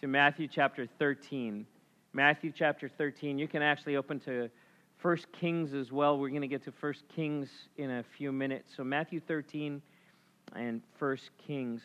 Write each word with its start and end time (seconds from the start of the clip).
to 0.00 0.06
Matthew 0.06 0.46
chapter 0.46 0.86
13. 0.98 1.66
Matthew 2.12 2.52
chapter 2.54 2.88
13. 2.88 3.38
You 3.38 3.48
can 3.48 3.62
actually 3.62 3.96
open 3.96 4.20
to 4.20 4.48
1 5.02 5.18
Kings 5.32 5.74
as 5.74 5.90
well. 5.90 6.18
We're 6.18 6.28
going 6.28 6.42
to 6.42 6.48
get 6.48 6.64
to 6.64 6.72
1 6.78 6.94
Kings 7.14 7.48
in 7.76 7.90
a 7.90 8.04
few 8.16 8.30
minutes. 8.30 8.72
So, 8.76 8.84
Matthew 8.84 9.20
13 9.20 9.82
and 10.54 10.80
1 10.98 11.18
Kings. 11.46 11.82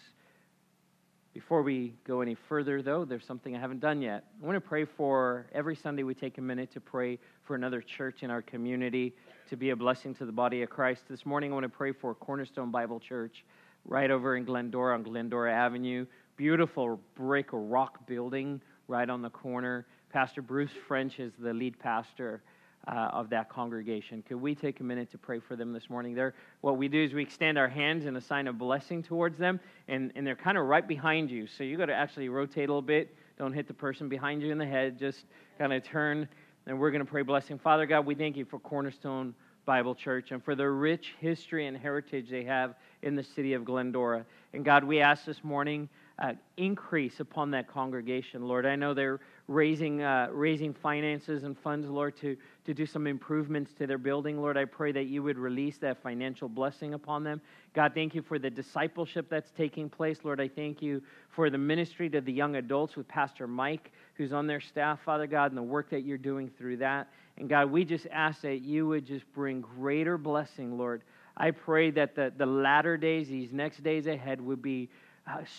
Before 1.33 1.61
we 1.63 1.95
go 2.05 2.21
any 2.21 2.35
further, 2.35 2.81
though, 2.81 3.03
there's 3.03 3.25
something 3.25 3.55
I 3.55 3.59
haven't 3.59 3.79
done 3.79 4.01
yet. 4.01 4.25
I 4.41 4.45
want 4.45 4.55
to 4.55 4.61
pray 4.61 4.85
for 4.85 5.47
every 5.51 5.75
Sunday 5.75 6.03
we 6.03 6.13
take 6.13 6.37
a 6.37 6.41
minute 6.41 6.71
to 6.73 6.79
pray 6.79 7.17
for 7.43 7.55
another 7.55 7.81
church 7.81 8.21
in 8.21 8.29
our 8.29 8.41
community 8.41 9.13
to 9.49 9.55
be 9.55 9.71
a 9.71 9.75
blessing 9.75 10.13
to 10.15 10.25
the 10.25 10.31
body 10.31 10.61
of 10.61 10.69
Christ. 10.69 11.03
This 11.09 11.25
morning, 11.25 11.51
I 11.51 11.53
want 11.55 11.63
to 11.63 11.69
pray 11.69 11.93
for 11.93 12.13
Cornerstone 12.13 12.69
Bible 12.69 12.99
Church 12.99 13.43
right 13.85 14.11
over 14.11 14.35
in 14.35 14.45
Glendora 14.45 14.93
on 14.93 15.03
Glendora 15.03 15.53
Avenue. 15.53 16.05
Beautiful 16.39 17.01
brick 17.15 17.53
or 17.53 17.59
rock 17.59 18.07
building 18.07 18.61
right 18.87 19.09
on 19.09 19.21
the 19.21 19.29
corner. 19.29 19.85
Pastor 20.09 20.41
Bruce 20.41 20.71
French 20.87 21.19
is 21.19 21.33
the 21.37 21.53
lead 21.53 21.77
pastor 21.77 22.41
uh, 22.87 23.09
of 23.11 23.29
that 23.31 23.49
congregation. 23.49 24.23
Could 24.25 24.39
we 24.39 24.55
take 24.55 24.79
a 24.79 24.83
minute 24.83 25.11
to 25.11 25.17
pray 25.17 25.39
for 25.39 25.57
them 25.57 25.73
this 25.73 25.89
morning? 25.89 26.15
There, 26.15 26.33
what 26.61 26.77
we 26.77 26.87
do 26.87 27.03
is 27.03 27.11
we 27.11 27.23
extend 27.23 27.57
our 27.57 27.67
hands 27.67 28.05
in 28.05 28.15
a 28.15 28.21
sign 28.21 28.47
of 28.47 28.57
blessing 28.57 29.03
towards 29.03 29.37
them, 29.37 29.59
and, 29.89 30.13
and 30.15 30.25
they're 30.25 30.37
kind 30.37 30.57
of 30.57 30.63
right 30.63 30.87
behind 30.87 31.29
you. 31.29 31.45
So 31.45 31.65
you 31.65 31.75
got 31.75 31.87
to 31.87 31.93
actually 31.93 32.29
rotate 32.29 32.69
a 32.69 32.71
little 32.71 32.81
bit. 32.81 33.13
Don't 33.37 33.51
hit 33.51 33.67
the 33.67 33.73
person 33.73 34.07
behind 34.07 34.41
you 34.41 34.49
in 34.49 34.57
the 34.57 34.65
head. 34.65 34.97
Just 34.97 35.25
kind 35.57 35.73
of 35.73 35.83
turn, 35.83 36.25
and 36.67 36.79
we're 36.79 36.91
going 36.91 37.05
to 37.05 37.11
pray 37.11 37.23
blessing. 37.23 37.59
Father 37.59 37.85
God, 37.85 38.05
we 38.05 38.15
thank 38.15 38.37
you 38.37 38.45
for 38.45 38.59
Cornerstone 38.59 39.35
Bible 39.65 39.93
Church 39.93 40.31
and 40.31 40.41
for 40.41 40.55
the 40.55 40.67
rich 40.67 41.15
history 41.19 41.67
and 41.67 41.77
heritage 41.77 42.29
they 42.29 42.45
have 42.45 42.75
in 43.01 43.15
the 43.15 43.23
city 43.23 43.53
of 43.53 43.65
Glendora. 43.65 44.25
And 44.53 44.65
God, 44.65 44.83
we 44.83 44.99
ask 44.99 45.25
this 45.25 45.43
morning 45.43 45.89
uh, 46.19 46.33
increase 46.57 47.21
upon 47.21 47.49
that 47.51 47.67
congregation, 47.67 48.45
Lord. 48.45 48.65
I 48.65 48.75
know 48.75 48.93
they're 48.93 49.21
raising, 49.47 50.01
uh, 50.01 50.27
raising 50.31 50.73
finances 50.73 51.43
and 51.43 51.57
funds, 51.57 51.87
Lord, 51.87 52.17
to, 52.17 52.35
to 52.65 52.73
do 52.73 52.85
some 52.85 53.07
improvements 53.07 53.73
to 53.75 53.87
their 53.87 53.97
building. 53.97 54.37
Lord, 54.37 54.57
I 54.57 54.65
pray 54.65 54.91
that 54.91 55.05
you 55.05 55.23
would 55.23 55.37
release 55.37 55.77
that 55.77 56.03
financial 56.03 56.49
blessing 56.49 56.93
upon 56.93 57.23
them. 57.23 57.41
God, 57.73 57.93
thank 57.95 58.13
you 58.13 58.21
for 58.21 58.37
the 58.37 58.49
discipleship 58.49 59.27
that's 59.29 59.51
taking 59.51 59.89
place. 59.89 60.19
Lord, 60.23 60.41
I 60.41 60.49
thank 60.49 60.81
you 60.81 61.01
for 61.29 61.49
the 61.49 61.57
ministry 61.57 62.09
to 62.09 62.19
the 62.19 62.33
young 62.33 62.57
adults 62.57 62.97
with 62.97 63.07
Pastor 63.07 63.47
Mike, 63.47 63.91
who's 64.15 64.33
on 64.33 64.45
their 64.45 64.61
staff, 64.61 64.99
Father 65.05 65.25
God, 65.25 65.51
and 65.51 65.57
the 65.57 65.63
work 65.63 65.89
that 65.89 66.01
you're 66.01 66.17
doing 66.17 66.51
through 66.57 66.77
that. 66.77 67.07
And 67.37 67.47
God, 67.47 67.71
we 67.71 67.85
just 67.85 68.07
ask 68.11 68.41
that 68.41 68.57
you 68.61 68.87
would 68.87 69.05
just 69.05 69.31
bring 69.33 69.61
greater 69.61 70.17
blessing, 70.17 70.77
Lord. 70.77 71.03
I 71.37 71.51
pray 71.51 71.91
that 71.91 72.15
the, 72.15 72.33
the 72.35 72.45
latter 72.45 72.97
days, 72.97 73.29
these 73.29 73.53
next 73.53 73.81
days 73.81 74.07
ahead, 74.07 74.41
would 74.41 74.61
be 74.61 74.89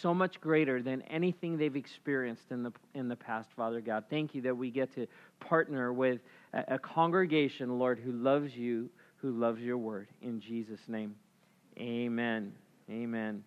so 0.01 0.15
much 0.15 0.41
greater 0.41 0.83
than 0.83 1.03
anything 1.03 1.57
they've 1.57 1.77
experienced 1.77 2.51
in 2.51 2.63
the, 2.63 2.73
in 2.95 3.09
the 3.09 3.17
past, 3.17 3.51
Father 3.57 3.81
God. 3.81 4.05
Thank 4.11 4.35
you 4.35 4.43
that 4.43 4.57
we 4.57 4.71
get 4.71 4.95
to 4.95 5.07
partner 5.39 5.93
with 5.93 6.21
a, 6.53 6.75
a 6.75 6.79
congregation, 6.79 7.79
Lord, 7.79 7.99
who 7.99 8.13
loves 8.13 8.57
you, 8.57 8.91
who 9.17 9.31
loves 9.31 9.61
your 9.61 9.79
word. 9.79 10.09
In 10.23 10.41
Jesus' 10.41 10.81
name, 10.89 11.15
amen. 11.79 12.53
Amen. 12.91 13.45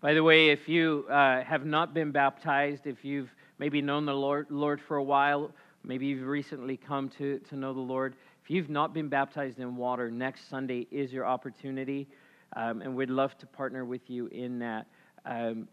By 0.00 0.14
the 0.14 0.22
way, 0.22 0.50
if 0.50 0.68
you 0.68 1.06
uh, 1.10 1.42
have 1.42 1.64
not 1.64 1.92
been 1.92 2.12
baptized, 2.12 2.86
if 2.86 3.04
you've 3.04 3.30
maybe 3.58 3.82
known 3.82 4.06
the 4.06 4.14
Lord, 4.14 4.46
Lord 4.50 4.80
for 4.80 4.96
a 4.96 5.02
while, 5.02 5.50
maybe 5.84 6.06
you've 6.06 6.26
recently 6.26 6.76
come 6.76 7.08
to, 7.18 7.38
to 7.48 7.56
know 7.56 7.72
the 7.72 7.80
Lord, 7.80 8.14
if 8.42 8.50
you've 8.50 8.70
not 8.70 8.94
been 8.94 9.08
baptized 9.08 9.58
in 9.58 9.76
water, 9.76 10.10
next 10.10 10.48
Sunday 10.48 10.86
is 10.90 11.12
your 11.12 11.26
opportunity. 11.26 12.08
Um, 12.56 12.82
and 12.82 12.94
we'd 12.94 13.10
love 13.10 13.36
to 13.38 13.46
partner 13.46 13.84
with 13.84 14.08
you 14.08 14.26
in 14.28 14.58
that. 14.60 14.86
Um, 15.24 15.68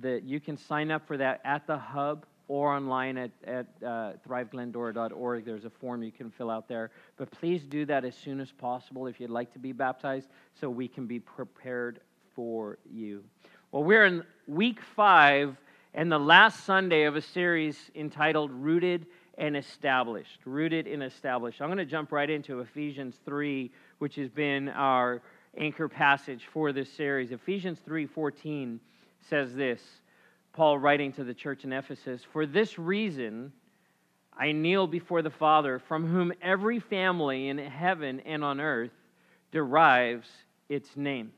that 0.00 0.24
you 0.24 0.40
can 0.40 0.56
sign 0.56 0.90
up 0.90 1.06
for 1.06 1.16
that 1.16 1.40
at 1.44 1.66
the 1.66 1.76
hub 1.76 2.26
or 2.48 2.74
online 2.74 3.16
at, 3.16 3.30
at 3.46 3.66
uh, 3.82 4.12
thriveglendora.org. 4.28 5.44
There's 5.44 5.64
a 5.64 5.70
form 5.70 6.02
you 6.02 6.12
can 6.12 6.30
fill 6.30 6.50
out 6.50 6.68
there. 6.68 6.90
But 7.16 7.30
please 7.30 7.64
do 7.64 7.86
that 7.86 8.04
as 8.04 8.14
soon 8.14 8.40
as 8.40 8.50
possible 8.52 9.06
if 9.06 9.20
you'd 9.20 9.30
like 9.30 9.52
to 9.54 9.58
be 9.58 9.72
baptized 9.72 10.28
so 10.60 10.68
we 10.68 10.88
can 10.88 11.06
be 11.06 11.20
prepared 11.20 12.00
for 12.34 12.78
you. 12.90 13.24
Well, 13.72 13.84
we're 13.84 14.04
in 14.04 14.24
week 14.46 14.80
five 14.94 15.56
and 15.94 16.10
the 16.10 16.18
last 16.18 16.64
Sunday 16.64 17.04
of 17.04 17.16
a 17.16 17.22
series 17.22 17.78
entitled 17.94 18.50
Rooted 18.50 19.06
and 19.38 19.56
Established. 19.56 20.40
Rooted 20.44 20.86
and 20.86 21.02
Established. 21.02 21.62
I'm 21.62 21.68
going 21.68 21.78
to 21.78 21.84
jump 21.84 22.12
right 22.12 22.28
into 22.28 22.60
Ephesians 22.60 23.16
3, 23.24 23.70
which 23.98 24.16
has 24.16 24.28
been 24.28 24.68
our 24.68 25.22
anchor 25.56 25.88
passage 25.88 26.46
for 26.52 26.72
this 26.72 26.92
series. 26.92 27.32
Ephesians 27.32 27.80
3:14 27.86 28.80
says 29.20 29.54
this. 29.54 29.82
Paul 30.52 30.78
writing 30.78 31.12
to 31.12 31.24
the 31.24 31.34
church 31.34 31.64
in 31.64 31.72
Ephesus, 31.72 32.22
"For 32.24 32.46
this 32.46 32.78
reason 32.78 33.52
I 34.36 34.52
kneel 34.52 34.86
before 34.86 35.22
the 35.22 35.30
Father, 35.30 35.78
from 35.78 36.06
whom 36.06 36.32
every 36.42 36.80
family 36.80 37.48
in 37.48 37.58
heaven 37.58 38.20
and 38.20 38.42
on 38.42 38.60
earth 38.60 38.92
derives 39.52 40.28
its 40.68 40.96
name. 40.96 41.32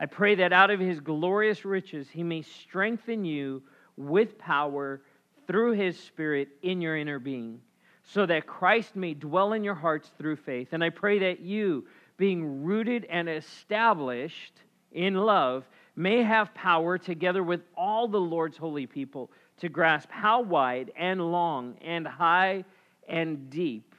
I 0.00 0.06
pray 0.06 0.36
that 0.36 0.52
out 0.52 0.70
of 0.70 0.80
his 0.80 1.00
glorious 1.00 1.64
riches 1.64 2.08
he 2.10 2.22
may 2.22 2.42
strengthen 2.42 3.24
you 3.24 3.62
with 3.96 4.38
power 4.38 5.00
through 5.46 5.72
his 5.72 5.98
Spirit 5.98 6.48
in 6.62 6.80
your 6.80 6.96
inner 6.96 7.18
being, 7.18 7.60
so 8.02 8.26
that 8.26 8.46
Christ 8.46 8.96
may 8.96 9.14
dwell 9.14 9.52
in 9.52 9.64
your 9.64 9.74
hearts 9.74 10.10
through 10.18 10.36
faith. 10.36 10.72
And 10.72 10.82
I 10.82 10.90
pray 10.90 11.18
that 11.20 11.40
you, 11.40 11.86
being 12.18 12.62
rooted 12.64 13.06
and 13.06 13.28
established 13.28 14.60
in 14.92 15.14
love, 15.14 15.66
may 15.96 16.22
have 16.22 16.52
power 16.54 16.98
together 16.98 17.42
with 17.42 17.62
all 17.76 18.06
the 18.06 18.20
Lord's 18.20 18.56
holy 18.56 18.86
people 18.86 19.30
to 19.60 19.68
grasp 19.68 20.10
how 20.10 20.42
wide 20.42 20.92
and 20.96 21.32
long 21.32 21.76
and 21.80 22.06
high 22.06 22.64
and 23.08 23.48
deep 23.50 23.94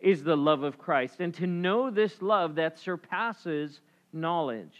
is 0.00 0.22
the 0.22 0.36
love 0.36 0.62
of 0.62 0.78
Christ, 0.78 1.20
and 1.20 1.32
to 1.34 1.46
know 1.46 1.90
this 1.90 2.22
love 2.22 2.54
that 2.56 2.78
surpasses 2.78 3.80
knowledge, 4.12 4.78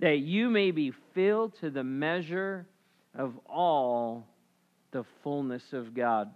that 0.00 0.18
you 0.18 0.50
may 0.50 0.70
be 0.70 0.90
filled 1.14 1.54
to 1.60 1.70
the 1.70 1.84
measure 1.84 2.66
of 3.14 3.38
all 3.46 4.26
the 4.90 5.04
fullness 5.22 5.72
of 5.72 5.94
God. 5.94 6.30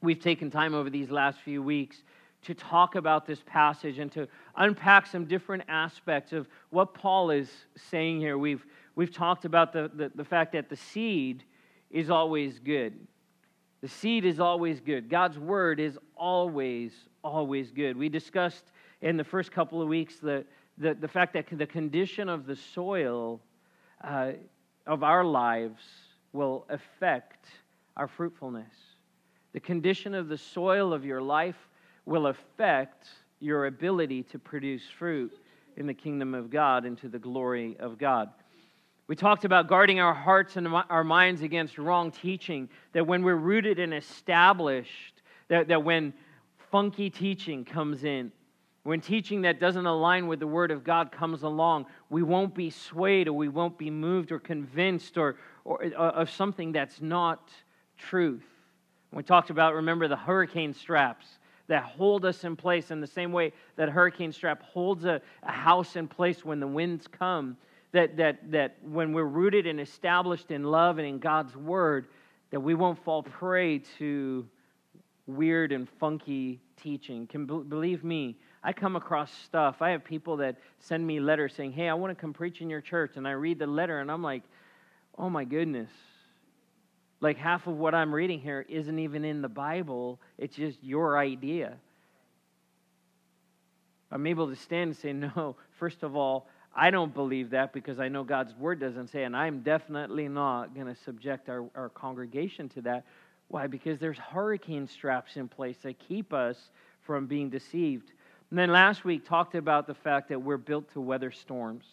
We've 0.00 0.20
taken 0.20 0.50
time 0.50 0.74
over 0.74 0.88
these 0.90 1.10
last 1.10 1.40
few 1.40 1.62
weeks 1.62 2.02
to 2.42 2.54
talk 2.54 2.94
about 2.94 3.26
this 3.26 3.42
passage 3.46 3.98
and 3.98 4.10
to 4.12 4.28
unpack 4.56 5.06
some 5.06 5.24
different 5.24 5.64
aspects 5.68 6.32
of 6.32 6.48
what 6.70 6.94
Paul 6.94 7.30
is 7.30 7.50
saying 7.76 8.20
here. 8.20 8.38
We've, 8.38 8.64
we've 8.94 9.12
talked 9.12 9.44
about 9.44 9.72
the, 9.72 9.90
the, 9.94 10.10
the 10.14 10.24
fact 10.24 10.52
that 10.52 10.68
the 10.68 10.76
seed 10.76 11.44
is 11.90 12.10
always 12.10 12.58
good. 12.58 12.94
The 13.80 13.88
seed 13.88 14.24
is 14.24 14.40
always 14.40 14.80
good. 14.80 15.08
God's 15.08 15.38
word 15.38 15.78
is 15.80 15.98
always, 16.16 16.92
always 17.22 17.70
good. 17.70 17.96
We 17.96 18.08
discussed 18.08 18.72
in 19.02 19.16
the 19.16 19.24
first 19.24 19.52
couple 19.52 19.80
of 19.80 19.88
weeks 19.88 20.16
the, 20.16 20.44
the, 20.78 20.94
the 20.94 21.08
fact 21.08 21.32
that 21.34 21.46
the 21.50 21.66
condition 21.66 22.28
of 22.28 22.46
the 22.46 22.56
soil 22.56 23.40
uh, 24.02 24.32
of 24.86 25.02
our 25.02 25.24
lives 25.24 25.82
will 26.32 26.66
affect 26.68 27.46
our 27.96 28.08
fruitfulness. 28.08 28.72
The 29.52 29.60
condition 29.60 30.14
of 30.14 30.28
the 30.28 30.38
soil 30.38 30.92
of 30.92 31.04
your 31.04 31.22
life 31.22 31.67
will 32.08 32.28
affect 32.28 33.06
your 33.38 33.66
ability 33.66 34.22
to 34.24 34.38
produce 34.38 34.82
fruit 34.98 35.32
in 35.76 35.86
the 35.86 35.94
kingdom 35.94 36.34
of 36.34 36.50
God 36.50 36.84
and 36.84 36.98
to 36.98 37.08
the 37.08 37.18
glory 37.18 37.76
of 37.78 37.98
God. 37.98 38.30
We 39.06 39.14
talked 39.14 39.44
about 39.44 39.68
guarding 39.68 40.00
our 40.00 40.14
hearts 40.14 40.56
and 40.56 40.68
our 40.68 41.04
minds 41.04 41.42
against 41.42 41.78
wrong 41.78 42.10
teaching, 42.10 42.68
that 42.92 43.06
when 43.06 43.22
we're 43.22 43.36
rooted 43.36 43.78
and 43.78 43.94
established, 43.94 45.22
that, 45.48 45.68
that 45.68 45.84
when 45.84 46.12
funky 46.70 47.08
teaching 47.10 47.64
comes 47.64 48.04
in, 48.04 48.32
when 48.82 49.00
teaching 49.00 49.42
that 49.42 49.60
doesn't 49.60 49.86
align 49.86 50.26
with 50.26 50.40
the 50.40 50.46
Word 50.46 50.70
of 50.70 50.82
God 50.84 51.12
comes 51.12 51.42
along, 51.42 51.86
we 52.10 52.22
won't 52.22 52.54
be 52.54 52.70
swayed 52.70 53.28
or 53.28 53.34
we 53.34 53.48
won't 53.48 53.78
be 53.78 53.90
moved 53.90 54.32
or 54.32 54.38
convinced 54.38 55.18
or, 55.18 55.36
or 55.64 55.84
uh, 55.84 56.10
of 56.10 56.30
something 56.30 56.72
that's 56.72 57.00
not 57.00 57.50
truth. 57.98 58.44
We 59.12 59.22
talked 59.22 59.50
about, 59.50 59.74
remember, 59.74 60.08
the 60.08 60.16
hurricane 60.16 60.74
straps 60.74 61.37
that 61.68 61.84
hold 61.84 62.24
us 62.24 62.44
in 62.44 62.56
place 62.56 62.90
in 62.90 63.00
the 63.00 63.06
same 63.06 63.30
way 63.32 63.52
that 63.76 63.88
hurricane 63.88 64.32
strap 64.32 64.62
holds 64.62 65.04
a, 65.04 65.20
a 65.42 65.52
house 65.52 65.96
in 65.96 66.08
place 66.08 66.44
when 66.44 66.60
the 66.60 66.66
winds 66.66 67.06
come. 67.06 67.56
That, 67.92 68.18
that, 68.18 68.50
that 68.50 68.76
when 68.82 69.14
we're 69.14 69.24
rooted 69.24 69.66
and 69.66 69.80
established 69.80 70.50
in 70.50 70.64
love 70.64 70.98
and 70.98 71.06
in 71.06 71.18
God's 71.18 71.56
word, 71.56 72.08
that 72.50 72.60
we 72.60 72.74
won't 72.74 73.02
fall 73.02 73.22
prey 73.22 73.78
to 73.98 74.46
weird 75.26 75.72
and 75.72 75.88
funky 75.98 76.60
teaching. 76.76 77.26
Can 77.26 77.46
believe 77.46 78.04
me, 78.04 78.36
I 78.62 78.72
come 78.72 78.96
across 78.96 79.32
stuff. 79.32 79.80
I 79.80 79.90
have 79.90 80.04
people 80.04 80.36
that 80.38 80.56
send 80.80 81.06
me 81.06 81.20
letters 81.20 81.54
saying, 81.54 81.72
"Hey, 81.72 81.88
I 81.88 81.94
want 81.94 82.10
to 82.10 82.20
come 82.20 82.32
preach 82.32 82.60
in 82.60 82.68
your 82.68 82.80
church," 82.80 83.12
and 83.16 83.26
I 83.26 83.32
read 83.32 83.58
the 83.58 83.66
letter, 83.66 84.00
and 84.00 84.10
I'm 84.10 84.22
like, 84.22 84.42
"Oh 85.16 85.30
my 85.30 85.44
goodness, 85.44 85.90
like 87.20 87.36
half 87.36 87.66
of 87.66 87.76
what 87.76 87.94
I'm 87.94 88.14
reading 88.14 88.40
here 88.40 88.64
isn't 88.68 88.98
even 88.98 89.24
in 89.24 89.42
the 89.42 89.48
Bible, 89.48 90.20
it's 90.36 90.56
just 90.56 90.78
your 90.82 91.18
idea. 91.18 91.74
I'm 94.10 94.26
able 94.26 94.48
to 94.48 94.56
stand 94.56 94.88
and 94.88 94.96
say, 94.96 95.12
no, 95.36 95.56
first 95.78 96.02
of 96.02 96.16
all, 96.16 96.48
I 96.74 96.90
don't 96.90 97.12
believe 97.12 97.50
that 97.50 97.72
because 97.72 97.98
I 97.98 98.08
know 98.08 98.22
God's 98.22 98.54
word 98.54 98.78
doesn't 98.78 99.08
say, 99.08 99.24
and 99.24 99.36
I'm 99.36 99.60
definitely 99.60 100.28
not 100.28 100.74
going 100.74 100.86
to 100.86 100.94
subject 100.94 101.48
our, 101.48 101.64
our 101.74 101.88
congregation 101.88 102.68
to 102.70 102.82
that. 102.82 103.04
Why? 103.48 103.66
Because 103.66 103.98
there's 103.98 104.18
hurricane 104.18 104.86
straps 104.86 105.36
in 105.36 105.48
place 105.48 105.76
that 105.82 105.98
keep 105.98 106.32
us 106.32 106.56
from 107.02 107.26
being 107.26 107.48
deceived. 107.50 108.12
And 108.50 108.58
then 108.58 108.70
last 108.70 109.04
week 109.04 109.26
talked 109.26 109.54
about 109.54 109.86
the 109.86 109.94
fact 109.94 110.28
that 110.28 110.40
we're 110.40 110.56
built 110.56 110.92
to 110.92 111.00
weather 111.00 111.30
storms. 111.30 111.84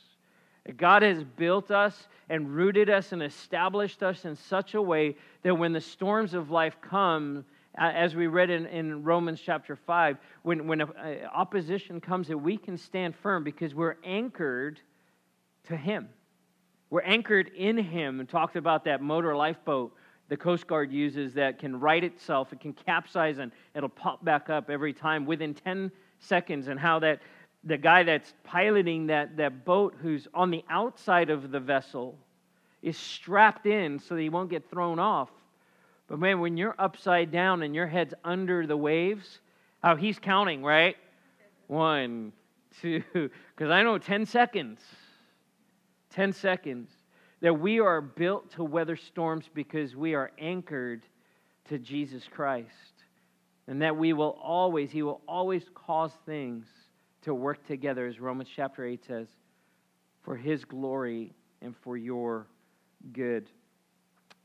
God 0.77 1.03
has 1.03 1.23
built 1.23 1.69
us 1.69 2.07
and 2.29 2.49
rooted 2.55 2.89
us 2.89 3.11
and 3.11 3.21
established 3.21 4.01
us 4.01 4.25
in 4.25 4.35
such 4.35 4.73
a 4.73 4.81
way 4.81 5.15
that 5.43 5.55
when 5.55 5.73
the 5.73 5.81
storms 5.81 6.33
of 6.33 6.49
life 6.49 6.77
come, 6.81 7.45
as 7.77 8.15
we 8.15 8.27
read 8.27 8.49
in, 8.49 8.65
in 8.67 9.03
Romans 9.03 9.39
chapter 9.43 9.75
5, 9.75 10.17
when, 10.41 10.65
when 10.65 10.81
opposition 11.33 12.01
comes, 12.01 12.27
that 12.29 12.37
we 12.37 12.57
can 12.57 12.77
stand 12.77 13.15
firm 13.15 13.43
because 13.43 13.75
we're 13.75 13.97
anchored 14.03 14.79
to 15.67 15.77
Him. 15.77 16.09
We're 16.89 17.01
anchored 17.01 17.51
in 17.55 17.77
Him 17.77 18.19
and 18.19 18.27
talked 18.27 18.55
about 18.55 18.85
that 18.85 19.01
motor 19.01 19.35
lifeboat 19.35 19.93
the 20.27 20.37
Coast 20.37 20.65
Guard 20.65 20.91
uses 20.91 21.33
that 21.35 21.59
can 21.59 21.79
right 21.79 22.03
itself. 22.03 22.51
It 22.51 22.59
can 22.59 22.73
capsize 22.73 23.37
and 23.37 23.51
it'll 23.75 23.89
pop 23.89 24.25
back 24.25 24.49
up 24.49 24.69
every 24.69 24.93
time 24.93 25.25
within 25.25 25.53
10 25.53 25.91
seconds, 26.19 26.67
and 26.67 26.79
how 26.79 26.99
that 26.99 27.21
the 27.65 27.77
guy 27.77 28.03
that's 28.03 28.33
piloting 28.43 29.07
that, 29.07 29.37
that 29.37 29.65
boat 29.65 29.95
who's 29.99 30.27
on 30.33 30.51
the 30.51 30.63
outside 30.69 31.31
of 31.31 31.51
the 31.51 31.59
vessel 31.59 32.15
is 32.83 32.95
strapped 32.95 33.65
in 33.65 33.99
so 33.99 34.15
that 34.15 34.21
he 34.21 34.29
won't 34.29 34.51
get 34.51 34.69
thrown 34.69 34.99
off. 34.99 35.29
But 36.07 36.19
man, 36.19 36.39
when 36.39 36.55
you're 36.55 36.75
upside 36.77 37.31
down 37.31 37.63
and 37.63 37.73
your 37.73 37.87
head's 37.87 38.13
under 38.23 38.67
the 38.67 38.77
waves, 38.77 39.39
how 39.81 39.95
he's 39.95 40.19
counting, 40.19 40.63
right? 40.63 40.95
One, 41.65 42.31
two, 42.81 43.03
because 43.13 43.71
I 43.71 43.81
know 43.81 43.97
10 43.97 44.27
seconds. 44.27 44.81
10 46.11 46.33
seconds. 46.33 46.89
That 47.41 47.59
we 47.59 47.79
are 47.79 48.01
built 48.01 48.51
to 48.51 48.63
weather 48.63 48.95
storms 48.95 49.49
because 49.51 49.95
we 49.95 50.13
are 50.13 50.31
anchored 50.37 51.03
to 51.69 51.79
Jesus 51.79 52.23
Christ. 52.31 52.69
And 53.67 53.81
that 53.81 53.97
we 53.97 54.13
will 54.13 54.37
always, 54.41 54.91
He 54.91 55.01
will 55.01 55.21
always 55.27 55.63
cause 55.73 56.11
things 56.27 56.67
to 57.25 57.33
work 57.33 57.65
together, 57.65 58.05
as 58.05 58.19
Romans 58.19 58.49
chapter 58.55 58.85
8 58.85 59.03
says, 59.03 59.27
for 60.21 60.35
His 60.35 60.63
glory 60.63 61.33
and 61.61 61.75
for 61.77 61.97
your 61.97 62.47
good. 63.13 63.49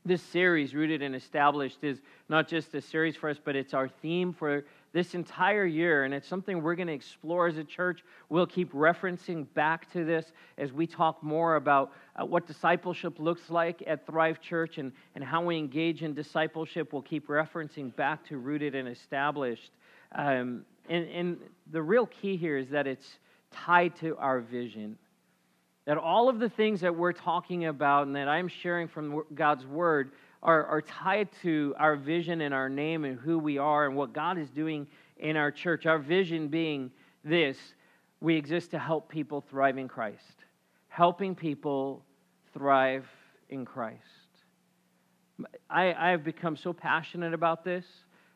This 0.03 0.23
series, 0.23 0.73
Rooted 0.73 1.03
and 1.03 1.15
Established, 1.15 1.83
is 1.83 2.01
not 2.27 2.47
just 2.47 2.73
a 2.73 2.81
series 2.81 3.15
for 3.15 3.29
us, 3.29 3.37
but 3.43 3.55
it's 3.55 3.75
our 3.75 3.87
theme 3.87 4.33
for 4.33 4.65
this 4.93 5.13
entire 5.13 5.65
year, 5.65 6.05
and 6.05 6.13
it's 6.13 6.27
something 6.27 6.63
we're 6.63 6.73
going 6.73 6.87
to 6.87 6.93
explore 6.93 7.45
as 7.45 7.57
a 7.57 7.63
church. 7.63 8.03
We'll 8.29 8.47
keep 8.47 8.73
referencing 8.73 9.45
back 9.53 9.91
to 9.93 10.03
this 10.03 10.31
as 10.57 10.73
we 10.73 10.87
talk 10.87 11.21
more 11.21 11.57
about 11.57 11.91
uh, 12.15 12.25
what 12.25 12.47
discipleship 12.47 13.19
looks 13.19 13.51
like 13.51 13.83
at 13.85 14.07
Thrive 14.07 14.41
Church 14.41 14.79
and, 14.79 14.91
and 15.13 15.23
how 15.23 15.43
we 15.43 15.55
engage 15.55 16.01
in 16.01 16.15
discipleship. 16.15 16.93
We'll 16.93 17.03
keep 17.03 17.27
referencing 17.27 17.95
back 17.95 18.25
to 18.29 18.39
Rooted 18.39 18.73
and 18.73 18.87
Established. 18.87 19.71
Um, 20.13 20.65
and, 20.89 21.07
and 21.09 21.37
the 21.71 21.81
real 21.81 22.05
key 22.05 22.37
here 22.37 22.57
is 22.57 22.69
that 22.69 22.87
it's 22.87 23.19
tied 23.51 23.95
to 23.97 24.17
our 24.17 24.39
vision. 24.39 24.97
That 25.85 25.97
all 25.97 26.29
of 26.29 26.39
the 26.39 26.49
things 26.49 26.81
that 26.81 26.95
we're 26.95 27.13
talking 27.13 27.65
about 27.65 28.07
and 28.07 28.15
that 28.15 28.27
I'm 28.27 28.47
sharing 28.47 28.87
from 28.87 29.23
God's 29.33 29.65
Word 29.65 30.11
are, 30.43 30.65
are 30.65 30.81
tied 30.81 31.29
to 31.43 31.75
our 31.77 31.95
vision 31.95 32.41
and 32.41 32.53
our 32.53 32.69
name 32.69 33.05
and 33.05 33.19
who 33.19 33.37
we 33.37 33.57
are 33.57 33.85
and 33.85 33.95
what 33.95 34.13
God 34.13 34.37
is 34.37 34.49
doing 34.49 34.87
in 35.17 35.37
our 35.37 35.51
church. 35.51 35.85
Our 35.85 35.99
vision 35.99 36.47
being 36.47 36.91
this 37.23 37.57
we 38.19 38.35
exist 38.35 38.71
to 38.71 38.79
help 38.79 39.09
people 39.09 39.41
thrive 39.41 39.79
in 39.79 39.87
Christ, 39.87 40.45
helping 40.89 41.33
people 41.33 42.03
thrive 42.53 43.07
in 43.49 43.65
Christ. 43.65 43.97
I, 45.69 45.93
I 45.93 46.09
have 46.09 46.23
become 46.23 46.55
so 46.55 46.71
passionate 46.71 47.33
about 47.33 47.63
this 47.63 47.85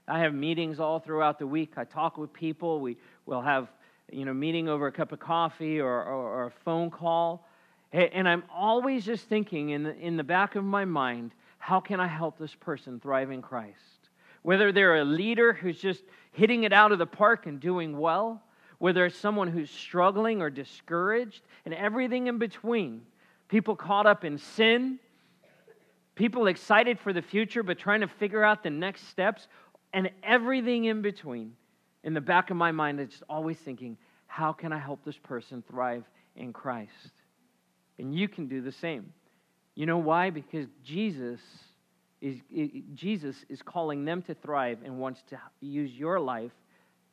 I 0.08 0.20
have 0.20 0.34
meetings 0.34 0.80
all 0.80 1.00
throughout 1.00 1.40
the 1.40 1.48
week. 1.48 1.74
I 1.78 1.84
talk 1.84 2.18
with 2.18 2.32
people. 2.32 2.80
We 2.80 2.98
will 3.26 3.42
have 3.42 3.68
you 4.12 4.26
know 4.26 4.34
meeting 4.34 4.70
over 4.70 4.88
a 4.88 4.92
cup 4.92 5.12
of 5.12 5.20
coffee 5.20 5.80
or, 5.80 5.88
or, 5.88 6.44
or 6.44 6.46
a 6.48 6.52
phone 6.64 6.92
call, 6.92 7.48
and 7.92 8.28
I'm 8.28 8.44
always 8.54 9.06
just 9.06 9.28
thinking 9.28 9.70
in 9.70 9.84
the, 9.84 9.98
in 9.98 10.18
the 10.18 10.24
back 10.24 10.56
of 10.56 10.64
my 10.64 10.86
mind, 10.86 11.32
how 11.58 11.80
can 11.80 12.00
I 12.00 12.08
help 12.08 12.38
this 12.38 12.54
person 12.54 13.00
thrive 13.00 13.32
in 13.32 13.42
Christ? 13.42 14.10
Whether 14.42 14.72
they're 14.72 14.98
a 14.98 15.06
leader 15.06 15.54
who's 15.54 15.80
just 15.80 16.04
hitting 16.32 16.64
it 16.66 16.74
out 16.74 16.92
of 16.92 17.00
the 17.00 17.06
park 17.06 17.48
and 17.48 17.60
doing 17.60 17.98
well, 17.98 18.44
whether 18.78 19.06
it's 19.06 19.18
someone 19.18 19.48
who's 19.48 19.72
struggling 19.72 20.42
or 20.42 20.50
discouraged, 20.50 21.42
and 21.64 21.74
everything 21.74 22.28
in 22.28 22.38
between. 22.38 23.02
People 23.48 23.76
caught 23.76 24.06
up 24.06 24.26
in 24.26 24.38
sin, 24.38 25.00
people 26.16 26.48
excited 26.48 27.00
for 27.00 27.14
the 27.14 27.22
future 27.22 27.64
but 27.64 27.80
trying 27.80 28.02
to 28.02 28.08
figure 28.08 28.44
out 28.44 28.62
the 28.62 28.70
next 28.70 29.08
steps, 29.08 29.48
and 29.96 30.10
everything 30.24 30.86
in 30.86 31.02
between. 31.02 31.54
In 32.04 32.14
the 32.14 32.22
back 32.22 32.52
of 32.52 32.58
my 32.58 32.72
mind, 32.72 33.00
it's 33.00 33.24
always 33.30 33.58
thinking, 33.58 33.98
how 34.28 34.52
can 34.52 34.74
I 34.74 34.78
help 34.78 35.04
this 35.06 35.18
person 35.18 35.64
thrive 35.68 36.04
in 36.36 36.52
Christ? 36.52 37.14
And 37.98 38.14
you 38.14 38.28
can 38.28 38.48
do 38.48 38.62
the 38.62 38.74
same. 38.74 39.14
You 39.74 39.86
know 39.86 39.98
why? 39.98 40.32
Because 40.32 40.68
Jesus 40.84 41.40
is, 42.20 42.42
Jesus 42.94 43.46
is 43.48 43.62
calling 43.62 44.04
them 44.04 44.22
to 44.24 44.36
thrive 44.36 44.80
and 44.84 45.00
wants 45.00 45.24
to 45.30 45.40
use 45.62 45.94
your 45.94 46.20
life 46.20 46.52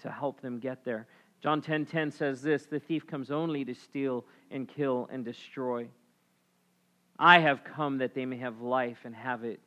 to 0.00 0.10
help 0.10 0.40
them 0.40 0.58
get 0.58 0.84
there. 0.84 1.06
John 1.40 1.62
10:10 1.62 1.64
10, 1.64 1.86
10 1.86 2.10
says 2.10 2.42
this, 2.42 2.66
the 2.66 2.80
thief 2.80 3.06
comes 3.06 3.30
only 3.30 3.64
to 3.64 3.74
steal 3.76 4.24
and 4.50 4.68
kill 4.68 5.08
and 5.12 5.24
destroy. 5.24 5.86
I 7.16 7.38
have 7.38 7.62
come 7.62 7.98
that 7.98 8.14
they 8.14 8.26
may 8.26 8.38
have 8.38 8.60
life 8.60 8.98
and 9.04 9.14
have 9.14 9.44
it 9.44 9.62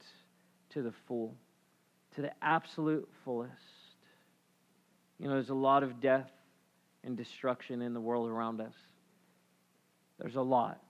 to 0.72 0.82
the 0.82 0.92
full 1.08 1.36
to 2.16 2.22
the 2.22 2.32
absolute 2.42 3.08
fullest. 3.24 3.52
You 5.20 5.28
know, 5.28 5.34
there's 5.34 5.50
a 5.50 5.54
lot 5.54 5.84
of 5.84 6.02
death 6.02 6.30
and 7.04 7.16
destruction 7.16 7.82
in 7.82 7.94
the 7.94 8.02
world 8.02 8.30
around 8.30 8.62
us. 8.62 8.74
There's 10.20 10.36
a 10.36 10.42
lot. 10.42 10.82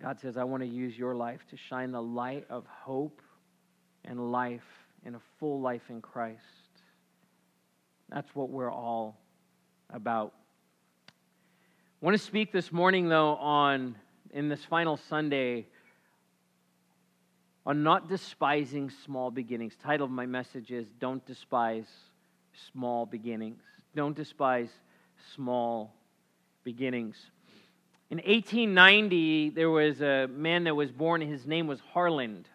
God 0.00 0.18
says, 0.20 0.36
I 0.36 0.44
want 0.44 0.62
to 0.62 0.68
use 0.68 0.96
your 0.96 1.14
life 1.14 1.40
to 1.50 1.56
shine 1.56 1.92
the 1.92 2.02
light 2.02 2.46
of 2.50 2.64
hope 2.66 3.20
and 4.04 4.32
life 4.32 4.60
and 5.04 5.14
a 5.14 5.20
full 5.38 5.60
life 5.60 5.82
in 5.90 6.00
Christ. 6.00 6.40
That's 8.08 8.34
what 8.34 8.50
we're 8.50 8.72
all 8.72 9.16
about. 9.90 10.32
I 11.08 12.04
want 12.04 12.16
to 12.16 12.22
speak 12.22 12.52
this 12.52 12.72
morning, 12.72 13.08
though, 13.08 13.36
on, 13.36 13.94
in 14.32 14.48
this 14.48 14.64
final 14.64 14.96
Sunday, 14.96 15.66
on 17.64 17.82
not 17.82 18.08
despising 18.08 18.90
small 19.04 19.30
beginnings. 19.30 19.74
Title 19.82 20.06
of 20.06 20.10
my 20.10 20.26
message 20.26 20.70
is 20.70 20.86
Don't 20.98 21.24
Despise 21.26 21.86
Small 22.72 23.06
Beginnings. 23.06 23.62
Don't 23.94 24.16
despise 24.16 24.68
small 25.34 25.94
beginnings. 26.64 27.16
In 28.10 28.18
1890, 28.18 29.50
there 29.50 29.70
was 29.70 30.00
a 30.00 30.26
man 30.26 30.64
that 30.64 30.74
was 30.74 30.90
born, 30.90 31.20
his 31.20 31.46
name 31.46 31.66
was 31.66 31.80
Harland. 31.92 32.48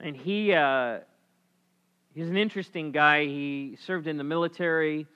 And 0.00 0.16
he, 0.16 0.52
uh, 0.52 1.00
he's 2.14 2.28
an 2.28 2.36
interesting 2.36 2.92
guy. 2.92 3.24
He 3.24 3.76
served 3.84 4.06
in 4.06 4.16
the 4.16 4.24
military, 4.24 5.06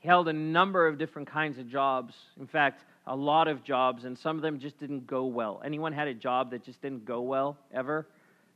he 0.00 0.08
held 0.08 0.28
a 0.28 0.32
number 0.32 0.86
of 0.86 0.98
different 0.98 1.28
kinds 1.28 1.58
of 1.58 1.68
jobs. 1.68 2.14
In 2.38 2.46
fact, 2.46 2.84
a 3.06 3.16
lot 3.16 3.48
of 3.48 3.64
jobs, 3.64 4.04
and 4.04 4.18
some 4.18 4.36
of 4.36 4.42
them 4.42 4.58
just 4.58 4.78
didn't 4.78 5.06
go 5.06 5.24
well. 5.24 5.62
Anyone 5.64 5.92
had 5.92 6.08
a 6.08 6.14
job 6.14 6.50
that 6.50 6.64
just 6.64 6.82
didn't 6.82 7.04
go 7.04 7.20
well 7.22 7.56
ever? 7.72 8.06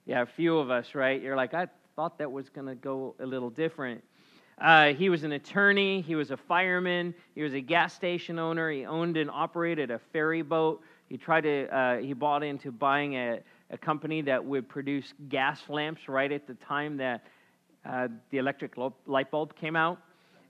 Yeah, 0.04 0.22
a 0.22 0.26
few 0.26 0.58
of 0.58 0.68
us, 0.70 0.94
right? 0.94 1.22
You're 1.22 1.36
like, 1.36 1.54
I 1.54 1.68
thought 1.94 2.18
that 2.18 2.30
was 2.30 2.48
going 2.48 2.66
to 2.66 2.74
go 2.74 3.14
a 3.20 3.26
little 3.26 3.50
different. 3.50 4.02
Uh, 4.60 4.92
he 4.94 5.08
was 5.08 5.22
an 5.22 5.32
attorney, 5.32 6.00
he 6.02 6.14
was 6.14 6.30
a 6.30 6.36
fireman, 6.36 7.14
he 7.34 7.42
was 7.42 7.54
a 7.54 7.60
gas 7.60 7.94
station 7.94 8.38
owner, 8.38 8.70
he 8.70 8.84
owned 8.84 9.16
and 9.16 9.30
operated 9.30 9.90
a 9.90 10.00
ferry 10.12 10.42
boat. 10.42 10.82
He 11.08 11.16
tried 11.16 11.42
to, 11.42 11.76
uh, 11.76 11.96
he 11.98 12.14
bought 12.14 12.42
into 12.42 12.72
buying 12.72 13.14
a, 13.14 13.40
a 13.70 13.78
company 13.78 14.22
that 14.22 14.44
would 14.44 14.68
produce 14.68 15.14
gas 15.28 15.60
lamps 15.68 16.08
right 16.08 16.30
at 16.30 16.46
the 16.46 16.54
time 16.54 16.96
that 16.96 17.24
uh, 17.84 18.08
the 18.30 18.38
electric 18.38 18.74
light 19.06 19.30
bulb 19.30 19.54
came 19.56 19.76
out, 19.76 19.98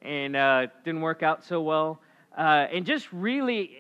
and 0.03 0.35
uh, 0.35 0.67
didn't 0.85 1.01
work 1.01 1.23
out 1.23 1.45
so 1.45 1.61
well. 1.61 2.01
Uh, 2.37 2.67
and 2.73 2.85
just 2.87 3.13
really, 3.13 3.71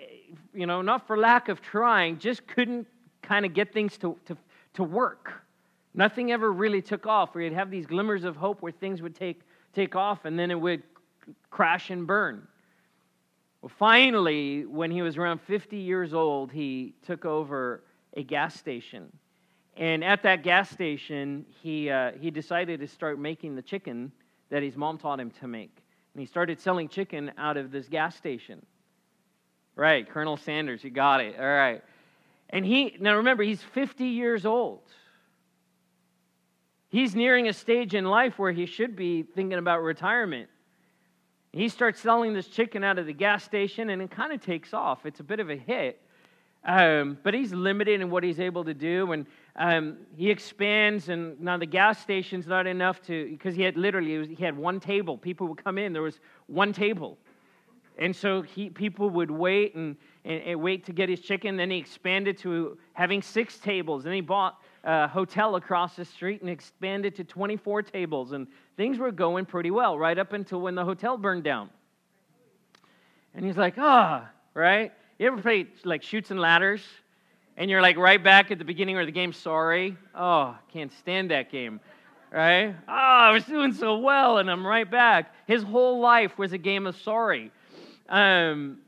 you 0.54 0.66
know, 0.66 0.82
not 0.82 1.06
for 1.06 1.16
lack 1.16 1.48
of 1.48 1.60
trying, 1.60 2.18
just 2.18 2.46
couldn't 2.46 2.86
kind 3.22 3.44
of 3.46 3.54
get 3.54 3.72
things 3.72 3.96
to, 3.98 4.16
to, 4.26 4.36
to 4.74 4.84
work. 4.84 5.32
Nothing 5.94 6.32
ever 6.32 6.50
really 6.50 6.80
took 6.80 7.06
off, 7.06 7.34
where 7.34 7.44
you'd 7.44 7.52
have 7.52 7.70
these 7.70 7.86
glimmers 7.86 8.24
of 8.24 8.36
hope 8.36 8.62
where 8.62 8.72
things 8.72 9.02
would 9.02 9.14
take, 9.14 9.42
take 9.74 9.94
off 9.94 10.24
and 10.24 10.38
then 10.38 10.50
it 10.50 10.60
would 10.60 10.82
crash 11.50 11.90
and 11.90 12.06
burn. 12.06 12.46
Well, 13.60 13.70
finally, 13.78 14.64
when 14.64 14.90
he 14.90 15.02
was 15.02 15.16
around 15.16 15.40
50 15.42 15.76
years 15.76 16.14
old, 16.14 16.50
he 16.50 16.94
took 17.06 17.24
over 17.24 17.82
a 18.16 18.22
gas 18.22 18.58
station. 18.58 19.12
And 19.76 20.02
at 20.02 20.22
that 20.24 20.42
gas 20.42 20.70
station, 20.70 21.46
he, 21.62 21.88
uh, 21.88 22.12
he 22.20 22.30
decided 22.30 22.80
to 22.80 22.88
start 22.88 23.18
making 23.18 23.54
the 23.54 23.62
chicken 23.62 24.12
that 24.50 24.62
his 24.62 24.76
mom 24.76 24.98
taught 24.98 25.20
him 25.20 25.30
to 25.40 25.46
make. 25.46 25.74
And 26.14 26.20
he 26.20 26.26
started 26.26 26.60
selling 26.60 26.88
chicken 26.88 27.32
out 27.38 27.56
of 27.56 27.70
this 27.70 27.88
gas 27.88 28.16
station. 28.16 28.64
Right, 29.76 30.08
Colonel 30.08 30.36
Sanders, 30.36 30.84
you 30.84 30.90
got 30.90 31.20
it. 31.22 31.36
All 31.38 31.46
right. 31.46 31.82
And 32.50 32.66
he, 32.66 32.96
now 33.00 33.16
remember, 33.16 33.42
he's 33.42 33.62
50 33.62 34.04
years 34.04 34.44
old. 34.44 34.82
He's 36.92 37.14
nearing 37.14 37.48
a 37.48 37.54
stage 37.54 37.94
in 37.94 38.04
life 38.04 38.38
where 38.38 38.52
he 38.52 38.66
should 38.66 38.94
be 38.96 39.22
thinking 39.22 39.58
about 39.58 39.82
retirement. 39.82 40.50
He 41.50 41.70
starts 41.70 41.98
selling 41.98 42.34
this 42.34 42.48
chicken 42.48 42.84
out 42.84 42.98
of 42.98 43.06
the 43.06 43.14
gas 43.14 43.42
station 43.44 43.88
and 43.88 44.02
it 44.02 44.10
kind 44.10 44.30
of 44.30 44.42
takes 44.42 44.74
off. 44.74 45.06
It's 45.06 45.18
a 45.18 45.24
bit 45.24 45.40
of 45.40 45.48
a 45.48 45.56
hit. 45.56 46.02
Um, 46.64 47.16
but 47.22 47.32
he's 47.32 47.54
limited 47.54 48.02
in 48.02 48.10
what 48.10 48.22
he's 48.22 48.38
able 48.38 48.62
to 48.64 48.74
do. 48.74 49.12
And 49.12 49.26
um, 49.56 49.96
he 50.14 50.30
expands, 50.30 51.08
and 51.08 51.40
now 51.40 51.56
the 51.56 51.64
gas 51.64 51.98
station's 51.98 52.46
not 52.46 52.66
enough 52.66 53.00
to, 53.06 53.30
because 53.30 53.54
he 53.54 53.62
had 53.62 53.78
literally, 53.78 54.18
was, 54.18 54.28
he 54.28 54.44
had 54.44 54.54
one 54.54 54.78
table. 54.78 55.16
People 55.16 55.48
would 55.48 55.64
come 55.64 55.78
in, 55.78 55.94
there 55.94 56.02
was 56.02 56.20
one 56.46 56.74
table. 56.74 57.16
And 57.98 58.14
so 58.14 58.42
he, 58.42 58.68
people 58.68 59.08
would 59.08 59.30
wait 59.30 59.74
and, 59.74 59.96
and, 60.26 60.42
and, 60.42 60.60
wait 60.60 60.84
to 60.84 60.92
get 60.92 61.08
his 61.08 61.20
chicken. 61.20 61.56
Then 61.56 61.70
he 61.70 61.78
expanded 61.78 62.36
to 62.38 62.76
having 62.92 63.22
six 63.22 63.56
tables. 63.58 64.04
Then 64.04 64.12
he 64.12 64.20
bought 64.20 64.61
a 64.84 65.08
hotel 65.08 65.56
across 65.56 65.96
the 65.96 66.04
street 66.04 66.40
and 66.40 66.50
expanded 66.50 67.16
to 67.16 67.24
24 67.24 67.82
tables. 67.82 68.32
And 68.32 68.46
things 68.76 68.98
were 68.98 69.12
going 69.12 69.46
pretty 69.46 69.70
well 69.70 69.98
right 69.98 70.18
up 70.18 70.32
until 70.32 70.60
when 70.60 70.74
the 70.74 70.84
hotel 70.84 71.16
burned 71.16 71.44
down. 71.44 71.70
And 73.34 73.44
he's 73.44 73.56
like, 73.56 73.74
ah, 73.78 74.24
oh, 74.24 74.38
right? 74.54 74.92
You 75.18 75.28
ever 75.28 75.40
play 75.40 75.66
like 75.84 76.02
Chutes 76.02 76.30
and 76.30 76.40
Ladders? 76.40 76.82
And 77.56 77.70
you're 77.70 77.82
like 77.82 77.96
right 77.96 78.22
back 78.22 78.50
at 78.50 78.58
the 78.58 78.64
beginning 78.64 78.98
of 78.98 79.06
the 79.06 79.12
game, 79.12 79.32
sorry. 79.32 79.96
Oh, 80.14 80.56
can't 80.72 80.92
stand 80.92 81.30
that 81.30 81.50
game 81.50 81.80
right? 82.32 82.74
Oh, 82.88 82.92
I 82.92 83.30
was 83.30 83.44
doing 83.44 83.72
so 83.72 83.98
well, 83.98 84.38
and 84.38 84.50
I'm 84.50 84.66
right 84.66 84.90
back. 84.90 85.34
His 85.46 85.62
whole 85.62 86.00
life 86.00 86.38
was 86.38 86.52
a 86.52 86.58
game 86.58 86.86
of 86.86 86.96
sorry. 86.96 87.52
Um, 88.08 88.78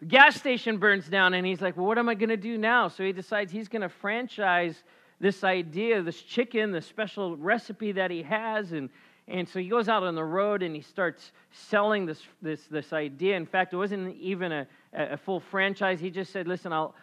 the 0.00 0.06
gas 0.06 0.36
station 0.36 0.78
burns 0.78 1.08
down, 1.08 1.34
and 1.34 1.46
he's 1.46 1.60
like, 1.60 1.76
Well, 1.76 1.86
what 1.86 1.98
am 1.98 2.08
I 2.08 2.14
going 2.14 2.28
to 2.28 2.36
do 2.36 2.58
now? 2.58 2.88
So 2.88 3.04
he 3.04 3.12
decides 3.12 3.52
he's 3.52 3.68
going 3.68 3.82
to 3.82 3.88
franchise 3.88 4.82
this 5.20 5.44
idea, 5.44 6.02
this 6.02 6.22
chicken, 6.22 6.72
the 6.72 6.82
special 6.82 7.36
recipe 7.36 7.92
that 7.92 8.10
he 8.10 8.22
has. 8.22 8.72
And, 8.72 8.88
and 9.26 9.48
so 9.48 9.58
he 9.58 9.68
goes 9.68 9.88
out 9.88 10.02
on 10.02 10.14
the 10.14 10.24
road 10.24 10.62
and 10.62 10.74
he 10.74 10.82
starts 10.82 11.32
selling 11.50 12.06
this, 12.06 12.22
this, 12.40 12.66
this 12.66 12.92
idea. 12.92 13.36
In 13.36 13.46
fact, 13.46 13.72
it 13.72 13.76
wasn't 13.76 14.16
even 14.16 14.52
a, 14.52 14.66
a 14.92 15.16
full 15.16 15.40
franchise. 15.40 16.00
He 16.00 16.10
just 16.10 16.32
said, 16.32 16.46
Listen, 16.46 16.72
I'll, 16.72 16.94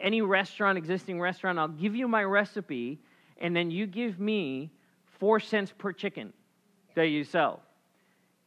any 0.00 0.22
restaurant, 0.22 0.78
existing 0.78 1.20
restaurant, 1.20 1.58
I'll 1.58 1.68
give 1.68 1.94
you 1.94 2.08
my 2.08 2.22
recipe, 2.22 2.98
and 3.38 3.54
then 3.54 3.70
you 3.70 3.86
give 3.86 4.18
me 4.20 4.70
four 5.18 5.40
cents 5.40 5.72
per 5.76 5.92
chicken 5.92 6.32
that 6.94 7.08
you 7.08 7.24
sell. 7.24 7.60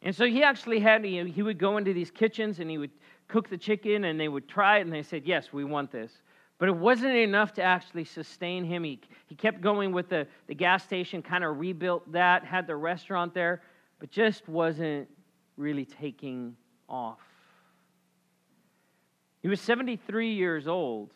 And 0.01 0.15
so 0.15 0.25
he 0.25 0.43
actually 0.43 0.79
had, 0.79 1.03
he 1.03 1.41
would 1.41 1.57
go 1.57 1.77
into 1.77 1.93
these 1.93 2.11
kitchens 2.11 2.59
and 2.59 2.69
he 2.69 2.77
would 2.77 2.91
cook 3.27 3.49
the 3.49 3.57
chicken 3.57 4.05
and 4.05 4.19
they 4.19 4.27
would 4.27 4.47
try 4.47 4.77
it 4.77 4.81
and 4.81 4.93
they 4.93 5.03
said, 5.03 5.23
Yes, 5.25 5.51
we 5.51 5.63
want 5.63 5.91
this. 5.91 6.11
But 6.59 6.69
it 6.69 6.75
wasn't 6.75 7.15
enough 7.15 7.53
to 7.53 7.61
actually 7.61 8.05
sustain 8.05 8.63
him. 8.63 8.83
He, 8.83 8.99
he 9.27 9.35
kept 9.35 9.61
going 9.61 9.91
with 9.91 10.09
the, 10.09 10.27
the 10.47 10.55
gas 10.55 10.83
station, 10.83 11.21
kind 11.21 11.43
of 11.43 11.59
rebuilt 11.59 12.11
that, 12.11 12.43
had 12.43 12.65
the 12.65 12.75
restaurant 12.75 13.33
there, 13.33 13.61
but 13.99 14.09
just 14.09 14.47
wasn't 14.49 15.07
really 15.55 15.85
taking 15.85 16.55
off. 16.89 17.19
He 19.41 19.47
was 19.47 19.61
73 19.61 20.33
years 20.33 20.67
old. 20.67 21.11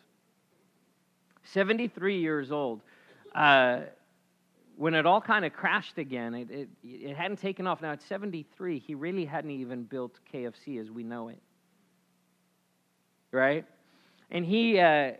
73 1.44 2.20
years 2.20 2.52
old. 2.52 2.80
Uh, 3.34 3.80
when 4.76 4.94
it 4.94 5.06
all 5.06 5.20
kind 5.20 5.44
of 5.44 5.52
crashed 5.52 5.98
again, 5.98 6.34
it, 6.34 6.50
it, 6.50 6.68
it 6.84 7.16
hadn't 7.16 7.38
taken 7.38 7.66
off. 7.66 7.82
Now, 7.82 7.92
at 7.92 8.02
73, 8.02 8.78
he 8.78 8.94
really 8.94 9.24
hadn't 9.24 9.50
even 9.50 9.82
built 9.84 10.18
KFC 10.32 10.80
as 10.80 10.90
we 10.90 11.02
know 11.02 11.28
it. 11.28 11.40
Right? 13.32 13.64
And 14.30 14.44
he, 14.46 14.78
uh, 14.78 15.12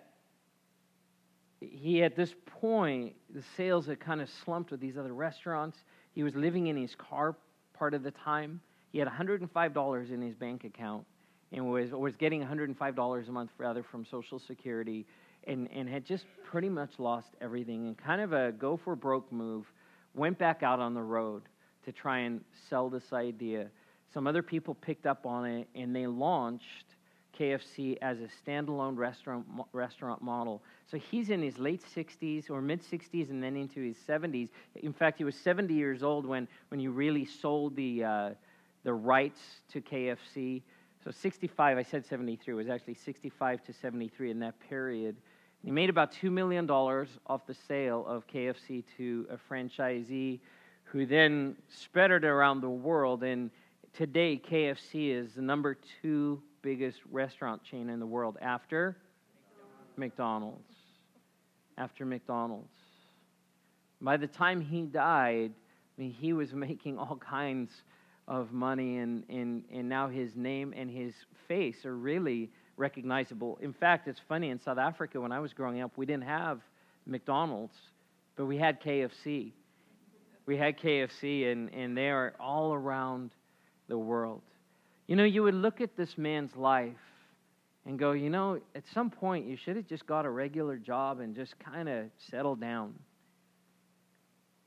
he, 1.70 2.02
at 2.02 2.16
this 2.16 2.34
point, 2.60 3.14
the 3.34 3.42
sales 3.56 3.86
had 3.86 4.00
kind 4.00 4.20
of 4.20 4.28
slumped 4.44 4.70
with 4.70 4.80
these 4.80 4.96
other 4.96 5.14
restaurants. 5.14 5.78
He 6.12 6.22
was 6.22 6.34
living 6.34 6.66
in 6.66 6.76
his 6.76 6.94
car 6.94 7.36
part 7.74 7.94
of 7.94 8.02
the 8.02 8.10
time. 8.10 8.60
He 8.90 8.98
had 8.98 9.08
$105 9.08 10.10
in 10.10 10.22
his 10.22 10.34
bank 10.34 10.64
account 10.64 11.04
and 11.52 11.70
was, 11.70 11.90
was 11.90 12.16
getting 12.16 12.42
$105 12.42 13.28
a 13.28 13.32
month 13.32 13.50
rather 13.58 13.82
from 13.82 14.04
Social 14.04 14.38
Security 14.38 15.06
and, 15.46 15.68
and 15.74 15.88
had 15.88 16.04
just 16.04 16.24
pretty 16.44 16.68
much 16.68 16.90
lost 16.98 17.30
everything 17.40 17.86
and 17.86 17.98
kind 17.98 18.20
of 18.20 18.32
a 18.32 18.52
go 18.52 18.76
for 18.76 18.94
broke 18.94 19.30
move, 19.32 19.66
went 20.14 20.38
back 20.38 20.62
out 20.62 20.78
on 20.78 20.94
the 20.94 21.02
road 21.02 21.42
to 21.84 21.92
try 21.92 22.18
and 22.18 22.42
sell 22.68 22.88
this 22.88 23.12
idea. 23.12 23.68
Some 24.12 24.26
other 24.26 24.42
people 24.42 24.74
picked 24.74 25.06
up 25.06 25.26
on 25.26 25.46
it 25.46 25.68
and 25.74 25.94
they 25.94 26.06
launched 26.06 26.94
KFC 27.38 27.96
as 28.02 28.18
a 28.20 28.28
standalone 28.44 28.96
restaurant 28.96 29.46
restaurant 29.72 30.22
model. 30.22 30.62
So 30.90 30.98
he's 30.98 31.30
in 31.30 31.42
his 31.42 31.58
late 31.58 31.82
60s 31.94 32.50
or 32.50 32.60
mid 32.60 32.82
60s 32.82 33.30
and 33.30 33.42
then 33.42 33.56
into 33.56 33.80
his 33.80 33.96
70s. 34.06 34.48
In 34.76 34.92
fact, 34.92 35.18
he 35.18 35.24
was 35.24 35.34
70 35.36 35.72
years 35.72 36.02
old 36.02 36.26
when, 36.26 36.46
when 36.68 36.78
he 36.78 36.88
really 36.88 37.24
sold 37.24 37.74
the, 37.76 38.04
uh, 38.04 38.30
the 38.84 38.92
rights 38.92 39.40
to 39.72 39.80
KFC. 39.80 40.62
So 41.04 41.10
65, 41.10 41.78
I 41.78 41.82
said 41.82 42.04
73, 42.04 42.54
was 42.54 42.68
actually 42.68 42.94
65 42.94 43.64
to 43.64 43.72
73 43.72 44.30
in 44.30 44.38
that 44.40 44.54
period. 44.68 45.16
He 45.64 45.70
made 45.70 45.90
about 45.90 46.12
$2 46.12 46.30
million 46.30 46.68
off 46.70 47.46
the 47.46 47.54
sale 47.54 48.04
of 48.06 48.26
KFC 48.26 48.84
to 48.96 49.26
a 49.30 49.52
franchisee 49.52 50.40
who 50.84 51.06
then 51.06 51.56
spread 51.68 52.10
it 52.10 52.24
around 52.24 52.60
the 52.60 52.68
world. 52.68 53.22
And 53.22 53.50
today, 53.92 54.40
KFC 54.44 55.10
is 55.10 55.34
the 55.34 55.42
number 55.42 55.78
two 56.02 56.42
biggest 56.62 56.98
restaurant 57.10 57.62
chain 57.64 57.90
in 57.90 58.00
the 58.00 58.06
world 58.06 58.38
after 58.40 58.96
McDonald's. 59.96 60.72
After 61.76 62.04
McDonald's. 62.04 62.74
By 64.00 64.16
the 64.16 64.26
time 64.26 64.60
he 64.60 64.82
died, 64.82 65.52
I 65.96 66.00
mean, 66.00 66.10
he 66.10 66.32
was 66.32 66.52
making 66.54 66.98
all 66.98 67.16
kinds 67.16 67.70
of 68.28 68.52
money, 68.52 68.98
and, 68.98 69.24
and, 69.28 69.64
and 69.72 69.88
now 69.88 70.08
his 70.08 70.36
name 70.36 70.72
and 70.76 70.90
his 70.90 71.12
face 71.48 71.84
are 71.84 71.96
really 71.96 72.50
recognizable. 72.76 73.58
In 73.60 73.72
fact, 73.72 74.08
it's 74.08 74.20
funny, 74.28 74.50
in 74.50 74.60
South 74.60 74.78
Africa, 74.78 75.20
when 75.20 75.32
I 75.32 75.40
was 75.40 75.52
growing 75.52 75.80
up, 75.80 75.92
we 75.96 76.06
didn't 76.06 76.24
have 76.24 76.60
McDonald's, 77.04 77.76
but 78.36 78.46
we 78.46 78.56
had 78.56 78.80
KFC. 78.80 79.52
We 80.46 80.56
had 80.56 80.78
KFC, 80.78 81.50
and, 81.50 81.72
and 81.74 81.96
they 81.96 82.08
are 82.08 82.34
all 82.40 82.72
around 82.72 83.32
the 83.88 83.98
world. 83.98 84.42
You 85.06 85.16
know, 85.16 85.24
you 85.24 85.42
would 85.42 85.54
look 85.54 85.80
at 85.80 85.96
this 85.96 86.16
man's 86.16 86.54
life 86.56 86.94
and 87.84 87.98
go, 87.98 88.12
you 88.12 88.30
know, 88.30 88.60
at 88.74 88.84
some 88.94 89.10
point 89.10 89.46
you 89.46 89.56
should 89.56 89.76
have 89.76 89.86
just 89.86 90.06
got 90.06 90.24
a 90.24 90.30
regular 90.30 90.76
job 90.76 91.20
and 91.20 91.34
just 91.34 91.58
kind 91.58 91.88
of 91.88 92.06
settled 92.30 92.60
down. 92.60 92.94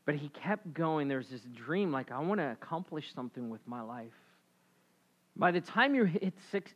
But 0.05 0.15
he 0.15 0.29
kept 0.29 0.73
going. 0.73 1.07
There's 1.07 1.29
this 1.29 1.41
dream, 1.55 1.91
like, 1.91 2.11
I 2.11 2.19
want 2.19 2.39
to 2.39 2.51
accomplish 2.51 3.13
something 3.15 3.49
with 3.49 3.61
my 3.65 3.81
life. 3.81 4.11
By 5.35 5.51
the 5.51 5.61
time 5.61 5.95
you're 5.95 6.05
hit 6.05 6.33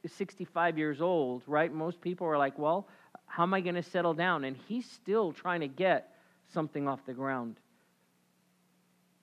65 0.07 0.77
years 0.77 0.99
old, 0.99 1.43
right, 1.45 1.71
most 1.71 2.01
people 2.01 2.27
are 2.27 2.37
like, 2.37 2.57
well, 2.57 2.87
how 3.25 3.43
am 3.43 3.53
I 3.53 3.61
going 3.61 3.75
to 3.75 3.83
settle 3.83 4.13
down? 4.13 4.43
And 4.43 4.57
he's 4.67 4.89
still 4.89 5.31
trying 5.31 5.61
to 5.61 5.67
get 5.67 6.15
something 6.53 6.87
off 6.87 7.05
the 7.05 7.13
ground. 7.13 7.57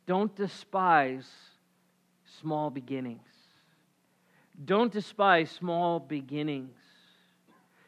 Don't 0.06 0.34
despise 0.36 1.26
small 2.40 2.70
beginnings. 2.70 3.20
Don't 4.64 4.92
despise 4.92 5.50
small 5.50 6.00
beginnings. 6.00 6.76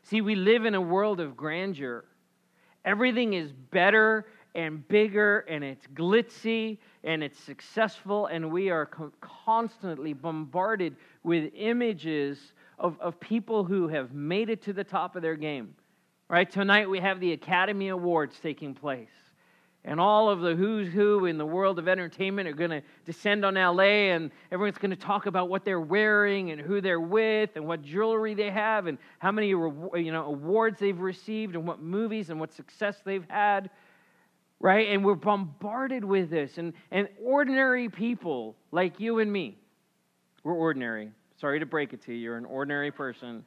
See, 0.03 0.21
we 0.21 0.35
live 0.35 0.65
in 0.65 0.75
a 0.75 0.81
world 0.81 1.21
of 1.21 1.37
grandeur. 1.37 2.05
Everything 2.85 3.33
is 3.35 3.53
better 3.53 4.27
and 4.55 4.87
bigger 4.89 5.41
and 5.41 5.63
it's 5.63 5.87
glitzy 5.89 6.79
and 7.05 7.23
it's 7.23 7.39
successful, 7.39 8.27
and 8.27 8.51
we 8.51 8.71
are 8.71 8.87
co- 8.87 9.13
constantly 9.21 10.13
bombarded 10.13 10.97
with 11.23 11.53
images 11.55 12.53
of, 12.79 13.01
of 13.01 13.19
people 13.21 13.65
who 13.65 13.89
have 13.89 14.13
made 14.13 14.51
it 14.51 14.63
to 14.63 14.73
the 14.73 14.85
top 14.85 15.17
of 15.17 15.23
their 15.23 15.37
game. 15.37 15.75
Right? 16.29 16.51
Tonight 16.51 16.91
we 16.91 17.01
have 17.01 17.21
the 17.21 17.33
Academy 17.33 17.89
Awards 17.89 18.39
taking 18.43 18.75
place. 18.75 19.09
And 19.85 20.01
all 20.01 20.29
of 20.29 20.41
the 20.41 20.55
who's 20.55 20.93
who 20.93 21.25
in 21.27 21.39
the 21.39 21.47
world 21.47 21.79
of 21.79 21.89
entertainment 21.89 22.49
are 22.49 22.53
going 22.53 22.71
to 22.71 22.83
descend 23.05 23.45
on 23.45 23.55
LA, 23.55 24.13
and 24.13 24.31
everyone's 24.53 24.77
going 24.77 24.91
to 24.91 24.97
talk 24.97 25.27
about 25.27 25.49
what 25.49 25.65
they're 25.65 25.81
wearing 25.81 26.51
and 26.51 26.61
who 26.61 26.81
they're 26.81 27.01
with 27.01 27.51
and 27.55 27.67
what 27.67 27.83
jewelry 27.83 28.35
they 28.35 28.51
have 28.51 28.87
and 28.87 28.99
how 29.19 29.33
many 29.33 29.49
you 29.49 30.13
know, 30.13 30.27
awards 30.27 30.79
they've 30.79 30.99
received 30.99 31.55
and 31.55 31.67
what 31.67 31.81
movies 31.81 32.29
and 32.29 32.39
what 32.39 32.53
success 32.53 32.97
they've 33.05 33.29
had 33.31 33.71
right? 34.61 34.89
And 34.89 35.05
we're 35.05 35.15
bombarded 35.15 36.05
with 36.05 36.31
this. 36.31 36.59
And, 36.59 36.73
and 36.91 37.09
ordinary 37.23 37.89
people 37.89 38.57
like 38.73 38.99
you 39.01 39.19
and 39.21 39.33
me, 39.33 39.59
we're 40.43 40.55
ordinary. 40.55 41.11
Sorry 41.41 41.61
to 41.61 41.67
break 41.67 41.93
it 41.93 42.03
to 42.03 42.13
you, 42.13 42.19
you're 42.19 42.37
an 42.37 42.45
ordinary 42.45 42.91
person. 42.91 43.45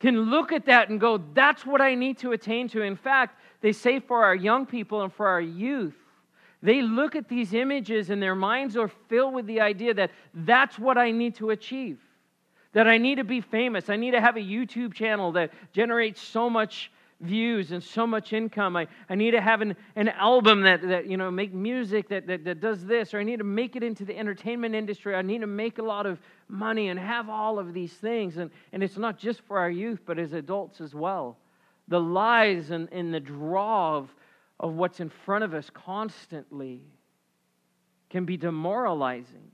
Can 0.00 0.18
look 0.30 0.50
at 0.50 0.64
that 0.66 0.88
and 0.88 0.98
go, 0.98 1.18
that's 1.34 1.64
what 1.64 1.80
I 1.80 1.94
need 1.94 2.18
to 2.18 2.32
attain 2.32 2.68
to. 2.70 2.82
In 2.82 2.96
fact, 2.96 3.38
they 3.60 3.72
say 3.72 4.00
for 4.00 4.24
our 4.24 4.34
young 4.34 4.66
people 4.66 5.02
and 5.02 5.12
for 5.12 5.28
our 5.28 5.40
youth, 5.40 5.94
they 6.62 6.82
look 6.82 7.16
at 7.16 7.28
these 7.28 7.54
images 7.54 8.10
and 8.10 8.22
their 8.22 8.34
minds 8.34 8.76
are 8.76 8.88
filled 9.08 9.34
with 9.34 9.46
the 9.46 9.60
idea 9.60 9.94
that 9.94 10.10
that's 10.34 10.78
what 10.78 10.98
I 10.98 11.10
need 11.10 11.34
to 11.36 11.50
achieve. 11.50 11.98
that 12.72 12.86
I 12.86 12.98
need 12.98 13.16
to 13.16 13.24
be 13.24 13.40
famous. 13.40 13.90
I 13.90 13.96
need 13.96 14.12
to 14.12 14.20
have 14.20 14.36
a 14.36 14.40
YouTube 14.40 14.94
channel 14.94 15.32
that 15.32 15.50
generates 15.72 16.20
so 16.20 16.48
much 16.48 16.90
views 17.20 17.72
and 17.72 17.82
so 17.82 18.06
much 18.06 18.32
income. 18.32 18.76
I, 18.76 18.86
I 19.08 19.14
need 19.14 19.32
to 19.32 19.40
have 19.40 19.60
an, 19.60 19.76
an 19.96 20.08
album 20.08 20.62
that, 20.62 20.82
that, 20.88 21.06
you 21.06 21.16
know, 21.16 21.30
make 21.30 21.52
music 21.52 22.08
that, 22.08 22.26
that, 22.26 22.44
that 22.44 22.60
does 22.60 22.84
this, 22.84 23.12
or 23.12 23.20
I 23.20 23.24
need 23.24 23.38
to 23.38 23.44
make 23.44 23.76
it 23.76 23.82
into 23.82 24.04
the 24.04 24.16
entertainment 24.16 24.74
industry. 24.74 25.14
I 25.14 25.22
need 25.22 25.40
to 25.40 25.46
make 25.46 25.78
a 25.78 25.82
lot 25.82 26.06
of 26.06 26.18
money 26.48 26.88
and 26.88 26.98
have 26.98 27.28
all 27.28 27.58
of 27.58 27.74
these 27.74 27.92
things. 27.92 28.38
And, 28.38 28.50
and 28.72 28.82
it's 28.82 28.96
not 28.96 29.18
just 29.18 29.42
for 29.42 29.58
our 29.58 29.70
youth, 29.70 30.00
but 30.06 30.18
as 30.18 30.32
adults 30.32 30.80
as 30.80 30.94
well. 30.94 31.36
The 31.88 32.00
lies 32.00 32.70
and, 32.70 32.88
and 32.92 33.12
the 33.12 33.20
draw 33.20 33.96
of, 33.96 34.14
of 34.58 34.74
what's 34.74 35.00
in 35.00 35.10
front 35.10 35.44
of 35.44 35.54
us 35.54 35.70
constantly 35.72 36.82
can 38.08 38.24
be 38.24 38.36
demoralizing. 38.36 39.50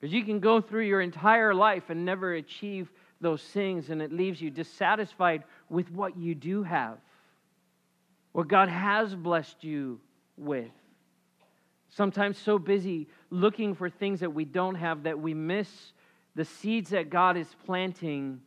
Because 0.00 0.14
you 0.14 0.24
can 0.24 0.38
go 0.38 0.60
through 0.60 0.84
your 0.84 1.00
entire 1.00 1.52
life 1.52 1.90
and 1.90 2.04
never 2.04 2.34
achieve 2.34 2.90
those 3.20 3.42
things, 3.42 3.90
and 3.90 4.00
it 4.00 4.12
leaves 4.12 4.40
you 4.40 4.50
dissatisfied 4.50 5.44
with 5.68 5.90
what 5.90 6.16
you 6.16 6.34
do 6.34 6.62
have, 6.62 6.98
what 8.32 8.48
God 8.48 8.68
has 8.68 9.14
blessed 9.14 9.64
you 9.64 10.00
with. 10.36 10.70
Sometimes 11.88 12.38
so 12.38 12.58
busy 12.58 13.08
looking 13.30 13.74
for 13.74 13.90
things 13.90 14.20
that 14.20 14.32
we 14.32 14.44
don't 14.44 14.76
have 14.76 15.04
that 15.04 15.18
we 15.18 15.34
miss 15.34 15.92
the 16.34 16.44
seeds 16.44 16.90
that 16.90 17.10
God 17.10 17.36
is 17.36 17.48
planting, 17.66 18.40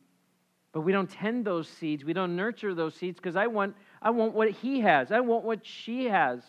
but 0.71 0.81
we 0.81 0.91
don't 0.91 1.09
tend 1.09 1.43
those 1.43 1.67
seeds. 1.67 2.05
We 2.05 2.13
don't 2.13 2.35
nurture 2.35 2.73
those 2.73 2.95
seeds 2.95 3.17
because 3.17 3.35
I 3.35 3.47
want, 3.47 3.75
I 4.01 4.11
want 4.11 4.33
what 4.33 4.49
He 4.49 4.79
has, 4.81 5.11
I 5.11 5.19
want 5.19 5.43
what 5.43 5.65
she 5.65 6.05
has. 6.05 6.41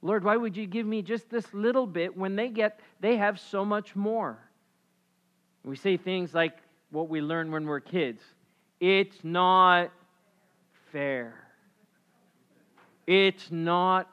Lord, 0.00 0.24
why 0.24 0.36
would 0.36 0.56
you 0.56 0.66
give 0.66 0.86
me 0.86 1.02
just 1.02 1.28
this 1.28 1.52
little 1.52 1.86
bit 1.86 2.16
when 2.16 2.36
they 2.36 2.48
get 2.48 2.80
they 3.00 3.16
have 3.16 3.40
so 3.40 3.64
much 3.64 3.96
more? 3.96 4.38
We 5.66 5.74
say 5.74 5.96
things 5.96 6.32
like 6.32 6.58
what 6.90 7.08
we 7.08 7.20
learn 7.20 7.50
when 7.50 7.66
we're 7.66 7.80
kids. 7.80 8.22
It's 8.78 9.16
not 9.24 9.90
fair. 10.92 11.34
It's 13.08 13.50
not 13.50 14.08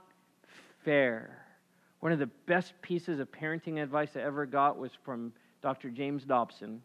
fair. 0.84 1.46
One 2.00 2.12
of 2.12 2.18
the 2.18 2.30
best 2.48 2.74
pieces 2.82 3.20
of 3.20 3.32
parenting 3.32 3.82
advice 3.82 4.10
I 4.16 4.22
ever 4.22 4.48
got 4.48 4.80
was 4.80 4.92
from 5.06 5.32
Dr. 5.62 5.92
James 5.92 6.24
Dobson. 6.24 6.82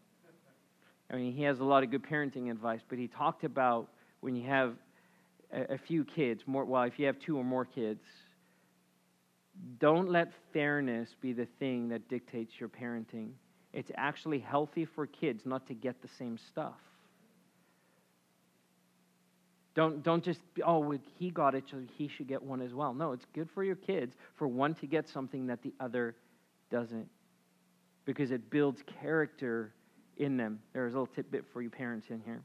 I 1.11 1.15
mean, 1.15 1.33
he 1.33 1.41
has 1.43 1.59
a 1.59 1.63
lot 1.63 1.81
of 1.81 1.89
good 1.89 2.03
parenting 2.03 2.51
advice, 2.51 2.81
but 2.87 2.99
he 2.99 3.07
talked 3.07 3.43
about 3.43 3.89
when 4.19 4.35
you 4.35 4.47
have 4.47 4.75
a, 5.51 5.73
a 5.73 5.77
few 5.79 6.05
kids, 6.05 6.43
more 6.45 6.63
well, 6.63 6.83
if 6.83 6.99
you 6.99 7.07
have 7.07 7.19
two 7.19 7.39
or 7.39 7.43
more 7.43 7.65
kids, 7.65 8.03
don't 9.79 10.11
let 10.11 10.31
fairness 10.53 11.15
be 11.19 11.33
the 11.33 11.47
thing 11.57 11.89
that 11.89 12.07
dictates 12.07 12.59
your 12.59 12.69
parenting. 12.69 13.31
It's 13.73 13.91
actually 13.95 14.39
healthy 14.39 14.85
for 14.85 15.05
kids 15.05 15.45
not 15.45 15.67
to 15.67 15.73
get 15.73 16.01
the 16.01 16.07
same 16.07 16.37
stuff. 16.37 16.79
Don't, 19.75 20.03
don't 20.03 20.23
just, 20.23 20.41
oh, 20.65 20.97
he 21.17 21.29
got 21.29 21.55
it, 21.55 21.65
so 21.69 21.77
he 21.97 22.07
should 22.07 22.27
get 22.27 22.41
one 22.41 22.61
as 22.61 22.73
well. 22.73 22.93
No, 22.93 23.11
it's 23.11 23.25
good 23.33 23.49
for 23.51 23.63
your 23.63 23.75
kids 23.75 24.15
for 24.35 24.47
one 24.47 24.73
to 24.75 24.87
get 24.87 25.07
something 25.07 25.47
that 25.47 25.61
the 25.61 25.73
other 25.79 26.15
doesn't 26.69 27.07
because 28.05 28.31
it 28.31 28.49
builds 28.49 28.83
character 29.01 29.73
in 30.17 30.35
them. 30.35 30.59
There's 30.73 30.93
a 30.93 30.99
little 30.99 31.13
tidbit 31.13 31.45
for 31.53 31.61
you 31.61 31.69
parents 31.69 32.07
in 32.09 32.21
here. 32.25 32.41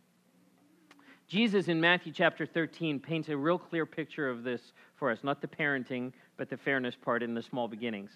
Jesus 1.27 1.69
in 1.69 1.81
Matthew 1.81 2.13
chapter 2.13 2.45
13 2.45 3.01
paints 3.01 3.31
a 3.31 3.37
real 3.37 3.59
clear 3.59 3.87
picture 3.87 4.29
of 4.29 4.45
this 4.45 4.61
for 4.97 5.11
us, 5.11 5.21
not 5.23 5.41
the 5.41 5.49
parenting, 5.49 6.13
but 6.37 6.51
the 6.51 6.57
fairness 6.57 6.95
part 6.95 7.23
in 7.23 7.35
the 7.35 7.43
small 7.43 7.67
beginnings. 7.67 8.11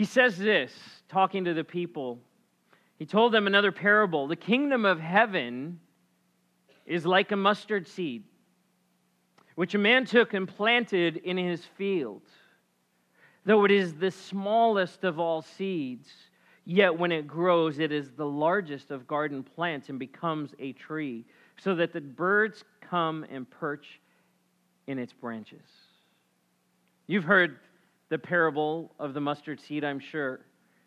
He 0.00 0.06
says 0.06 0.38
this, 0.38 0.72
talking 1.10 1.44
to 1.44 1.52
the 1.52 1.62
people. 1.62 2.20
He 2.98 3.04
told 3.04 3.34
them 3.34 3.46
another 3.46 3.70
parable. 3.70 4.28
The 4.28 4.34
kingdom 4.34 4.86
of 4.86 4.98
heaven 4.98 5.78
is 6.86 7.04
like 7.04 7.32
a 7.32 7.36
mustard 7.36 7.86
seed, 7.86 8.22
which 9.56 9.74
a 9.74 9.78
man 9.78 10.06
took 10.06 10.32
and 10.32 10.48
planted 10.48 11.18
in 11.18 11.36
his 11.36 11.66
field. 11.76 12.22
Though 13.44 13.66
it 13.66 13.70
is 13.70 13.92
the 13.92 14.10
smallest 14.10 15.04
of 15.04 15.20
all 15.20 15.42
seeds, 15.42 16.08
yet 16.64 16.98
when 16.98 17.12
it 17.12 17.26
grows, 17.26 17.78
it 17.78 17.92
is 17.92 18.10
the 18.12 18.24
largest 18.24 18.90
of 18.90 19.06
garden 19.06 19.42
plants 19.42 19.90
and 19.90 19.98
becomes 19.98 20.54
a 20.58 20.72
tree 20.72 21.26
so 21.58 21.74
that 21.74 21.92
the 21.92 22.00
birds 22.00 22.64
come 22.80 23.26
and 23.30 23.50
perch 23.50 24.00
in 24.86 24.98
its 24.98 25.12
branches. 25.12 25.68
You've 27.06 27.24
heard 27.24 27.58
the 28.10 28.18
parable 28.18 28.92
of 28.98 29.14
the 29.14 29.20
mustard 29.20 29.60
seed, 29.60 29.84
I'm 29.84 30.00
sure. 30.00 30.40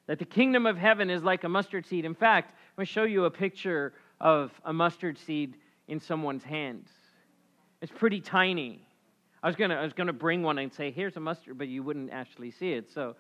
That 0.07 0.19
the 0.19 0.25
kingdom 0.25 0.65
of 0.65 0.77
heaven 0.77 1.09
is 1.09 1.23
like 1.23 1.43
a 1.45 1.49
mustard 1.49 1.86
seed. 1.88 2.05
In 2.05 2.13
fact, 2.13 2.51
I'm 2.51 2.75
going 2.75 2.86
to 2.86 2.91
show 2.91 3.03
you 3.05 3.25
a 3.25 3.31
picture 3.31 3.93
of 4.19 4.51
a 4.65 4.73
mustard 4.73 5.17
seed 5.17 5.55
in 5.88 5.99
someone's 5.99 6.43
hands. 6.43 6.89
It's 7.81 7.91
pretty 7.91 8.21
tiny. 8.21 8.86
I 9.41 9.47
was 9.47 9.55
going 9.55 9.71
to 9.71 9.75
I 9.75 9.83
was 9.83 9.93
to 9.93 10.13
bring 10.13 10.43
one 10.43 10.57
and 10.57 10.71
say, 10.71 10.91
"Here's 10.91 11.17
a 11.17 11.19
mustard," 11.19 11.57
but 11.57 11.67
you 11.67 11.83
wouldn't 11.83 12.12
actually 12.12 12.51
see 12.51 12.73
it. 12.73 12.91
So 12.91 13.15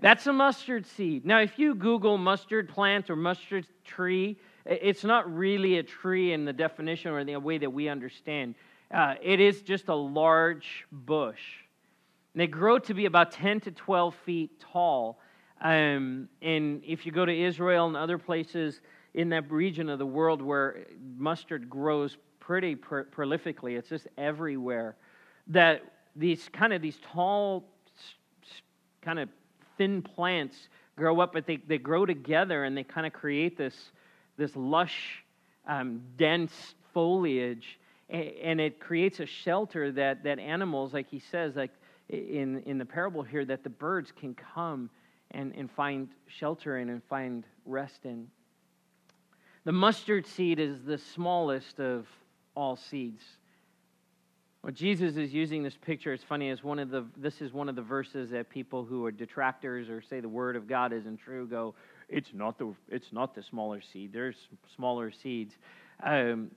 that's 0.00 0.26
a 0.26 0.32
mustard 0.32 0.86
seed. 0.86 1.24
Now, 1.24 1.40
if 1.40 1.58
you 1.58 1.74
Google 1.74 2.18
mustard 2.18 2.68
plant 2.68 3.10
or 3.10 3.16
mustard 3.16 3.66
tree, 3.84 4.38
it's 4.66 5.04
not 5.04 5.32
really 5.32 5.78
a 5.78 5.82
tree 5.82 6.32
in 6.32 6.44
the 6.44 6.52
definition 6.52 7.12
or 7.12 7.24
the 7.24 7.36
way 7.36 7.58
that 7.58 7.72
we 7.72 7.88
understand. 7.88 8.56
Uh, 8.92 9.14
it 9.22 9.38
is 9.40 9.62
just 9.62 9.88
a 9.88 9.94
large 9.94 10.84
bush. 10.90 11.61
And 12.34 12.40
they 12.40 12.46
grow 12.46 12.78
to 12.78 12.94
be 12.94 13.06
about 13.06 13.32
10 13.32 13.60
to 13.60 13.70
12 13.70 14.14
feet 14.24 14.60
tall. 14.60 15.20
Um, 15.60 16.28
and 16.40 16.82
if 16.84 17.06
you 17.06 17.12
go 17.12 17.24
to 17.24 17.32
Israel 17.32 17.86
and 17.86 17.96
other 17.96 18.18
places 18.18 18.80
in 19.14 19.28
that 19.30 19.50
region 19.50 19.88
of 19.88 19.98
the 19.98 20.06
world 20.06 20.40
where 20.40 20.86
mustard 21.16 21.68
grows 21.68 22.16
pretty 22.40 22.74
pr- 22.74 23.02
prolifically, 23.02 23.78
it's 23.78 23.88
just 23.88 24.08
everywhere, 24.16 24.96
that 25.48 25.82
these 26.16 26.48
kind 26.52 26.72
of 26.72 26.82
these 26.82 26.98
tall, 27.12 27.64
kind 29.02 29.18
of 29.18 29.28
thin 29.76 30.02
plants 30.02 30.68
grow 30.96 31.20
up, 31.20 31.32
but 31.32 31.46
they, 31.46 31.56
they 31.56 31.78
grow 31.78 32.06
together 32.06 32.64
and 32.64 32.76
they 32.76 32.84
kind 32.84 33.06
of 33.06 33.12
create 33.12 33.56
this 33.56 33.92
this 34.36 34.56
lush, 34.56 35.24
um, 35.66 36.02
dense 36.16 36.74
foliage, 36.92 37.78
and 38.08 38.60
it 38.60 38.80
creates 38.80 39.20
a 39.20 39.26
shelter 39.26 39.90
that, 39.92 40.24
that 40.24 40.38
animals, 40.38 40.92
like 40.92 41.08
he 41.08 41.18
says, 41.18 41.56
like 41.56 41.70
in, 42.12 42.62
in 42.66 42.78
the 42.78 42.84
parable 42.84 43.22
here, 43.22 43.44
that 43.44 43.64
the 43.64 43.70
birds 43.70 44.12
can 44.12 44.34
come 44.34 44.90
and, 45.30 45.52
and 45.56 45.70
find 45.70 46.08
shelter 46.26 46.78
in 46.78 46.90
and 46.90 47.02
find 47.04 47.44
rest 47.64 48.00
in. 48.04 48.28
The 49.64 49.72
mustard 49.72 50.26
seed 50.26 50.58
is 50.58 50.82
the 50.84 50.98
smallest 50.98 51.80
of 51.80 52.06
all 52.54 52.76
seeds. 52.76 53.22
Well, 54.62 54.72
Jesus 54.72 55.16
is 55.16 55.32
using 55.32 55.62
this 55.62 55.76
picture, 55.76 56.12
it's 56.12 56.22
funny, 56.22 56.50
as 56.50 56.62
one 56.62 56.78
of 56.78 56.90
the 56.90 57.04
this 57.16 57.40
is 57.40 57.52
one 57.52 57.68
of 57.68 57.74
the 57.74 57.82
verses 57.82 58.30
that 58.30 58.48
people 58.48 58.84
who 58.84 59.04
are 59.04 59.10
detractors 59.10 59.88
or 59.88 60.00
say 60.00 60.20
the 60.20 60.28
word 60.28 60.54
of 60.54 60.68
God 60.68 60.92
isn't 60.92 61.16
true 61.16 61.48
go, 61.48 61.74
it's 62.08 62.30
not 62.32 62.58
the 62.58 62.72
it's 62.88 63.12
not 63.12 63.34
the 63.34 63.42
smaller 63.42 63.80
seed. 63.80 64.12
There's 64.12 64.36
smaller 64.76 65.10
seeds. 65.10 65.54
Um, 66.02 66.52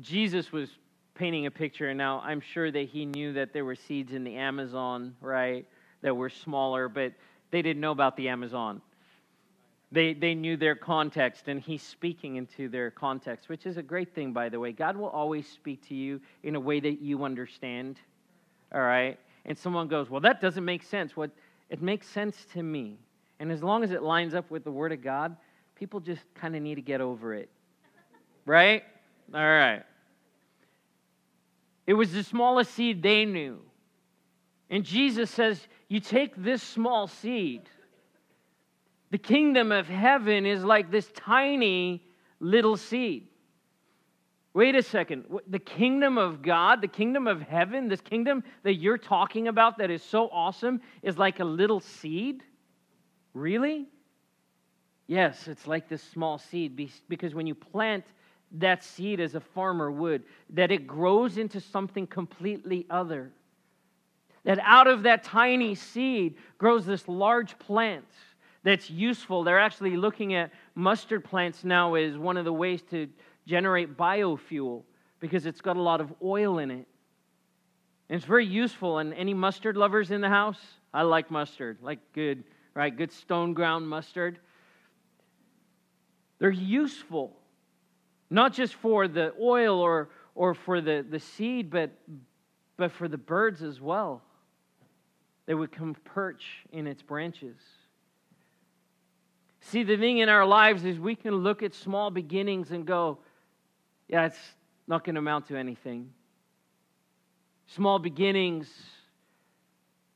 Jesus 0.00 0.50
was 0.50 0.70
painting 1.14 1.46
a 1.46 1.50
picture, 1.50 1.88
and 1.88 1.98
now 1.98 2.20
I'm 2.24 2.40
sure 2.40 2.70
that 2.70 2.88
he 2.88 3.04
knew 3.06 3.32
that 3.34 3.52
there 3.52 3.64
were 3.64 3.76
seeds 3.76 4.12
in 4.12 4.24
the 4.24 4.36
Amazon, 4.36 5.14
right, 5.20 5.66
that 6.02 6.14
were 6.14 6.30
smaller, 6.30 6.88
but 6.88 7.12
they 7.50 7.62
didn't 7.62 7.80
know 7.80 7.92
about 7.92 8.16
the 8.16 8.28
Amazon. 8.28 8.80
They, 9.92 10.14
they 10.14 10.34
knew 10.34 10.56
their 10.56 10.76
context, 10.76 11.48
and 11.48 11.60
he's 11.60 11.82
speaking 11.82 12.36
into 12.36 12.68
their 12.68 12.90
context, 12.90 13.48
which 13.48 13.66
is 13.66 13.76
a 13.76 13.82
great 13.82 14.14
thing, 14.14 14.32
by 14.32 14.48
the 14.48 14.60
way. 14.60 14.70
God 14.70 14.96
will 14.96 15.08
always 15.08 15.48
speak 15.48 15.86
to 15.88 15.94
you 15.94 16.20
in 16.44 16.54
a 16.54 16.60
way 16.60 16.78
that 16.78 17.02
you 17.02 17.24
understand, 17.24 17.98
all 18.72 18.82
right? 18.82 19.18
And 19.44 19.58
someone 19.58 19.88
goes, 19.88 20.08
Well, 20.08 20.20
that 20.20 20.40
doesn't 20.40 20.64
make 20.64 20.84
sense. 20.84 21.16
What 21.16 21.30
it 21.70 21.82
makes 21.82 22.06
sense 22.06 22.46
to 22.52 22.62
me. 22.62 22.98
And 23.40 23.50
as 23.50 23.62
long 23.62 23.82
as 23.82 23.90
it 23.90 24.02
lines 24.02 24.34
up 24.34 24.50
with 24.50 24.64
the 24.64 24.70
Word 24.70 24.92
of 24.92 25.02
God, 25.02 25.36
people 25.74 25.98
just 25.98 26.22
kind 26.34 26.54
of 26.54 26.62
need 26.62 26.74
to 26.76 26.82
get 26.82 27.00
over 27.00 27.34
it. 27.34 27.48
Right? 28.44 28.84
All 29.34 29.40
right. 29.40 29.82
It 31.90 31.94
was 31.94 32.12
the 32.12 32.22
smallest 32.22 32.72
seed 32.74 33.02
they 33.02 33.24
knew. 33.24 33.58
And 34.70 34.84
Jesus 34.84 35.28
says, 35.28 35.60
You 35.88 35.98
take 35.98 36.40
this 36.40 36.62
small 36.62 37.08
seed. 37.08 37.62
The 39.10 39.18
kingdom 39.18 39.72
of 39.72 39.88
heaven 39.88 40.46
is 40.46 40.62
like 40.62 40.92
this 40.92 41.10
tiny 41.16 42.06
little 42.38 42.76
seed. 42.76 43.26
Wait 44.54 44.76
a 44.76 44.84
second. 44.84 45.24
The 45.48 45.58
kingdom 45.58 46.16
of 46.16 46.42
God, 46.42 46.80
the 46.80 46.86
kingdom 46.86 47.26
of 47.26 47.42
heaven, 47.42 47.88
this 47.88 48.00
kingdom 48.00 48.44
that 48.62 48.74
you're 48.74 48.96
talking 48.96 49.48
about 49.48 49.78
that 49.78 49.90
is 49.90 50.04
so 50.04 50.28
awesome, 50.28 50.80
is 51.02 51.18
like 51.18 51.40
a 51.40 51.44
little 51.44 51.80
seed? 51.80 52.44
Really? 53.34 53.88
Yes, 55.08 55.48
it's 55.48 55.66
like 55.66 55.88
this 55.88 56.04
small 56.04 56.38
seed 56.38 56.88
because 57.08 57.34
when 57.34 57.48
you 57.48 57.56
plant 57.56 58.04
that 58.52 58.82
seed 58.82 59.20
as 59.20 59.34
a 59.34 59.40
farmer 59.40 59.90
would, 59.90 60.22
that 60.50 60.70
it 60.70 60.86
grows 60.86 61.38
into 61.38 61.60
something 61.60 62.06
completely 62.06 62.86
other. 62.90 63.30
That 64.44 64.58
out 64.60 64.86
of 64.86 65.02
that 65.04 65.22
tiny 65.22 65.74
seed 65.74 66.36
grows 66.58 66.86
this 66.86 67.06
large 67.06 67.58
plant 67.58 68.04
that's 68.62 68.90
useful. 68.90 69.44
They're 69.44 69.58
actually 69.58 69.96
looking 69.96 70.34
at 70.34 70.50
mustard 70.74 71.24
plants 71.24 71.64
now 71.64 71.94
as 71.94 72.16
one 72.16 72.36
of 72.36 72.44
the 72.44 72.52
ways 72.52 72.82
to 72.90 73.08
generate 73.46 73.96
biofuel 73.96 74.82
because 75.18 75.46
it's 75.46 75.60
got 75.60 75.76
a 75.76 75.82
lot 75.82 76.00
of 76.00 76.12
oil 76.22 76.58
in 76.58 76.70
it. 76.70 76.86
And 78.08 78.16
it's 78.16 78.24
very 78.24 78.46
useful. 78.46 78.98
And 78.98 79.14
any 79.14 79.34
mustard 79.34 79.76
lovers 79.76 80.10
in 80.10 80.20
the 80.20 80.28
house? 80.28 80.60
I 80.92 81.02
like 81.02 81.30
mustard, 81.30 81.78
like 81.82 82.00
good, 82.12 82.42
right? 82.74 82.94
Good 82.94 83.12
stone 83.12 83.54
ground 83.54 83.88
mustard. 83.88 84.38
They're 86.38 86.50
useful, 86.50 87.36
not 88.30 88.52
just 88.52 88.74
for 88.74 89.08
the 89.08 89.34
oil 89.40 89.80
or, 89.80 90.08
or 90.34 90.54
for 90.54 90.80
the, 90.80 91.04
the 91.08 91.18
seed, 91.18 91.68
but, 91.68 91.90
but 92.76 92.92
for 92.92 93.08
the 93.08 93.18
birds 93.18 93.62
as 93.62 93.80
well. 93.80 94.22
They 95.46 95.54
would 95.54 95.72
come 95.72 95.96
perch 96.04 96.44
in 96.72 96.86
its 96.86 97.02
branches. 97.02 97.56
See, 99.60 99.82
the 99.82 99.96
thing 99.96 100.18
in 100.18 100.28
our 100.28 100.46
lives 100.46 100.84
is 100.84 100.98
we 100.98 101.16
can 101.16 101.34
look 101.34 101.62
at 101.62 101.74
small 101.74 102.10
beginnings 102.10 102.70
and 102.70 102.86
go, 102.86 103.18
yeah, 104.08 104.26
it's 104.26 104.38
not 104.86 105.04
going 105.04 105.16
to 105.16 105.18
amount 105.18 105.48
to 105.48 105.56
anything. 105.56 106.10
Small 107.66 107.98
beginnings 107.98 108.68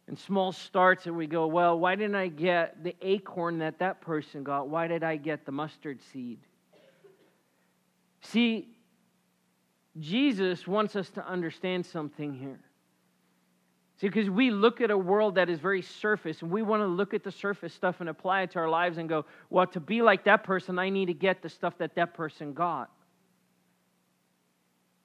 and 0.06 0.18
small 0.18 0.52
starts, 0.52 1.06
and 1.06 1.16
we 1.16 1.26
go, 1.26 1.46
well, 1.46 1.78
why 1.78 1.94
didn't 1.94 2.16
I 2.16 2.28
get 2.28 2.82
the 2.84 2.94
acorn 3.02 3.58
that 3.58 3.78
that 3.78 4.00
person 4.00 4.44
got? 4.44 4.68
Why 4.68 4.86
did 4.86 5.02
I 5.02 5.16
get 5.16 5.46
the 5.46 5.52
mustard 5.52 6.00
seed? 6.12 6.38
See, 8.24 8.68
Jesus 9.98 10.66
wants 10.66 10.96
us 10.96 11.08
to 11.10 11.26
understand 11.26 11.86
something 11.86 12.32
here. 12.34 12.60
See, 14.00 14.08
because 14.08 14.28
we 14.28 14.50
look 14.50 14.80
at 14.80 14.90
a 14.90 14.98
world 14.98 15.36
that 15.36 15.48
is 15.48 15.60
very 15.60 15.82
surface, 15.82 16.42
and 16.42 16.50
we 16.50 16.62
want 16.62 16.82
to 16.82 16.86
look 16.86 17.14
at 17.14 17.22
the 17.22 17.30
surface 17.30 17.72
stuff 17.72 18.00
and 18.00 18.08
apply 18.08 18.42
it 18.42 18.50
to 18.52 18.58
our 18.58 18.68
lives 18.68 18.98
and 18.98 19.08
go, 19.08 19.24
well, 19.50 19.66
to 19.68 19.80
be 19.80 20.02
like 20.02 20.24
that 20.24 20.42
person, 20.42 20.78
I 20.78 20.90
need 20.90 21.06
to 21.06 21.14
get 21.14 21.42
the 21.42 21.48
stuff 21.48 21.78
that 21.78 21.94
that 21.94 22.14
person 22.14 22.54
got. 22.54 22.90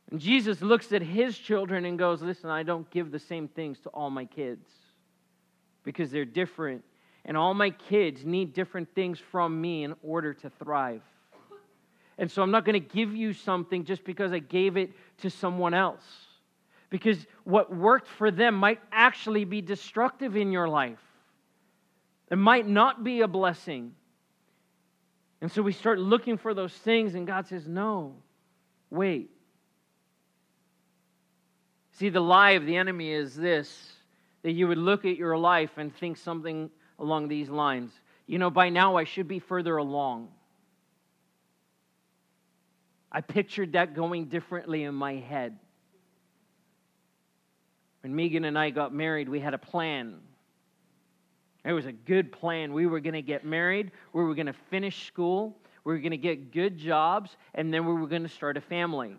And 0.10 0.20
Jesus 0.20 0.62
looks 0.62 0.92
at 0.92 1.04
his 1.04 1.38
children 1.38 1.86
and 1.86 2.00
goes, 2.00 2.22
Listen, 2.22 2.50
I 2.50 2.64
don't 2.64 2.90
give 2.90 3.12
the 3.12 3.20
same 3.20 3.48
things 3.48 3.80
to 3.82 3.90
all 3.90 4.10
my 4.10 4.26
kids 4.26 4.68
because 5.84 6.10
they're 6.10 6.26
different. 6.26 6.84
And 7.26 7.38
all 7.38 7.54
my 7.54 7.70
kids 7.70 8.26
need 8.26 8.54
different 8.54 8.94
things 8.96 9.20
from 9.20 9.60
me 9.62 9.84
in 9.84 9.94
order 10.02 10.34
to 10.34 10.50
thrive. 10.50 11.04
And 12.20 12.30
so 12.30 12.44
I'm 12.44 12.52
not 12.52 12.66
going 12.66 12.74
to 12.74 12.88
give 12.96 13.16
you 13.16 13.32
something 13.32 13.86
just 13.86 14.04
because 14.04 14.34
I 14.34 14.40
gave 14.40 14.76
it 14.76 14.92
to 15.20 15.30
someone 15.30 15.74
else. 15.74 16.04
Because 16.90 17.26
what 17.46 17.74
worked 17.74 18.10
for 18.10 18.30
them 18.30 18.56
might 18.56 18.82
actually 18.92 19.46
be 19.46 19.62
destructive 19.62 20.36
in 20.36 20.52
your 20.52 20.68
life. 20.68 21.00
It 22.30 22.36
might 22.38 22.68
not 22.68 23.06
be 23.06 23.22
a 23.22 23.28
blessing. 23.28 23.94
And 25.40 25.50
so 25.50 25.62
we 25.62 25.72
start 25.72 25.98
looking 25.98 26.38
for 26.38 26.54
those 26.54 26.74
things, 26.74 27.16
and 27.16 27.26
God 27.26 27.48
says, 27.48 27.68
No, 27.68 28.16
wait. 28.90 29.30
See, 31.94 32.10
the 32.10 32.20
lie 32.20 32.52
of 32.52 32.66
the 32.66 32.76
enemy 32.76 33.12
is 33.14 33.34
this 33.34 33.94
that 34.42 34.52
you 34.52 34.68
would 34.68 34.78
look 34.78 35.06
at 35.06 35.16
your 35.16 35.38
life 35.38 35.72
and 35.78 35.96
think 35.96 36.18
something 36.18 36.70
along 36.98 37.30
these 37.30 37.50
lines. 37.50 37.92
You 38.26 38.40
know, 38.40 38.50
by 38.50 38.70
now 38.70 38.98
I 38.98 39.06
should 39.06 39.28
be 39.28 39.40
further 39.40 39.78
along. 39.78 40.30
I 43.12 43.22
pictured 43.22 43.74
that 43.74 43.96
going 43.96 44.26
differently 44.26 44.84
in 44.84 44.94
my 44.94 45.16
head. 45.16 45.58
When 48.02 48.16
Megan 48.16 48.46
and 48.46 48.58
I 48.58 48.70
got 48.70 48.94
married, 48.94 49.28
we 49.28 49.40
had 49.40 49.54
a 49.54 49.58
plan. 49.58 50.20
It 51.66 51.74
was 51.74 51.86
a 51.86 51.92
good 51.92 52.32
plan. 52.32 52.74
We 52.74 52.88
were 52.88 53.00
going 53.00 53.14
to 53.14 53.22
get 53.22 53.46
married, 53.46 53.92
we 54.14 54.24
were 54.24 54.36
going 54.36 54.48
to 54.48 54.56
finish 54.70 55.08
school, 55.08 55.58
we 55.84 55.94
were 55.94 56.00
going 56.00 56.12
to 56.12 56.18
get 56.18 56.52
good 56.52 56.78
jobs, 56.78 57.36
and 57.56 57.74
then 57.74 57.86
we 57.86 57.94
were 57.94 58.08
going 58.08 58.24
to 58.24 58.30
start 58.30 58.58
a 58.58 58.62
family. 58.62 59.16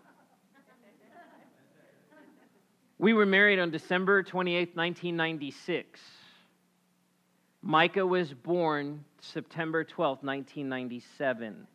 We 2.97 3.13
were 3.13 3.25
married 3.25 3.57
on 3.57 3.71
December 3.71 4.21
28, 4.21 4.75
1996. 4.75 5.99
Micah 7.63 8.05
was 8.05 8.33
born 8.33 9.03
September 9.19 9.83
12, 9.83 10.23
1997. 10.23 11.67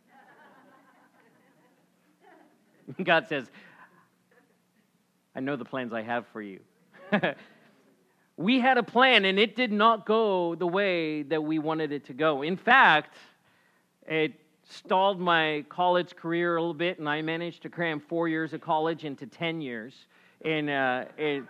God 3.05 3.27
says, 3.29 3.51
I 5.35 5.41
know 5.41 5.57
the 5.57 5.65
plans 5.65 5.93
I 5.93 6.03
have 6.03 6.27
for 6.33 6.41
you. 6.41 6.61
we 8.37 8.61
had 8.61 8.79
a 8.79 8.83
plan, 8.83 9.25
and 9.25 9.39
it 9.39 9.57
did 9.57 9.73
not 9.73 10.07
go 10.07 10.55
the 10.55 10.67
way 10.67 11.23
that 11.23 11.43
we 11.43 11.59
wanted 11.59 11.93
it 11.93 12.07
to 12.07 12.15
go. 12.15 12.43
In 12.43 12.57
fact, 12.57 13.17
it 14.07 14.33
stalled 14.69 15.21
my 15.21 15.65
college 15.69 16.17
career 16.17 16.57
a 16.57 16.61
little 16.61 16.75
bit, 16.75 16.99
and 16.99 17.09
I 17.09 17.23
managed 17.23 17.63
to 17.63 17.69
cram 17.69 18.01
four 18.01 18.29
years 18.29 18.53
of 18.53 18.61
college 18.61 19.05
into 19.05 19.27
10 19.27 19.61
years 19.61 19.95
and 20.45 20.71
uh, 20.71 21.05
it 21.17 21.45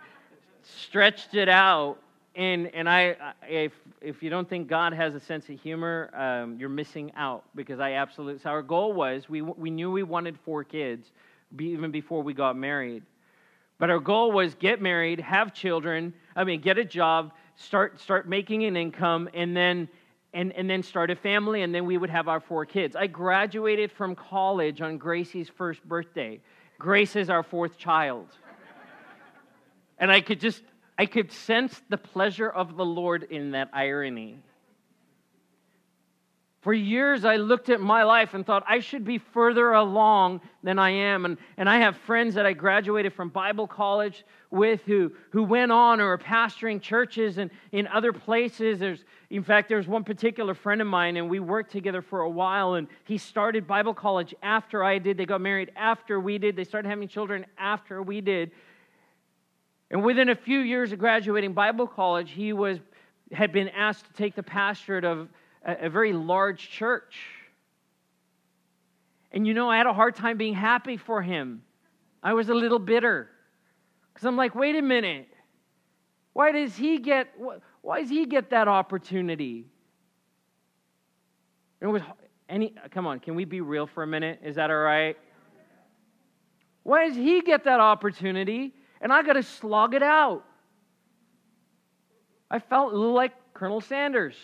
stretched 0.63 1.35
it 1.35 1.49
out. 1.49 1.97
And, 2.35 2.67
and 2.75 2.87
I, 2.87 3.15
if, 3.49 3.71
if 3.99 4.21
you 4.21 4.29
don't 4.29 4.47
think 4.47 4.67
God 4.67 4.93
has 4.93 5.15
a 5.15 5.19
sense 5.19 5.49
of 5.49 5.59
humor, 5.59 6.11
um, 6.13 6.57
you're 6.59 6.69
missing 6.69 7.11
out 7.15 7.43
because 7.55 7.79
I 7.79 7.93
absolutely, 7.93 8.41
so 8.41 8.49
our 8.49 8.61
goal 8.61 8.93
was 8.93 9.27
we, 9.27 9.41
we 9.41 9.71
knew 9.71 9.91
we 9.91 10.03
wanted 10.03 10.37
four 10.45 10.63
kids 10.63 11.11
even 11.59 11.91
before 11.91 12.23
we 12.23 12.33
got 12.33 12.57
married. 12.57 13.03
But 13.79 13.89
our 13.89 13.99
goal 13.99 14.31
was 14.31 14.55
get 14.55 14.81
married, 14.81 15.19
have 15.19 15.53
children, 15.53 16.13
I 16.35 16.43
mean, 16.43 16.61
get 16.61 16.77
a 16.77 16.85
job, 16.85 17.33
start, 17.55 17.99
start 17.99 18.27
making 18.27 18.63
an 18.63 18.75
income, 18.75 19.29
and 19.33 19.55
then, 19.55 19.87
and, 20.33 20.51
and 20.53 20.69
then 20.69 20.81
start 20.83 21.11
a 21.11 21.15
family, 21.15 21.61
and 21.61 21.73
then 21.73 21.85
we 21.85 21.97
would 21.97 22.09
have 22.09 22.27
our 22.27 22.39
four 22.39 22.65
kids. 22.65 22.95
I 22.95 23.07
graduated 23.07 23.91
from 23.91 24.15
college 24.15 24.81
on 24.81 24.97
Gracie's 24.97 25.49
first 25.49 25.83
birthday. 25.83 26.39
Grace 26.79 27.15
is 27.15 27.29
our 27.29 27.43
fourth 27.43 27.77
child. 27.77 28.27
And 29.99 30.11
I 30.11 30.21
could 30.21 30.39
just, 30.39 30.61
I 30.97 31.07
could 31.07 31.31
sense 31.31 31.81
the 31.89 31.97
pleasure 31.97 32.49
of 32.49 32.77
the 32.77 32.85
Lord 32.85 33.23
in 33.23 33.51
that 33.51 33.69
irony. 33.73 34.37
For 36.61 36.73
years, 36.73 37.23
I 37.23 37.35
looked 37.35 37.69
at 37.69 37.79
my 37.79 38.03
life 38.03 38.33
and 38.33 38.45
thought 38.45 38.63
I 38.67 38.79
should 38.79 39.05
be 39.05 39.19
further 39.19 39.73
along 39.73 40.41
than 40.63 40.79
I 40.79 40.89
am. 40.89 41.25
And, 41.25 41.37
and 41.55 41.69
I 41.69 41.77
have 41.77 41.95
friends 41.97 42.33
that 42.33 42.47
I 42.47 42.53
graduated 42.53 43.13
from 43.13 43.29
Bible 43.29 43.67
college 43.67 44.25
with 44.49 44.81
who, 44.85 45.11
who 45.29 45.43
went 45.43 45.71
on 45.71 46.01
or 46.01 46.13
are 46.13 46.17
pastoring 46.17 46.81
churches 46.81 47.37
and 47.37 47.51
in 47.71 47.85
other 47.87 48.11
places. 48.11 48.79
There's, 48.79 49.05
in 49.29 49.43
fact, 49.43 49.69
there's 49.69 49.87
one 49.87 50.03
particular 50.03 50.55
friend 50.55 50.81
of 50.81 50.87
mine, 50.87 51.15
and 51.15 51.29
we 51.29 51.39
worked 51.39 51.71
together 51.71 52.01
for 52.01 52.21
a 52.21 52.29
while. 52.29 52.73
And 52.73 52.87
he 53.03 53.19
started 53.19 53.67
Bible 53.67 53.93
college 53.93 54.33
after 54.41 54.83
I 54.83 54.97
did. 54.97 55.15
They 55.15 55.27
got 55.27 55.41
married 55.41 55.71
after 55.75 56.19
we 56.19 56.39
did. 56.39 56.55
They 56.55 56.63
started 56.63 56.89
having 56.89 57.07
children 57.07 57.45
after 57.59 58.01
we 58.01 58.19
did. 58.19 58.51
And 59.91 60.03
within 60.03 60.29
a 60.29 60.35
few 60.35 60.59
years 60.59 60.91
of 60.91 60.97
graduating 60.97 61.53
Bible 61.53 61.87
college, 61.87 62.31
he 62.31 62.51
was, 62.51 62.79
had 63.31 63.51
been 63.51 63.69
asked 63.69 64.05
to 64.07 64.13
take 64.13 64.35
the 64.35 64.43
pastorate 64.43 65.05
of 65.05 65.29
a, 65.67 65.85
a 65.85 65.89
very 65.89 66.13
large 66.13 66.69
church. 66.69 67.19
And 69.31 69.45
you 69.45 69.53
know, 69.53 69.69
I 69.69 69.77
had 69.77 69.85
a 69.85 69.93
hard 69.93 70.15
time 70.15 70.37
being 70.37 70.55
happy 70.55 70.97
for 70.97 71.21
him. 71.21 71.61
I 72.23 72.33
was 72.33 72.49
a 72.49 72.55
little 72.55 72.79
bitter. 72.79 73.29
Because 74.13 74.25
I'm 74.25 74.35
like, 74.35 74.55
wait 74.55 74.75
a 74.75 74.81
minute. 74.81 75.27
Why 76.33 76.51
does 76.51 76.75
he 76.75 76.97
get 76.97 77.27
why 77.81 78.01
does 78.01 78.09
he 78.09 78.25
get 78.25 78.49
that 78.49 78.67
opportunity? 78.67 79.65
It 81.81 81.87
was 81.87 82.01
any 82.49 82.73
come 82.91 83.05
on, 83.05 83.19
can 83.19 83.35
we 83.35 83.45
be 83.45 83.61
real 83.61 83.85
for 83.85 84.01
a 84.01 84.07
minute? 84.07 84.39
Is 84.43 84.55
that 84.55 84.71
all 84.71 84.77
right? 84.77 85.17
Why 86.83 87.07
does 87.07 87.17
he 87.17 87.41
get 87.41 87.65
that 87.65 87.79
opportunity? 87.79 88.73
and 89.01 89.11
I 89.11 89.21
got 89.23 89.33
to 89.33 89.43
slog 89.43 89.93
it 89.93 90.03
out. 90.03 90.43
I 92.49 92.59
felt 92.59 92.93
like 92.93 93.33
Colonel 93.53 93.81
Sanders. 93.81 94.35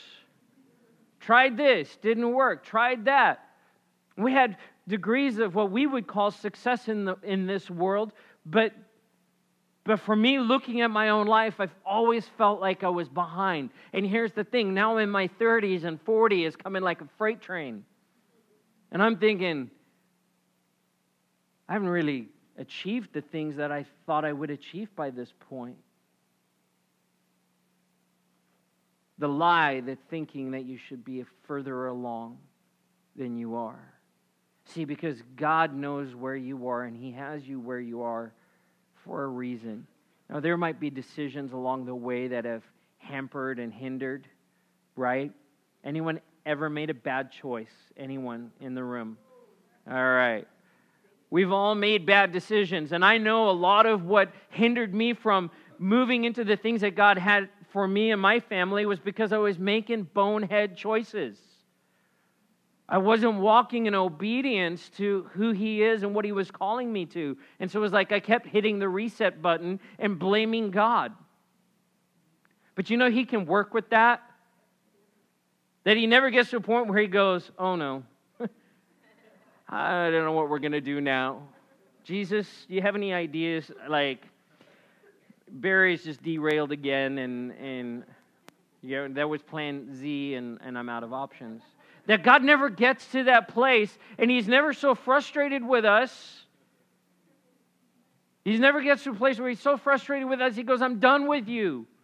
Tried 1.26 1.56
this, 1.56 1.98
didn't 2.02 2.34
work. 2.34 2.66
Tried 2.66 3.06
that. 3.06 3.46
We 4.18 4.34
had 4.34 4.58
degrees 4.90 5.40
of 5.40 5.56
what 5.56 5.72
we 5.72 5.88
would 5.88 6.06
call 6.06 6.32
success 6.32 6.90
in, 6.90 7.06
the, 7.06 7.16
in 7.24 7.48
this 7.48 7.70
world, 7.70 8.12
but, 8.46 8.74
but 9.86 10.02
for 10.02 10.18
me, 10.18 10.40
looking 10.40 10.82
at 10.82 10.92
my 10.92 11.10
own 11.10 11.26
life, 11.26 11.62
I've 11.62 11.74
always 11.86 12.28
felt 12.38 12.60
like 12.60 12.84
I 12.84 12.90
was 12.90 13.08
behind. 13.08 13.70
And 13.94 14.06
here's 14.06 14.34
the 14.34 14.44
thing 14.44 14.74
now 14.74 14.98
in 14.98 15.10
my 15.10 15.30
30s 15.40 15.86
and 15.86 16.02
40 16.02 16.44
is 16.44 16.58
coming 16.58 16.84
like 16.84 17.00
a 17.00 17.08
freight 17.18 17.42
train. 17.42 17.86
And 18.92 19.02
I'm 19.02 19.18
thinking, 19.18 19.72
I 21.70 21.74
haven't 21.74 21.88
really 21.88 22.28
achieved 22.58 23.14
the 23.14 23.22
things 23.22 23.56
that 23.56 23.72
I 23.72 23.86
thought 24.06 24.26
I 24.26 24.34
would 24.34 24.50
achieve 24.50 24.94
by 24.94 25.10
this 25.10 25.34
point. 25.50 25.78
The 29.20 29.28
lie, 29.28 29.82
the 29.82 29.98
thinking 30.10 30.52
that 30.52 30.66
you 30.66 30.78
should 30.78 31.06
be 31.06 31.24
further 31.44 31.88
along 31.88 32.38
than 33.16 33.38
you 33.38 33.56
are. 33.56 33.94
See, 34.66 34.86
because 34.86 35.18
God 35.36 35.76
knows 35.76 36.16
where 36.16 36.36
you 36.36 36.68
are 36.68 36.84
and 36.84 36.96
He 36.96 37.12
has 37.12 37.48
you 37.48 37.60
where 37.60 37.80
you 37.80 38.02
are 38.02 38.34
for 39.04 39.24
a 39.24 39.28
reason. 39.28 39.86
Now, 40.30 40.40
there 40.40 40.58
might 40.58 40.80
be 40.80 40.90
decisions 40.90 41.54
along 41.54 41.86
the 41.86 41.96
way 41.96 42.28
that 42.28 42.46
have 42.46 42.64
hampered 42.98 43.60
and 43.60 43.74
hindered, 43.74 44.28
right? 44.96 45.32
Anyone 45.84 46.22
ever 46.46 46.70
made 46.70 46.90
a 46.90 46.94
bad 46.94 47.32
choice? 47.32 47.72
Anyone 47.98 48.52
in 48.62 48.74
the 48.74 48.84
room? 48.84 49.18
All 49.88 49.94
right. 49.94 50.48
We've 51.30 51.52
all 51.52 51.76
made 51.76 52.06
bad 52.06 52.32
decisions. 52.32 52.92
And 52.94 53.04
I 53.04 53.18
know 53.18 53.50
a 53.50 53.52
lot 53.52 53.86
of 53.86 54.06
what 54.06 54.32
hindered 54.50 54.94
me 54.94 55.14
from 55.14 55.52
moving 55.78 56.24
into 56.24 56.44
the 56.44 56.56
things 56.56 56.82
that 56.82 56.96
God 56.96 57.18
had 57.18 57.50
for 57.74 57.88
me 57.88 58.12
and 58.12 58.22
my 58.22 58.40
family 58.40 58.86
was 58.86 59.00
because 59.00 59.34
I 59.34 59.40
was 59.40 59.58
making 59.58 60.04
bonehead 60.14 60.78
choices. 60.78 61.40
I 62.88 63.00
wasn't 63.00 63.40
walking 63.40 63.88
in 63.88 63.96
obedience 63.96 64.90
to 64.98 65.28
who 65.34 65.54
He 65.54 65.82
is 65.82 66.04
and 66.04 66.14
what 66.14 66.24
He 66.24 66.32
was 66.32 66.52
calling 66.52 66.94
me 66.94 67.08
to. 67.08 67.36
And 67.60 67.72
so 67.72 67.80
it 67.80 67.82
was 67.82 67.92
like 67.92 68.12
I 68.12 68.20
kept 68.20 68.46
hitting 68.46 68.78
the 68.78 68.88
reset 68.88 69.42
button 69.42 69.80
and 69.98 70.20
blaming 70.20 70.70
God. 70.70 71.14
But 72.76 72.92
you 72.92 72.98
know, 72.98 73.10
He 73.10 73.26
can 73.26 73.48
work 73.48 73.74
with 73.74 73.90
that. 73.90 74.22
That 75.84 75.98
He 75.98 76.06
never 76.06 76.30
gets 76.30 76.52
to 76.52 76.58
a 76.58 76.62
point 76.62 76.88
where 76.88 77.00
He 77.00 77.08
goes, 77.08 77.50
Oh 77.58 77.76
no, 77.76 78.04
I 79.68 80.12
don't 80.12 80.26
know 80.26 80.34
what 80.34 80.48
we're 80.48 80.60
going 80.60 80.74
to 80.74 80.82
do 80.82 81.02
now. 81.02 81.42
Jesus, 82.04 82.48
do 82.68 82.76
you 82.76 82.84
have 82.84 82.96
any 82.96 83.14
ideas? 83.14 83.72
Like, 83.90 84.28
Barry's 85.54 86.04
just 86.04 86.24
derailed 86.24 86.72
again, 86.72 87.20
and, 87.20 87.52
and 87.52 88.04
you 88.82 88.96
know, 88.96 89.14
that 89.14 89.30
was 89.30 89.42
plan 89.44 89.96
Z, 89.96 90.34
and, 90.34 90.58
and 90.62 90.78
I'm 90.78 90.90
out 90.90 91.04
of 91.04 91.14
options. 91.14 91.62
That 92.08 92.24
God 92.24 92.44
never 92.44 92.70
gets 92.70 93.06
to 93.12 93.26
that 93.26 93.48
place, 93.48 93.96
and 94.18 94.30
He's 94.32 94.48
never 94.48 94.74
so 94.74 94.96
frustrated 94.96 95.66
with 95.66 95.86
us. 95.86 96.46
He 98.44 98.58
never 98.58 98.82
gets 98.82 99.04
to 99.04 99.12
a 99.12 99.16
place 99.16 99.40
where 99.40 99.48
He's 99.48 99.62
so 99.62 99.78
frustrated 99.78 100.28
with 100.28 100.42
us, 100.42 100.56
He 100.56 100.64
goes, 100.64 100.82
I'm 100.82 101.00
done 101.00 101.28
with 101.28 101.48
you. 101.48 101.86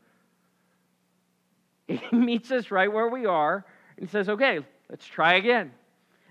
He 1.87 2.15
meets 2.15 2.51
us 2.51 2.69
right 2.69 2.91
where 2.91 3.09
we 3.09 3.25
are 3.25 3.65
and 3.97 4.07
says, 4.09 4.29
Okay, 4.29 4.59
let's 4.89 5.05
try 5.07 5.33
again. 5.33 5.71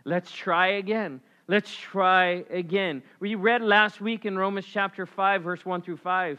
Let's 0.04 0.30
try 0.30 0.68
again. 0.68 1.20
Let's 1.48 1.74
try 1.74 2.44
again. 2.48 3.02
We 3.18 3.34
read 3.34 3.62
last 3.62 4.00
week 4.00 4.24
in 4.24 4.38
Romans 4.38 4.66
chapter 4.72 5.04
5, 5.04 5.42
verse 5.42 5.66
1 5.66 5.82
through 5.82 5.96
5. 5.96 6.38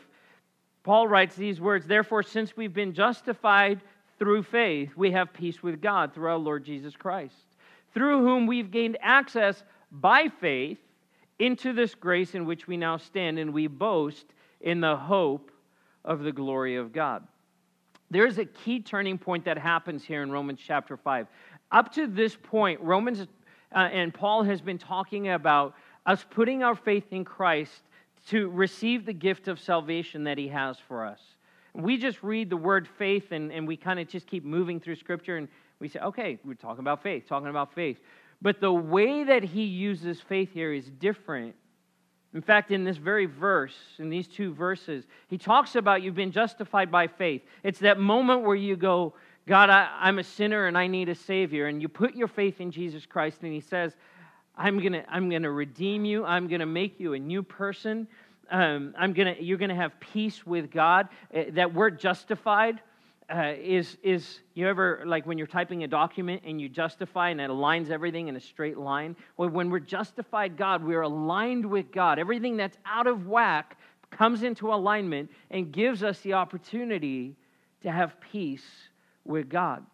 Paul 0.83 1.07
writes 1.07 1.35
these 1.35 1.59
words 1.59 1.85
Therefore, 1.85 2.23
since 2.23 2.55
we've 2.55 2.73
been 2.73 2.93
justified 2.93 3.81
through 4.17 4.43
faith, 4.43 4.91
we 4.95 5.11
have 5.11 5.33
peace 5.33 5.61
with 5.63 5.81
God 5.81 6.13
through 6.13 6.29
our 6.29 6.37
Lord 6.37 6.65
Jesus 6.65 6.95
Christ, 6.95 7.35
through 7.93 8.23
whom 8.23 8.47
we've 8.47 8.71
gained 8.71 8.97
access 9.01 9.63
by 9.91 10.29
faith 10.41 10.77
into 11.39 11.73
this 11.73 11.95
grace 11.95 12.35
in 12.35 12.45
which 12.45 12.67
we 12.67 12.77
now 12.77 12.97
stand, 12.97 13.39
and 13.39 13.53
we 13.53 13.67
boast 13.67 14.25
in 14.61 14.81
the 14.81 14.95
hope 14.95 15.51
of 16.03 16.21
the 16.21 16.31
glory 16.31 16.75
of 16.75 16.91
God. 16.91 17.25
There's 18.11 18.37
a 18.37 18.45
key 18.45 18.81
turning 18.81 19.17
point 19.17 19.45
that 19.45 19.57
happens 19.57 20.03
here 20.03 20.23
in 20.23 20.31
Romans 20.31 20.59
chapter 20.65 20.97
5. 20.97 21.27
Up 21.71 21.93
to 21.93 22.07
this 22.07 22.35
point, 22.35 22.81
Romans 22.81 23.27
uh, 23.73 23.77
and 23.77 24.13
Paul 24.13 24.43
has 24.43 24.61
been 24.61 24.79
talking 24.79 25.29
about 25.29 25.75
us 26.05 26.25
putting 26.29 26.63
our 26.63 26.75
faith 26.75 27.05
in 27.11 27.23
Christ 27.23 27.83
to 28.27 28.49
receive 28.49 29.05
the 29.05 29.13
gift 29.13 29.47
of 29.47 29.59
salvation 29.59 30.23
that 30.25 30.37
he 30.37 30.47
has 30.49 30.77
for 30.87 31.05
us. 31.05 31.19
We 31.73 31.97
just 31.97 32.21
read 32.23 32.49
the 32.49 32.57
word 32.57 32.87
faith 32.87 33.31
and, 33.31 33.51
and 33.51 33.67
we 33.67 33.77
kind 33.77 33.99
of 33.99 34.07
just 34.07 34.27
keep 34.27 34.43
moving 34.43 34.79
through 34.79 34.95
scripture 34.95 35.37
and 35.37 35.47
we 35.79 35.87
say, 35.87 35.99
okay, 35.99 36.37
we're 36.43 36.55
talking 36.55 36.79
about 36.79 37.01
faith, 37.01 37.27
talking 37.27 37.47
about 37.47 37.73
faith. 37.73 37.99
But 38.41 38.59
the 38.59 38.71
way 38.71 39.23
that 39.23 39.43
he 39.43 39.63
uses 39.63 40.19
faith 40.21 40.53
here 40.53 40.73
is 40.73 40.89
different. 40.89 41.55
In 42.33 42.41
fact, 42.41 42.71
in 42.71 42.83
this 42.83 42.97
very 42.97 43.25
verse, 43.25 43.75
in 43.97 44.09
these 44.09 44.27
two 44.27 44.53
verses, 44.53 45.05
he 45.27 45.37
talks 45.37 45.75
about 45.75 46.01
you've 46.01 46.15
been 46.15 46.31
justified 46.31 46.91
by 46.91 47.07
faith. 47.07 47.41
It's 47.63 47.79
that 47.79 47.99
moment 47.99 48.43
where 48.43 48.55
you 48.55 48.75
go, 48.75 49.13
God, 49.47 49.69
I, 49.69 50.07
am 50.07 50.19
a 50.19 50.23
sinner 50.23 50.67
and 50.67 50.77
I 50.77 50.85
need 50.85 51.09
a 51.09 51.15
Savior. 51.15 51.67
And 51.67 51.81
you 51.81 51.87
put 51.87 52.15
your 52.15 52.27
faith 52.27 52.61
in 52.61 52.69
Jesus 52.69 53.05
Christ, 53.05 53.39
and 53.41 53.51
He 53.51 53.61
says, 53.61 53.95
I'm 54.59 54.77
going 54.79 54.91
to 54.91 55.09
I'm 55.09 55.29
gonna 55.29 55.49
redeem 55.49 56.03
you, 56.03 56.25
I'm 56.25 56.47
going 56.47 56.59
to 56.59 56.65
make 56.65 56.99
you 56.99 57.13
a 57.13 57.19
new 57.19 57.41
person. 57.41 58.07
Um, 58.51 58.93
I'm 58.97 59.13
gonna, 59.13 59.35
you're 59.39 59.57
going 59.57 59.69
to 59.69 59.75
have 59.75 59.97
peace 59.99 60.45
with 60.45 60.69
God. 60.69 61.07
Uh, 61.33 61.43
that 61.51 61.73
word 61.73 61.99
justified 61.99 62.81
uh, 63.33 63.53
is, 63.57 63.97
is, 64.01 64.39
you 64.55 64.67
ever, 64.67 65.03
like 65.05 65.25
when 65.25 65.37
you're 65.37 65.47
typing 65.47 65.83
a 65.83 65.87
document 65.87 66.41
and 66.45 66.59
you 66.59 66.67
justify 66.67 67.29
and 67.29 67.39
it 67.39 67.49
aligns 67.49 67.89
everything 67.91 68.27
in 68.27 68.35
a 68.35 68.39
straight 68.39 68.77
line? 68.77 69.15
Well, 69.37 69.49
when 69.49 69.69
we're 69.69 69.79
justified 69.79 70.57
God, 70.57 70.83
we're 70.83 71.03
aligned 71.03 71.65
with 71.65 71.91
God. 71.91 72.17
Everything 72.17 72.57
that's 72.57 72.77
out 72.85 73.07
of 73.07 73.27
whack 73.27 73.77
comes 74.09 74.41
into 74.41 74.73
alignment 74.73 75.29
and 75.51 75.71
gives 75.71 76.03
us 76.03 76.19
the 76.21 76.33
opportunity 76.33 77.35
to 77.83 77.91
have 77.91 78.19
peace 78.19 78.65
with 79.25 79.47
God. 79.47 79.85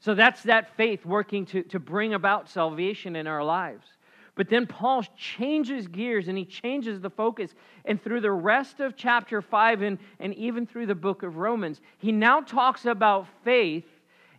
So 0.00 0.14
that's 0.14 0.42
that 0.44 0.74
faith 0.76 1.04
working 1.04 1.46
to, 1.46 1.62
to 1.64 1.78
bring 1.78 2.14
about 2.14 2.48
salvation 2.48 3.16
in 3.16 3.26
our 3.26 3.44
lives. 3.44 3.86
But 4.34 4.48
then 4.48 4.66
Paul 4.66 5.04
changes 5.16 5.86
gears 5.86 6.28
and 6.28 6.38
he 6.38 6.46
changes 6.46 7.00
the 7.00 7.10
focus. 7.10 7.54
And 7.84 8.02
through 8.02 8.22
the 8.22 8.32
rest 8.32 8.80
of 8.80 8.96
chapter 8.96 9.42
5 9.42 9.82
and, 9.82 9.98
and 10.18 10.34
even 10.34 10.66
through 10.66 10.86
the 10.86 10.94
book 10.94 11.22
of 11.22 11.36
Romans, 11.36 11.82
he 11.98 12.12
now 12.12 12.40
talks 12.40 12.86
about 12.86 13.26
faith 13.44 13.84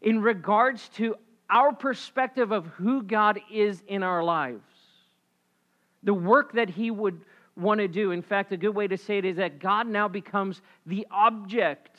in 0.02 0.21
regards 0.21 0.89
to 0.95 1.15
our 1.52 1.71
perspective 1.74 2.52
of 2.52 2.65
who 2.65 3.04
God 3.04 3.39
is 3.52 3.84
in 3.88 4.02
our 4.02 4.24
lives, 4.24 4.63
the 6.02 6.13
work 6.13 6.54
that 6.54 6.69
he 6.69 6.89
would 6.89 7.21
want 7.56 7.80
to 7.80 7.88
do. 7.88 8.12
In 8.12 8.24
fact, 8.24 8.52
a 8.54 8.58
good 8.58 8.74
way 8.74 8.88
to 8.88 8.97
say 8.97 9.19
it 9.19 9.26
is 9.26 9.38
that 9.38 9.60
God 9.60 9.86
now 9.86 10.08
becomes 10.08 10.62
the 10.88 11.06
object 11.12 11.97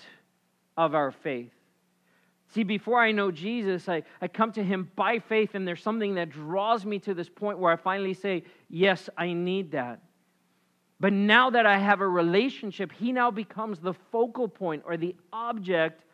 of 0.77 0.94
our 0.94 1.12
faith. 1.12 1.53
See, 2.55 2.65
before 2.65 3.01
I 3.01 3.12
know 3.12 3.31
Jesus, 3.31 3.88
I, 3.88 4.03
I 4.21 4.29
come 4.29 4.53
to 4.53 4.62
him 4.62 4.91
by 4.95 5.19
faith, 5.19 5.55
and 5.55 5.67
there's 5.67 5.83
something 5.83 6.17
that 6.17 6.31
draws 6.31 6.85
me 6.85 6.99
to 7.01 7.15
this 7.15 7.29
point 7.29 7.59
where 7.59 7.73
I 7.73 7.77
finally 7.77 8.15
say, 8.15 8.45
Yes, 8.69 9.09
I 9.17 9.33
need 9.33 9.73
that. 9.73 10.01
But 11.01 11.12
now 11.12 11.51
that 11.51 11.67
I 11.67 11.79
have 11.79 12.01
a 12.01 12.07
relationship, 12.07 12.93
he 12.93 13.11
now 13.11 13.31
becomes 13.31 13.81
the 13.81 13.95
focal 14.12 14.47
point 14.47 14.85
or 14.87 14.97
the 14.97 15.17
object 15.33 16.05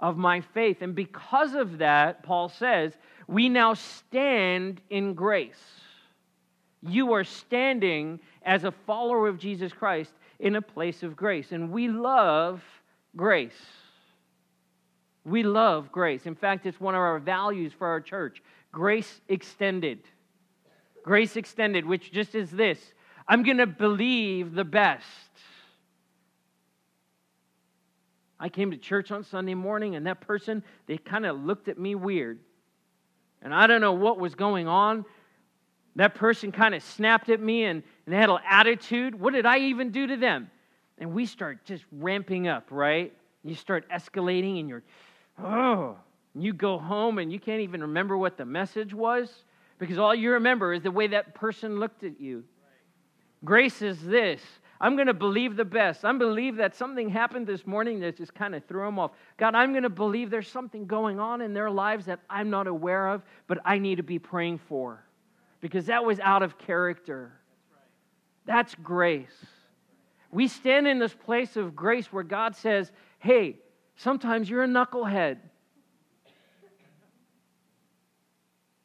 of 0.00 0.16
my 0.16 0.40
faith. 0.40 0.82
And 0.82 0.96
because 0.96 1.54
of 1.54 1.78
that, 1.78 2.24
Paul 2.24 2.48
says, 2.48 2.92
we 3.28 3.48
now 3.48 3.74
stand 3.74 4.80
in 4.90 5.14
grace. 5.14 5.62
You 6.82 7.12
are 7.12 7.22
standing 7.22 8.18
as 8.42 8.64
a 8.64 8.72
follower 8.72 9.28
of 9.28 9.38
Jesus 9.38 9.72
Christ 9.72 10.10
in 10.40 10.56
a 10.56 10.62
place 10.62 11.04
of 11.04 11.14
grace. 11.14 11.52
And 11.52 11.70
we 11.70 11.86
love 11.86 12.62
grace. 13.14 13.52
We 15.24 15.42
love 15.42 15.92
grace. 15.92 16.26
In 16.26 16.34
fact, 16.34 16.66
it's 16.66 16.80
one 16.80 16.94
of 16.94 17.00
our 17.00 17.18
values 17.18 17.72
for 17.72 17.86
our 17.86 18.00
church 18.00 18.42
grace 18.72 19.20
extended. 19.28 20.00
Grace 21.04 21.36
extended, 21.36 21.84
which 21.84 22.10
just 22.12 22.34
is 22.34 22.50
this 22.50 22.78
I'm 23.28 23.42
going 23.42 23.58
to 23.58 23.66
believe 23.66 24.54
the 24.54 24.64
best. 24.64 25.06
I 28.38 28.48
came 28.48 28.72
to 28.72 28.76
church 28.76 29.12
on 29.12 29.22
Sunday 29.22 29.54
morning, 29.54 29.94
and 29.94 30.06
that 30.08 30.20
person, 30.20 30.64
they 30.86 30.98
kind 30.98 31.24
of 31.24 31.40
looked 31.40 31.68
at 31.68 31.78
me 31.78 31.94
weird. 31.94 32.40
And 33.40 33.54
I 33.54 33.68
don't 33.68 33.80
know 33.80 33.92
what 33.92 34.18
was 34.18 34.34
going 34.34 34.66
on. 34.66 35.04
That 35.94 36.16
person 36.16 36.50
kind 36.50 36.74
of 36.74 36.82
snapped 36.82 37.28
at 37.28 37.40
me 37.40 37.64
and, 37.64 37.82
and 38.06 38.12
they 38.12 38.16
had 38.16 38.30
an 38.30 38.38
attitude. 38.48 39.14
What 39.14 39.34
did 39.34 39.46
I 39.46 39.58
even 39.58 39.90
do 39.90 40.06
to 40.08 40.16
them? 40.16 40.50
And 40.98 41.12
we 41.12 41.26
start 41.26 41.64
just 41.64 41.84
ramping 41.92 42.48
up, 42.48 42.68
right? 42.70 43.12
You 43.44 43.54
start 43.54 43.88
escalating, 43.90 44.58
and 44.58 44.68
you're 44.68 44.82
oh, 45.38 45.96
you 46.34 46.52
go 46.52 46.78
home 46.78 47.18
and 47.18 47.32
you 47.32 47.38
can't 47.38 47.60
even 47.60 47.82
remember 47.82 48.16
what 48.16 48.36
the 48.36 48.44
message 48.44 48.94
was 48.94 49.44
because 49.78 49.98
all 49.98 50.14
you 50.14 50.32
remember 50.32 50.72
is 50.72 50.82
the 50.82 50.90
way 50.90 51.08
that 51.08 51.34
person 51.34 51.78
looked 51.78 52.04
at 52.04 52.20
you. 52.20 52.44
Grace 53.44 53.82
is 53.82 54.00
this. 54.02 54.40
I'm 54.80 54.96
going 54.96 55.06
to 55.06 55.14
believe 55.14 55.54
the 55.54 55.64
best. 55.64 56.04
I'm 56.04 56.18
believe 56.18 56.56
that 56.56 56.74
something 56.74 57.08
happened 57.08 57.46
this 57.46 57.66
morning 57.66 58.00
that 58.00 58.16
just 58.16 58.34
kind 58.34 58.54
of 58.54 58.64
threw 58.64 58.84
them 58.84 58.98
off. 58.98 59.12
God, 59.36 59.54
I'm 59.54 59.72
going 59.72 59.84
to 59.84 59.88
believe 59.88 60.28
there's 60.28 60.48
something 60.48 60.86
going 60.86 61.20
on 61.20 61.40
in 61.40 61.54
their 61.54 61.70
lives 61.70 62.06
that 62.06 62.18
I'm 62.28 62.50
not 62.50 62.66
aware 62.66 63.08
of, 63.08 63.22
but 63.46 63.58
I 63.64 63.78
need 63.78 63.96
to 63.96 64.02
be 64.02 64.18
praying 64.18 64.58
for 64.68 65.04
because 65.60 65.86
that 65.86 66.04
was 66.04 66.18
out 66.18 66.42
of 66.42 66.58
character. 66.58 67.32
That's 68.44 68.74
grace. 68.74 69.46
We 70.32 70.48
stand 70.48 70.88
in 70.88 70.98
this 70.98 71.14
place 71.14 71.56
of 71.56 71.76
grace 71.76 72.12
where 72.12 72.24
God 72.24 72.56
says, 72.56 72.90
Hey, 73.20 73.58
Sometimes 73.96 74.48
you're 74.50 74.64
a 74.64 74.68
knucklehead. 74.68 75.38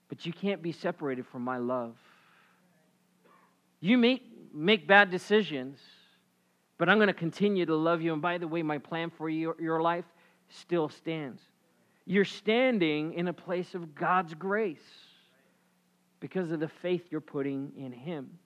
But 0.09 0.25
you 0.25 0.33
can't 0.33 0.61
be 0.61 0.71
separated 0.71 1.25
from 1.27 1.43
my 1.43 1.57
love. 1.57 1.95
You 3.79 3.97
make, 3.97 4.23
make 4.53 4.87
bad 4.87 5.11
decisions, 5.11 5.79
but 6.77 6.89
I'm 6.89 6.97
going 6.97 7.07
to 7.07 7.13
continue 7.13 7.65
to 7.65 7.75
love 7.75 8.01
you. 8.01 8.13
And 8.13 8.21
by 8.21 8.37
the 8.37 8.47
way, 8.47 8.63
my 8.63 8.77
plan 8.77 9.11
for 9.11 9.29
your, 9.29 9.55
your 9.59 9.81
life 9.81 10.05
still 10.49 10.89
stands. 10.89 11.41
You're 12.05 12.25
standing 12.25 13.13
in 13.13 13.27
a 13.27 13.33
place 13.33 13.75
of 13.75 13.93
God's 13.93 14.33
grace 14.33 14.79
because 16.19 16.51
of 16.51 16.59
the 16.59 16.69
faith 16.69 17.03
you're 17.11 17.21
putting 17.21 17.73
in 17.77 17.91
Him. 17.91 18.39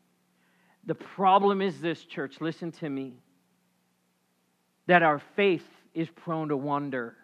The 0.86 0.96
problem 0.96 1.62
is 1.62 1.80
this, 1.80 2.04
church, 2.04 2.42
listen 2.42 2.72
to 2.74 2.90
me. 2.90 3.22
that 4.88 5.04
our 5.04 5.22
faith 5.36 5.66
is 5.94 6.10
prone 6.10 6.50
to 6.50 6.58
wander. 6.58 7.16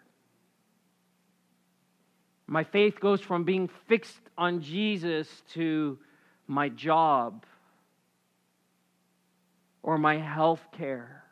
My 2.46 2.64
faith 2.64 2.98
goes 2.98 3.20
from 3.20 3.44
being 3.44 3.68
fixed 3.88 4.20
on 4.36 4.62
Jesus 4.62 5.28
to 5.52 5.98
my 6.46 6.70
job 6.70 7.44
or 9.82 9.98
my 9.98 10.16
health 10.16 10.64
care 10.72 11.24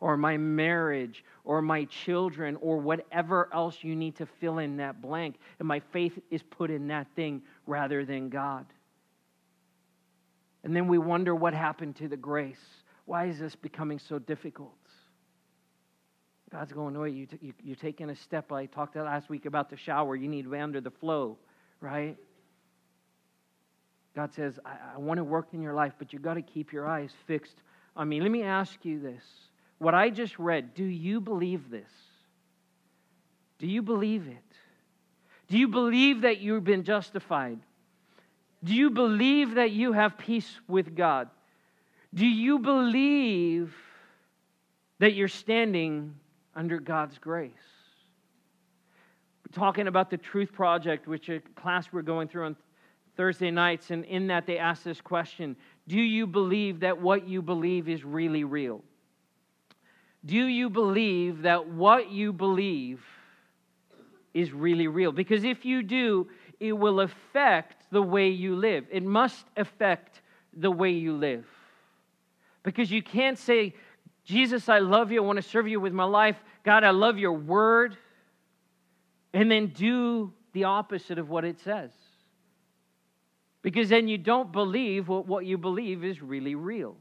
or 0.00 0.16
my 0.16 0.36
marriage 0.36 1.24
or 1.44 1.60
my 1.60 1.84
children 1.86 2.56
or 2.60 2.78
whatever 2.78 3.48
else 3.52 3.78
you 3.82 3.96
need 3.96 4.14
to 4.16 4.26
fill 4.26 4.58
in 4.58 4.76
that 4.76 5.02
blank. 5.02 5.36
And 5.58 5.66
my 5.66 5.80
faith 5.92 6.16
is 6.30 6.42
put 6.42 6.70
in 6.70 6.86
that 6.88 7.08
thing 7.16 7.42
rather 7.66 8.04
than 8.04 8.28
God. 8.28 8.64
And 10.62 10.74
then 10.74 10.86
we 10.86 10.98
wonder 10.98 11.34
what 11.34 11.52
happened 11.52 11.96
to 11.96 12.06
the 12.06 12.16
grace. 12.16 12.62
Why 13.06 13.26
is 13.26 13.40
this 13.40 13.56
becoming 13.56 13.98
so 13.98 14.20
difficult? 14.20 14.77
God's 16.50 16.72
going, 16.72 16.94
no, 16.94 17.04
you, 17.04 17.26
t- 17.26 17.38
you, 17.42 17.52
you're 17.62 17.76
taking 17.76 18.10
a 18.10 18.16
step. 18.16 18.50
I 18.52 18.66
talked 18.66 18.96
last 18.96 19.28
week 19.28 19.44
about 19.44 19.68
the 19.68 19.76
shower. 19.76 20.16
You 20.16 20.28
need 20.28 20.42
to 20.42 20.50
be 20.50 20.58
under 20.58 20.80
the 20.80 20.90
flow, 20.90 21.36
right? 21.80 22.16
God 24.16 24.32
says, 24.32 24.58
I, 24.64 24.76
I 24.94 24.98
want 24.98 25.18
to 25.18 25.24
work 25.24 25.48
in 25.52 25.60
your 25.60 25.74
life, 25.74 25.92
but 25.98 26.12
you've 26.12 26.22
got 26.22 26.34
to 26.34 26.42
keep 26.42 26.72
your 26.72 26.86
eyes 26.86 27.10
fixed 27.26 27.62
on 27.96 28.08
me. 28.08 28.20
Let 28.20 28.30
me 28.30 28.42
ask 28.42 28.84
you 28.84 28.98
this. 28.98 29.22
What 29.78 29.94
I 29.94 30.10
just 30.10 30.38
read, 30.38 30.74
do 30.74 30.84
you 30.84 31.20
believe 31.20 31.70
this? 31.70 31.90
Do 33.58 33.66
you 33.66 33.82
believe 33.82 34.26
it? 34.26 34.56
Do 35.48 35.58
you 35.58 35.68
believe 35.68 36.22
that 36.22 36.38
you've 36.38 36.64
been 36.64 36.84
justified? 36.84 37.58
Do 38.64 38.74
you 38.74 38.90
believe 38.90 39.54
that 39.54 39.70
you 39.70 39.92
have 39.92 40.18
peace 40.18 40.50
with 40.66 40.96
God? 40.96 41.28
Do 42.14 42.26
you 42.26 42.58
believe 42.58 43.74
that 44.98 45.14
you're 45.14 45.28
standing 45.28 46.14
under 46.58 46.80
God's 46.80 47.16
grace. 47.18 47.52
We're 49.46 49.54
talking 49.54 49.86
about 49.86 50.10
the 50.10 50.16
Truth 50.16 50.52
Project, 50.52 51.06
which 51.06 51.28
a 51.28 51.38
class 51.54 51.86
we're 51.92 52.02
going 52.02 52.26
through 52.26 52.46
on 52.46 52.56
Thursday 53.16 53.52
nights, 53.52 53.90
and 53.92 54.04
in 54.04 54.26
that 54.26 54.44
they 54.44 54.58
ask 54.58 54.82
this 54.82 55.00
question 55.00 55.54
Do 55.86 56.00
you 56.00 56.26
believe 56.26 56.80
that 56.80 57.00
what 57.00 57.28
you 57.28 57.42
believe 57.42 57.88
is 57.88 58.04
really 58.04 58.42
real? 58.42 58.82
Do 60.26 60.46
you 60.46 60.68
believe 60.68 61.42
that 61.42 61.68
what 61.68 62.10
you 62.10 62.32
believe 62.32 63.04
is 64.34 64.52
really 64.52 64.88
real? 64.88 65.12
Because 65.12 65.44
if 65.44 65.64
you 65.64 65.84
do, 65.84 66.28
it 66.58 66.72
will 66.72 67.00
affect 67.00 67.84
the 67.92 68.02
way 68.02 68.30
you 68.30 68.56
live. 68.56 68.84
It 68.90 69.04
must 69.04 69.46
affect 69.56 70.22
the 70.52 70.72
way 70.72 70.90
you 70.90 71.16
live. 71.16 71.46
Because 72.64 72.90
you 72.90 73.02
can't 73.02 73.38
say, 73.38 73.74
Jesus, 74.28 74.68
I 74.68 74.80
love 74.80 75.10
you. 75.10 75.22
I 75.22 75.26
want 75.26 75.38
to 75.38 75.42
serve 75.42 75.68
you 75.68 75.80
with 75.80 75.94
my 75.94 76.04
life. 76.04 76.36
God, 76.62 76.84
I 76.84 76.90
love 76.90 77.16
your 77.16 77.32
word. 77.32 77.96
And 79.32 79.50
then 79.50 79.68
do 79.68 80.34
the 80.52 80.64
opposite 80.64 81.18
of 81.18 81.30
what 81.30 81.46
it 81.46 81.58
says. 81.60 81.90
Because 83.62 83.88
then 83.88 84.06
you 84.06 84.18
don't 84.18 84.52
believe 84.52 85.08
what, 85.08 85.26
what 85.26 85.46
you 85.46 85.56
believe 85.56 86.04
is 86.04 86.20
really 86.20 86.54
real. 86.54 86.94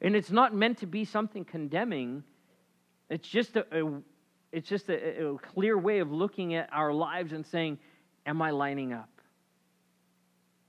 And 0.00 0.14
it's 0.14 0.30
not 0.30 0.54
meant 0.54 0.78
to 0.78 0.86
be 0.86 1.04
something 1.04 1.44
condemning. 1.44 2.22
It's 3.10 3.26
just 3.26 3.56
a, 3.56 3.66
a 3.72 4.00
it's 4.52 4.68
just 4.68 4.88
a, 4.88 5.26
a 5.26 5.38
clear 5.38 5.76
way 5.76 5.98
of 5.98 6.12
looking 6.12 6.54
at 6.54 6.68
our 6.72 6.92
lives 6.92 7.32
and 7.32 7.44
saying, 7.44 7.80
Am 8.24 8.40
I 8.40 8.52
lining 8.52 8.92
up? 8.92 9.10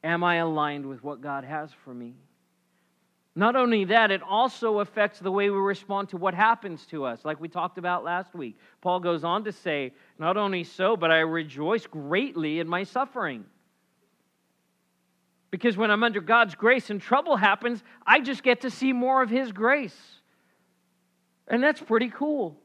Am 0.04 0.24
I 0.24 0.38
aligned 0.38 0.88
with 0.88 1.04
what 1.04 1.22
God 1.22 1.44
has 1.44 1.70
for 1.84 1.94
me? 1.94 2.16
Not 3.36 3.58
only 3.58 3.84
that, 3.86 4.12
it 4.12 4.22
also 4.24 4.80
affects 4.80 5.20
the 5.20 5.32
way 5.32 5.50
we 5.50 5.58
respond 5.58 6.10
to 6.10 6.18
what 6.18 6.34
happens 6.34 6.86
to 6.88 7.04
us, 7.04 7.26
like 7.26 7.42
we 7.42 7.50
talked 7.50 7.78
about 7.78 8.06
last 8.06 8.34
week. 8.34 8.58
Paul 8.80 9.02
goes 9.02 9.26
on 9.26 9.44
to 9.44 9.52
say, 9.52 9.94
Not 10.18 10.38
only 10.38 10.64
so, 10.64 10.96
but 10.96 11.12
I 11.12 11.20
rejoice 11.20 11.86
greatly 11.86 12.60
in 12.60 12.68
my 12.68 12.84
suffering. 12.84 13.44
Because 15.52 15.76
when 15.76 15.92
I'm 15.92 16.04
under 16.04 16.22
God's 16.22 16.56
grace 16.56 16.90
and 16.90 17.02
trouble 17.02 17.36
happens, 17.36 17.84
I 18.08 18.22
just 18.22 18.42
get 18.42 18.62
to 18.62 18.70
see 18.70 18.94
more 18.94 19.22
of 19.22 19.30
His 19.30 19.52
grace. 19.52 19.98
And 21.48 21.62
that's 21.62 21.82
pretty 21.82 22.10
cool. 22.10 22.58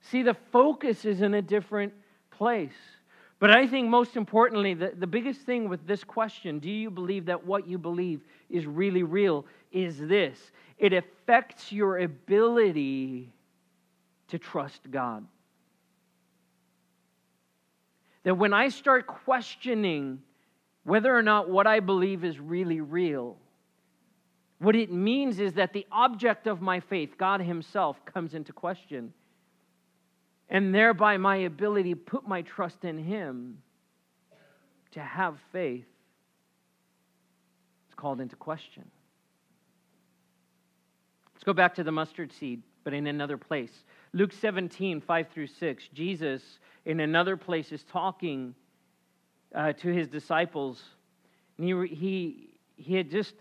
See, 0.00 0.22
the 0.22 0.34
focus 0.52 1.06
is 1.06 1.22
in 1.22 1.32
a 1.32 1.42
different 1.42 1.94
place. 2.30 2.76
But 3.38 3.50
I 3.50 3.66
think 3.66 3.88
most 3.88 4.16
importantly, 4.16 4.74
the, 4.74 4.92
the 4.96 5.06
biggest 5.06 5.42
thing 5.42 5.68
with 5.68 5.86
this 5.86 6.02
question, 6.02 6.58
do 6.58 6.70
you 6.70 6.90
believe 6.90 7.26
that 7.26 7.44
what 7.44 7.68
you 7.68 7.76
believe 7.76 8.22
is 8.48 8.66
really 8.66 9.02
real, 9.02 9.44
is 9.72 9.98
this 9.98 10.50
it 10.78 10.92
affects 10.92 11.72
your 11.72 11.98
ability 11.98 13.32
to 14.28 14.38
trust 14.38 14.90
God. 14.90 15.24
That 18.24 18.34
when 18.34 18.52
I 18.52 18.68
start 18.68 19.06
questioning 19.06 20.20
whether 20.84 21.16
or 21.16 21.22
not 21.22 21.48
what 21.48 21.66
I 21.66 21.80
believe 21.80 22.24
is 22.24 22.38
really 22.38 22.80
real, 22.80 23.36
what 24.58 24.74
it 24.74 24.90
means 24.90 25.38
is 25.38 25.54
that 25.54 25.72
the 25.72 25.86
object 25.92 26.46
of 26.46 26.60
my 26.60 26.80
faith, 26.80 27.16
God 27.18 27.40
Himself, 27.40 28.04
comes 28.04 28.34
into 28.34 28.52
question 28.52 29.12
and 30.48 30.74
thereby 30.74 31.16
my 31.16 31.36
ability 31.36 31.90
to 31.90 32.00
put 32.00 32.26
my 32.26 32.42
trust 32.42 32.84
in 32.84 32.98
Him 32.98 33.58
to 34.92 35.00
have 35.00 35.36
faith 35.52 35.86
is 37.88 37.94
called 37.94 38.20
into 38.20 38.36
question. 38.36 38.84
Let's 41.34 41.44
go 41.44 41.52
back 41.52 41.74
to 41.74 41.84
the 41.84 41.92
mustard 41.92 42.32
seed, 42.32 42.62
but 42.84 42.94
in 42.94 43.06
another 43.06 43.36
place. 43.36 43.84
Luke 44.12 44.32
17, 44.32 45.00
5 45.00 45.26
through 45.34 45.48
6. 45.48 45.88
Jesus, 45.92 46.42
in 46.84 47.00
another 47.00 47.36
place, 47.36 47.72
is 47.72 47.84
talking 47.84 48.54
uh, 49.54 49.72
to 49.74 49.88
his 49.88 50.08
disciples. 50.08 50.82
And 51.58 51.66
he, 51.66 51.94
he, 51.94 52.48
he 52.76 52.94
had 52.94 53.10
just 53.10 53.34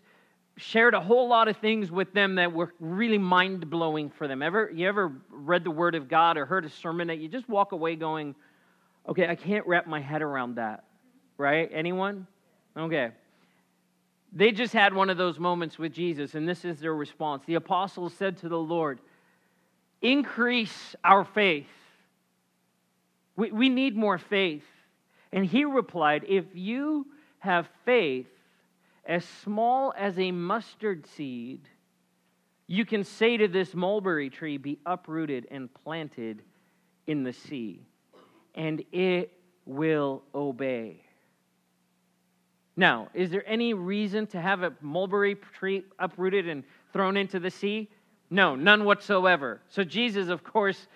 shared 0.58 0.94
a 0.94 1.02
whole 1.02 1.28
lot 1.28 1.48
of 1.48 1.58
things 1.58 1.92
with 1.92 2.14
them 2.14 2.36
that 2.36 2.54
were 2.54 2.74
really 2.80 3.18
mind 3.18 3.70
blowing 3.70 4.10
for 4.10 4.28
them. 4.28 4.42
Ever 4.42 4.72
you 4.74 4.88
ever 4.88 5.12
read 5.30 5.64
the 5.64 5.72
Word 5.72 5.96
of 5.96 6.08
God 6.08 6.38
or 6.38 6.46
heard 6.46 6.64
a 6.66 6.70
sermon 6.70 7.08
that 7.08 7.18
you 7.18 7.28
just 7.28 7.50
walk 7.50 7.74
away 7.74 7.96
going, 7.96 8.36
"Okay, 9.08 9.28
I 9.28 9.36
can't 9.36 9.68
wrap 9.68 9.86
my 9.86 10.00
head 10.00 10.22
around 10.22 10.56
that." 10.56 10.86
Right? 11.38 11.70
Anyone? 11.74 12.28
Okay. 12.78 13.12
They 14.32 14.52
just 14.52 14.74
had 14.74 14.94
one 14.94 15.10
of 15.10 15.18
those 15.18 15.40
moments 15.40 15.78
with 15.78 15.94
Jesus, 15.94 16.36
and 16.36 16.48
this 16.48 16.66
is 16.66 16.80
their 16.80 16.96
response. 16.96 17.44
The 17.46 17.56
apostles 17.56 18.14
said 18.14 18.38
to 18.38 18.50
the 18.50 18.60
Lord, 18.60 19.00
"Increase 20.02 20.96
our 21.04 21.26
faith. 21.26 21.68
We, 23.36 23.52
we 23.52 23.70
need 23.70 23.98
more 23.98 24.18
faith." 24.18 24.66
And 25.34 25.46
he 25.46 25.66
replied, 25.66 26.24
"If 26.28 26.46
you 26.54 27.08
have 27.40 27.68
faith." 27.84 28.28
As 29.06 29.26
small 29.44 29.94
as 29.98 30.18
a 30.18 30.32
mustard 30.32 31.06
seed, 31.08 31.70
you 32.68 32.86
can 32.86 33.04
say 33.04 33.38
to 33.38 33.48
this 33.48 33.74
mulberry 33.74 34.30
tree, 34.30 34.58
Be 34.58 34.80
uprooted 34.86 35.48
and 35.52 35.72
planted 35.74 36.42
in 37.08 37.24
the 37.24 37.34
sea, 37.34 37.82
and 38.56 38.84
it 38.92 39.32
will 39.66 40.24
obey. 40.34 41.02
Now, 42.78 43.08
is 43.14 43.30
there 43.30 43.44
any 43.48 43.74
reason 43.74 44.28
to 44.28 44.42
have 44.42 44.64
a 44.64 44.74
mulberry 44.82 45.36
tree 45.36 45.84
uprooted 46.00 46.50
and 46.50 46.64
thrown 46.92 47.16
into 47.16 47.40
the 47.40 47.52
sea? 47.52 47.90
No, 48.30 48.56
none 48.56 48.84
whatsoever. 48.84 49.62
So, 49.70 49.84
Jesus, 49.84 50.30
of 50.30 50.44
course, 50.44 50.88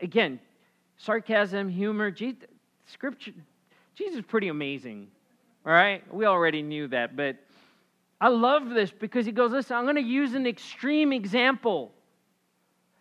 again, 0.00 0.40
sarcasm, 0.96 1.68
humor, 1.68 2.10
Jesus, 2.10 2.44
scripture, 2.86 3.32
Jesus 3.94 4.18
is 4.18 4.24
pretty 4.24 4.48
amazing. 4.48 5.08
All 5.66 5.72
right? 5.72 6.02
We 6.14 6.26
already 6.26 6.62
knew 6.62 6.88
that, 6.88 7.16
but 7.16 7.36
I 8.20 8.28
love 8.28 8.70
this 8.70 8.90
because 8.90 9.26
he 9.26 9.32
goes, 9.32 9.52
Listen, 9.52 9.76
I'm 9.76 9.84
going 9.84 9.96
to 9.96 10.02
use 10.02 10.34
an 10.34 10.46
extreme 10.46 11.12
example. 11.12 11.92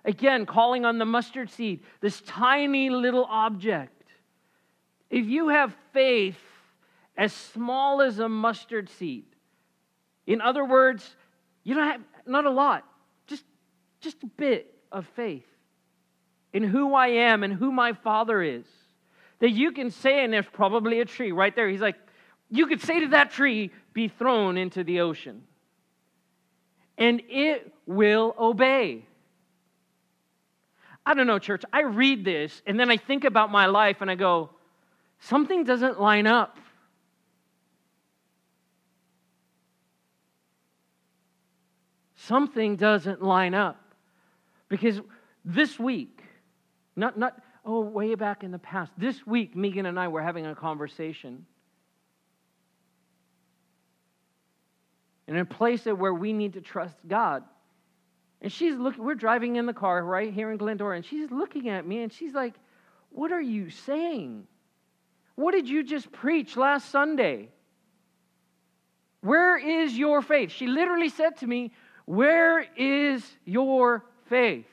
Again, 0.03 0.45
calling 0.45 0.85
on 0.85 0.99
the 0.99 1.05
mustard 1.05 1.49
seed, 1.49 1.81
this 1.99 2.21
tiny 2.21 2.89
little 2.89 3.25
object. 3.25 4.03
If 5.09 5.25
you 5.25 5.49
have 5.49 5.73
faith 5.93 6.39
as 7.17 7.33
small 7.33 8.01
as 8.01 8.19
a 8.19 8.29
mustard 8.29 8.89
seed, 8.89 9.25
in 10.27 10.41
other 10.41 10.65
words, 10.65 11.15
you 11.63 11.75
don't 11.75 11.87
have 11.87 12.01
not 12.25 12.45
a 12.45 12.51
lot, 12.51 12.83
just, 13.27 13.43
just 13.99 14.21
a 14.23 14.27
bit 14.27 14.73
of 14.91 15.07
faith 15.15 15.45
in 16.53 16.63
who 16.63 16.93
I 16.93 17.07
am 17.07 17.43
and 17.43 17.53
who 17.53 17.71
my 17.71 17.93
Father 17.93 18.41
is, 18.41 18.65
that 19.39 19.51
you 19.51 19.71
can 19.71 19.91
say, 19.91 20.23
and 20.23 20.31
there's 20.31 20.45
probably 20.51 20.99
a 21.01 21.05
tree 21.05 21.31
right 21.31 21.55
there. 21.55 21.67
He's 21.67 21.81
like, 21.81 21.97
you 22.49 22.67
could 22.67 22.81
say 22.81 23.01
to 23.01 23.07
that 23.09 23.31
tree, 23.31 23.71
be 23.95 24.09
thrown 24.09 24.57
into 24.57 24.83
the 24.83 24.99
ocean. 24.99 25.41
And 26.97 27.23
it 27.29 27.73
will 27.87 28.35
obey. 28.37 29.05
I 31.05 31.13
don't 31.13 31.27
know, 31.27 31.39
church. 31.39 31.63
I 31.73 31.83
read 31.83 32.25
this 32.25 32.61
and 32.67 32.79
then 32.79 32.91
I 32.91 32.97
think 32.97 33.23
about 33.23 33.51
my 33.51 33.65
life 33.65 33.97
and 34.01 34.11
I 34.11 34.15
go, 34.15 34.51
something 35.19 35.63
doesn't 35.63 35.99
line 35.99 36.27
up. 36.27 36.57
Something 42.15 42.75
doesn't 42.75 43.23
line 43.23 43.53
up. 43.53 43.81
Because 44.67 44.99
This 45.45 45.79
week, 45.79 46.21
not, 46.95 47.17
not, 47.17 47.39
oh, 47.63 47.81
way 47.81 48.15
back 48.15 48.43
in 48.43 48.51
the 48.51 48.59
past, 48.59 48.91
this 48.97 49.25
week, 49.27 49.55
Megan 49.55 49.85
and 49.85 49.99
I 49.99 50.07
were 50.07 50.21
having 50.21 50.47
a 50.47 50.55
conversation. 50.55 51.45
In 55.27 55.37
a 55.37 55.45
place 55.45 55.85
where 55.85 56.13
we 56.13 56.33
need 56.33 56.53
to 56.53 56.61
trust 56.61 56.95
God. 57.07 57.43
And 58.41 58.51
she's 58.51 58.75
looking, 58.75 59.03
we're 59.03 59.15
driving 59.15 59.55
in 59.55 59.65
the 59.65 59.73
car 59.73 60.03
right 60.03 60.31
here 60.31 60.51
in 60.51 60.57
Glendora, 60.57 60.97
and 60.97 61.05
she's 61.05 61.31
looking 61.31 61.69
at 61.69 61.87
me 61.87 62.03
and 62.03 62.13
she's 62.13 62.33
like, 62.33 62.53
What 63.09 63.31
are 63.31 63.41
you 63.41 63.69
saying? 63.69 64.45
What 65.35 65.53
did 65.53 65.67
you 65.67 65.83
just 65.83 66.11
preach 66.11 66.55
last 66.55 66.89
Sunday? 66.89 67.49
Where 69.21 69.57
is 69.57 69.97
your 69.97 70.21
faith? 70.21 70.51
She 70.51 70.67
literally 70.67 71.09
said 71.09 71.37
to 71.37 71.47
me, 71.47 71.73
Where 72.05 72.67
is 72.77 73.25
your 73.45 74.05
faith? 74.27 74.67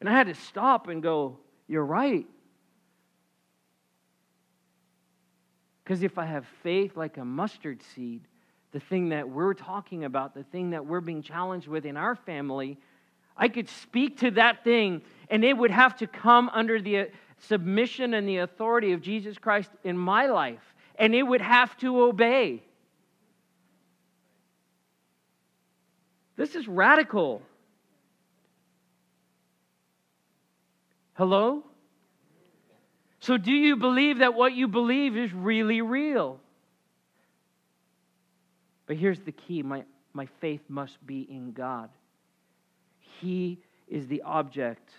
And 0.00 0.08
I 0.08 0.12
had 0.12 0.26
to 0.26 0.34
stop 0.34 0.88
and 0.88 1.02
go, 1.02 1.38
You're 1.66 1.86
right. 1.86 2.26
Because 5.84 6.02
if 6.02 6.16
I 6.16 6.24
have 6.24 6.46
faith 6.62 6.96
like 6.96 7.18
a 7.18 7.24
mustard 7.24 7.82
seed, 7.94 8.22
the 8.72 8.80
thing 8.80 9.10
that 9.10 9.28
we're 9.28 9.54
talking 9.54 10.04
about, 10.04 10.34
the 10.34 10.42
thing 10.44 10.70
that 10.70 10.86
we're 10.86 11.02
being 11.02 11.22
challenged 11.22 11.68
with 11.68 11.84
in 11.84 11.96
our 11.96 12.16
family, 12.16 12.78
I 13.36 13.48
could 13.48 13.68
speak 13.68 14.18
to 14.20 14.30
that 14.32 14.64
thing 14.64 15.02
and 15.28 15.44
it 15.44 15.56
would 15.56 15.70
have 15.70 15.96
to 15.98 16.06
come 16.06 16.48
under 16.52 16.80
the 16.80 16.98
uh, 16.98 17.04
submission 17.38 18.14
and 18.14 18.28
the 18.28 18.38
authority 18.38 18.92
of 18.92 19.02
Jesus 19.02 19.36
Christ 19.38 19.70
in 19.82 19.98
my 19.98 20.26
life, 20.26 20.74
and 20.96 21.14
it 21.14 21.22
would 21.22 21.40
have 21.40 21.76
to 21.78 22.02
obey. 22.02 22.62
This 26.36 26.54
is 26.54 26.66
radical. 26.66 27.42
Hello? 31.14 31.62
So, 33.24 33.38
do 33.38 33.52
you 33.52 33.76
believe 33.76 34.18
that 34.18 34.34
what 34.34 34.52
you 34.52 34.68
believe 34.68 35.16
is 35.16 35.32
really 35.32 35.80
real? 35.80 36.38
But 38.84 38.96
here's 38.96 39.18
the 39.20 39.32
key 39.32 39.62
my, 39.62 39.84
my 40.12 40.28
faith 40.42 40.60
must 40.68 40.98
be 41.06 41.22
in 41.22 41.52
God. 41.52 41.88
He 42.98 43.62
is 43.88 44.06
the 44.08 44.20
object 44.20 44.90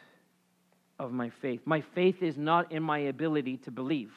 of 0.97 1.11
my 1.11 1.30
faith. 1.30 1.61
My 1.65 1.82
faith 1.93 2.23
is 2.23 2.36
not 2.36 2.71
in 2.71 2.82
my 2.82 2.97
ability 2.97 3.57
to 3.57 3.69
believe. 3.69 4.11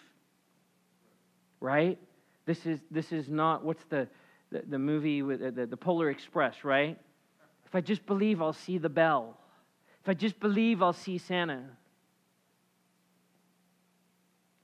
Right? 1.61 1.99
This 2.47 2.65
is, 2.65 2.81
this 2.91 3.13
is 3.13 3.29
not, 3.29 3.63
what's 3.63 3.85
the, 3.91 4.09
the, 4.51 4.63
the 4.67 4.79
movie 4.79 5.21
with 5.21 5.55
the, 5.55 5.67
the 5.67 5.77
Polar 5.77 6.09
Express, 6.09 6.65
right? 6.65 6.99
If 7.67 7.75
I 7.75 7.83
just 7.83 8.07
believe, 8.07 8.41
I'll 8.41 8.55
see 8.55 8.79
the 8.79 8.89
bell. 8.89 9.37
If 10.03 10.09
I 10.09 10.15
just 10.15 10.41
believe, 10.41 10.83
I'll 10.83 10.95
see 10.95 11.19
Santa. 11.19 11.65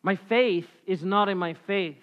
My 0.05 0.17
faith 0.17 0.69
is 0.87 1.03
not 1.03 1.31
in 1.31 1.39
my 1.39 1.55
faith. 1.67 1.97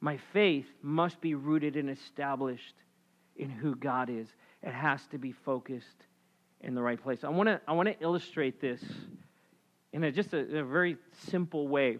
My 0.00 0.18
faith 0.32 0.66
must 0.82 1.20
be 1.20 1.36
rooted 1.36 1.76
and 1.76 1.88
established 1.88 2.74
in 3.36 3.48
who 3.48 3.76
God 3.76 4.10
is. 4.10 4.26
It 4.60 4.72
has 4.72 5.06
to 5.12 5.18
be 5.18 5.30
focused 5.30 6.06
in 6.62 6.74
the 6.74 6.82
right 6.82 7.00
place. 7.00 7.22
I 7.22 7.28
want 7.28 7.48
to 7.48 7.60
I 7.66 7.74
want 7.74 7.88
to 7.88 7.94
illustrate 8.02 8.60
this 8.60 8.82
in 9.92 10.02
a, 10.02 10.10
just 10.10 10.34
a, 10.34 10.38
a 10.58 10.64
very 10.64 10.96
simple 11.28 11.68
way. 11.68 11.98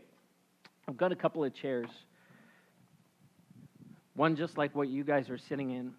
I've 0.88 0.96
got 0.96 1.12
a 1.12 1.16
couple 1.16 1.44
of 1.44 1.54
chairs. 1.54 1.88
One 4.14 4.34
just 4.34 4.58
like 4.58 4.74
what 4.74 4.88
you 4.88 5.04
guys 5.04 5.30
are 5.30 5.38
sitting 5.38 5.70
in. 5.70 5.92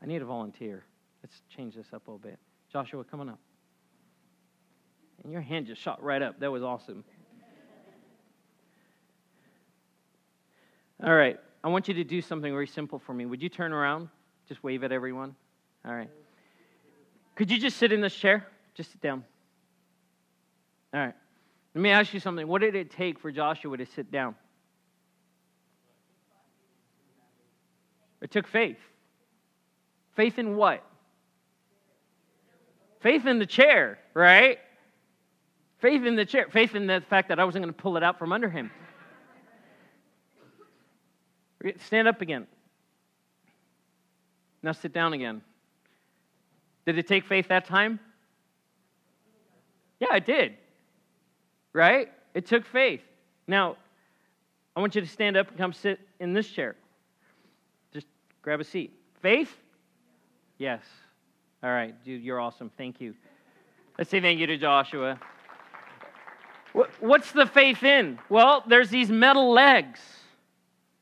I 0.00 0.06
need 0.06 0.22
a 0.22 0.26
volunteer. 0.26 0.84
Let's 1.24 1.42
change 1.56 1.74
this 1.74 1.88
up 1.92 2.06
a 2.06 2.10
little 2.12 2.18
bit. 2.18 2.38
Joshua, 2.72 3.02
come 3.02 3.20
on 3.20 3.30
up. 3.30 3.40
And 5.22 5.32
your 5.32 5.42
hand 5.42 5.66
just 5.66 5.80
shot 5.80 6.02
right 6.02 6.22
up. 6.22 6.40
That 6.40 6.50
was 6.50 6.62
awesome. 6.62 7.04
All 11.02 11.14
right. 11.14 11.38
I 11.62 11.68
want 11.68 11.88
you 11.88 11.94
to 11.94 12.04
do 12.04 12.22
something 12.22 12.52
very 12.52 12.66
simple 12.66 12.98
for 12.98 13.12
me. 13.12 13.26
Would 13.26 13.42
you 13.42 13.48
turn 13.48 13.72
around? 13.72 14.08
Just 14.48 14.62
wave 14.62 14.84
at 14.84 14.92
everyone. 14.92 15.34
All 15.84 15.94
right. 15.94 16.10
Could 17.34 17.50
you 17.50 17.58
just 17.58 17.76
sit 17.76 17.92
in 17.92 18.00
this 18.00 18.14
chair? 18.14 18.46
Just 18.74 18.92
sit 18.92 19.00
down. 19.00 19.24
All 20.94 21.00
right. 21.00 21.14
Let 21.74 21.82
me 21.82 21.90
ask 21.90 22.14
you 22.14 22.20
something. 22.20 22.46
What 22.46 22.60
did 22.60 22.74
it 22.74 22.90
take 22.90 23.20
for 23.20 23.30
Joshua 23.30 23.76
to 23.76 23.86
sit 23.86 24.10
down? 24.10 24.34
It 28.20 28.30
took 28.30 28.48
faith. 28.48 28.78
Faith 30.16 30.38
in 30.38 30.56
what? 30.56 30.84
Faith 33.00 33.26
in 33.26 33.38
the 33.38 33.46
chair, 33.46 33.98
right? 34.14 34.58
Faith 35.78 36.04
in 36.04 36.16
the 36.16 36.24
chair. 36.24 36.46
Faith 36.50 36.74
in 36.74 36.86
the 36.86 37.02
fact 37.08 37.28
that 37.28 37.38
I 37.38 37.44
wasn't 37.44 37.64
going 37.64 37.74
to 37.74 37.80
pull 37.80 37.96
it 37.96 38.02
out 38.02 38.18
from 38.18 38.32
under 38.32 38.50
him. 38.50 38.70
Stand 41.80 42.08
up 42.08 42.20
again. 42.20 42.46
Now 44.62 44.72
sit 44.72 44.92
down 44.92 45.12
again. 45.12 45.42
Did 46.86 46.98
it 46.98 47.06
take 47.06 47.26
faith 47.26 47.48
that 47.48 47.66
time? 47.66 48.00
Yeah, 50.00 50.16
it 50.16 50.26
did. 50.26 50.54
Right? 51.72 52.10
It 52.34 52.46
took 52.46 52.64
faith. 52.64 53.02
Now, 53.46 53.76
I 54.76 54.80
want 54.80 54.94
you 54.94 55.00
to 55.00 55.06
stand 55.06 55.36
up 55.36 55.48
and 55.48 55.58
come 55.58 55.72
sit 55.72 56.00
in 56.20 56.32
this 56.32 56.48
chair. 56.48 56.76
Just 57.92 58.06
grab 58.42 58.60
a 58.60 58.64
seat. 58.64 58.92
Faith? 59.20 59.54
Yes. 60.58 60.82
All 61.62 61.70
right, 61.70 61.94
dude, 62.04 62.22
you're 62.22 62.40
awesome. 62.40 62.70
Thank 62.76 63.00
you. 63.00 63.14
Let's 63.96 64.10
say 64.10 64.20
thank 64.20 64.38
you 64.38 64.46
to 64.46 64.56
Joshua. 64.56 65.18
What's 66.72 67.32
the 67.32 67.46
faith 67.46 67.82
in? 67.82 68.18
Well, 68.28 68.62
there's 68.66 68.90
these 68.90 69.10
metal 69.10 69.52
legs 69.52 70.00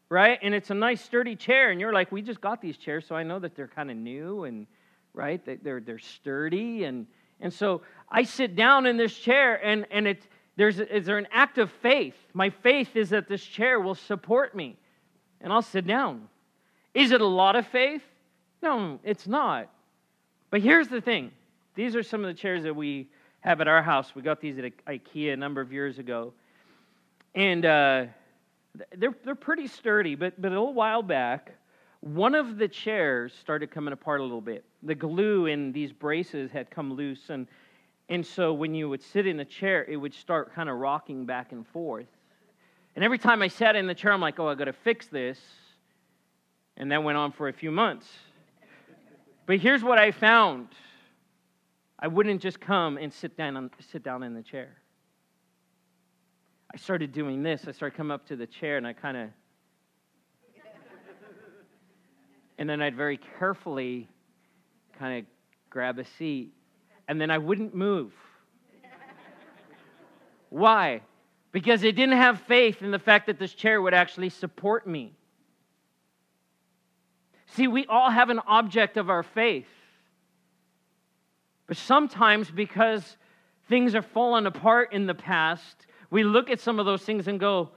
right? 0.09 0.39
And 0.43 0.55
it's 0.55 0.71
a 0.71 0.75
nice 0.75 1.03
sturdy 1.03 1.37
chair, 1.37 1.71
and 1.71 1.81
you're 1.81 1.93
like, 1.93 2.13
we 2.13 2.23
just 2.23 2.41
got 2.41 2.61
these 2.61 2.77
chairs, 2.77 3.07
so 3.07 3.15
I 3.15 3.23
know 3.23 3.39
that 3.39 3.57
they're 3.57 3.69
kind 3.69 3.91
of 3.91 3.97
new 3.97 4.45
and 4.45 4.67
right, 5.15 5.41
they're 5.63 5.81
they're 5.81 5.99
sturdy, 5.99 6.85
and 6.85 7.07
and 7.41 7.53
so 7.53 7.83
I 8.11 8.23
sit 8.23 8.55
down 8.55 8.87
in 8.87 8.97
this 8.97 9.17
chair, 9.17 9.55
and 9.65 9.87
and 9.91 10.07
it, 10.07 10.27
there's 10.57 10.79
is 10.79 11.07
there 11.07 11.19
an 11.19 11.27
act 11.33 11.59
of 11.59 11.71
faith? 11.71 12.15
My 12.35 12.51
faith 12.51 12.95
is 12.95 13.11
that 13.11 13.29
this 13.29 13.43
chair 13.43 13.81
will 13.81 13.95
support 13.95 14.55
me, 14.55 14.77
and 15.41 15.53
I'll 15.53 15.63
sit 15.63 15.87
down. 15.87 16.29
Is 16.95 17.13
it 17.13 17.21
a 17.21 17.27
lot 17.27 17.57
of 17.57 17.67
faith? 17.67 18.03
No, 18.63 19.01
it's 19.03 19.27
not. 19.27 19.71
But 20.51 20.61
here's 20.61 20.89
the 20.89 21.01
thing: 21.01 21.33
these 21.75 21.97
are 21.97 22.03
some 22.03 22.25
of 22.25 22.29
the 22.29 22.41
chairs 22.41 22.63
that 22.65 22.77
we 22.77 23.09
have 23.41 23.61
at 23.61 23.69
our 23.69 23.83
house. 23.83 24.15
We 24.15 24.23
got 24.23 24.41
these 24.41 24.59
at 24.59 24.65
IKEA 24.87 25.33
a 25.33 25.37
number 25.37 25.61
of 25.61 25.73
years 25.73 25.99
ago, 25.99 26.33
and. 27.35 27.65
Uh, 27.65 28.07
they're, 28.97 29.15
they're 29.25 29.35
pretty 29.35 29.67
sturdy, 29.67 30.15
but, 30.15 30.41
but 30.41 30.49
a 30.49 30.55
little 30.55 30.75
while 30.75 31.03
back, 31.03 31.53
one 32.01 32.35
of 32.35 32.59
the 32.59 32.69
chairs 32.69 33.33
started 33.41 33.71
coming 33.71 33.93
apart 33.93 34.21
a 34.21 34.23
little 34.23 34.41
bit. 34.41 34.65
The 34.83 34.95
glue 34.95 35.47
in 35.47 35.73
these 35.73 35.93
braces 35.93 36.51
had 36.51 36.71
come 36.71 36.93
loose, 36.93 37.31
and, 37.31 37.47
and 38.09 38.25
so 38.25 38.53
when 38.53 38.75
you 38.75 38.89
would 38.89 39.03
sit 39.03 39.27
in 39.27 39.41
a 39.41 39.45
chair, 39.45 39.85
it 39.85 39.97
would 39.97 40.15
start 40.15 40.55
kind 40.55 40.69
of 40.69 40.77
rocking 40.79 41.27
back 41.27 41.53
and 41.53 41.67
forth. 41.69 42.07
And 42.95 43.05
every 43.05 43.19
time 43.19 43.43
I 43.43 43.49
sat 43.49 43.77
in 43.77 43.87
the 43.87 43.95
chair, 43.95 44.13
I'm 44.13 44.21
like, 44.21 44.39
oh, 44.39 44.49
I 44.49 44.55
got 44.55 44.65
to 44.65 44.73
fix 44.73 45.07
this. 45.07 45.39
And 46.79 46.93
that 46.93 47.03
went 47.03 47.19
on 47.19 47.33
for 47.33 47.49
a 47.49 47.53
few 47.53 47.71
months. 47.71 48.07
But 49.47 49.59
here's 49.59 49.83
what 49.83 49.99
I 49.99 50.11
found 50.11 50.69
I 51.99 52.09
wouldn't 52.09 52.43
just 52.43 52.61
come 52.61 52.99
and 52.99 53.13
sit 53.13 53.37
down, 53.37 53.71
sit 53.91 54.03
down 54.03 54.23
in 54.23 54.35
the 54.35 54.43
chair. 54.43 54.77
I 56.73 56.77
started 56.77 57.13
doing 57.13 57.43
this. 57.43 57.65
I 57.67 57.73
started 57.73 57.97
coming 57.97 58.13
up 58.13 58.27
to 58.27 58.37
the 58.37 58.47
chair 58.47 58.77
and 58.77 58.87
I 58.87 58.93
kind 58.93 59.17
of. 59.17 59.29
and 62.59 62.69
then 62.69 62.83
I'd 62.83 62.95
very 62.95 63.19
carefully 63.39 64.09
kind 64.99 65.21
of 65.21 65.25
grab 65.71 65.99
a 65.99 66.05
seat. 66.05 66.53
And 67.09 67.21
then 67.21 67.31
I 67.31 67.39
wouldn't 67.39 67.75
move. 67.75 68.13
Why? 70.51 71.01
Because 71.53 71.83
I 71.83 71.93
didn't 71.93 72.19
have 72.19 72.41
faith 72.43 72.83
in 72.83 72.91
the 72.91 72.99
fact 72.99 73.27
that 73.29 73.39
this 73.39 73.55
chair 73.55 73.81
would 73.81 73.95
actually 73.95 74.29
support 74.29 74.87
me. 74.87 75.15
See, 77.47 77.69
we 77.69 77.87
all 77.87 78.11
have 78.11 78.29
an 78.29 78.41
object 78.47 78.99
of 78.99 79.09
our 79.09 79.23
faith. 79.23 79.69
But 81.67 81.77
sometimes, 81.77 82.51
because 82.51 83.17
things 83.69 83.95
are 83.95 84.03
fallen 84.03 84.47
apart 84.47 84.93
in 84.93 85.07
the 85.07 85.15
past, 85.15 85.87
we 86.11 86.23
look 86.23 86.51
at 86.51 86.61
some 86.61 86.79
of 86.79 86.87
those 86.87 87.03
things 87.03 87.27
and 87.27 87.41
go, 87.41 87.71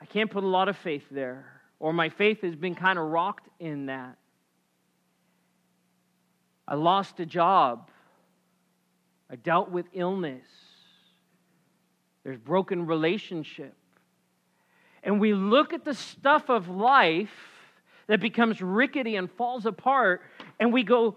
I 0.00 0.04
can't 0.04 0.30
put 0.30 0.44
a 0.44 0.46
lot 0.46 0.68
of 0.68 0.76
faith 0.76 1.04
there, 1.10 1.62
or 1.78 1.92
my 1.92 2.08
faith 2.08 2.42
has 2.42 2.54
been 2.54 2.74
kind 2.74 2.98
of 2.98 3.06
rocked 3.06 3.48
in 3.58 3.86
that. 3.86 4.16
I 6.68 6.74
lost 6.74 7.18
a 7.20 7.26
job. 7.26 7.90
I 9.30 9.36
dealt 9.36 9.70
with 9.70 9.86
illness. 9.92 10.46
There's 12.24 12.38
broken 12.38 12.86
relationship. 12.86 13.74
and 15.02 15.18
we 15.20 15.32
look 15.32 15.72
at 15.72 15.84
the 15.84 15.94
stuff 15.94 16.50
of 16.50 16.68
life 16.68 17.34
that 18.06 18.20
becomes 18.20 18.60
rickety 18.60 19.16
and 19.16 19.30
falls 19.30 19.66
apart, 19.66 20.20
and 20.58 20.72
we 20.72 20.82
go, 20.82 21.16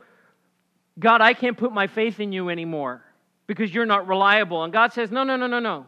God, 0.99 1.21
I 1.21 1.33
can't 1.33 1.57
put 1.57 1.71
my 1.71 1.87
faith 1.87 2.19
in 2.19 2.31
you 2.31 2.49
anymore 2.49 3.03
because 3.47 3.73
you're 3.73 3.85
not 3.85 4.07
reliable. 4.07 4.63
And 4.63 4.71
God 4.71 4.93
says, 4.93 5.11
No, 5.11 5.23
no, 5.23 5.35
no, 5.35 5.47
no, 5.47 5.59
no. 5.59 5.85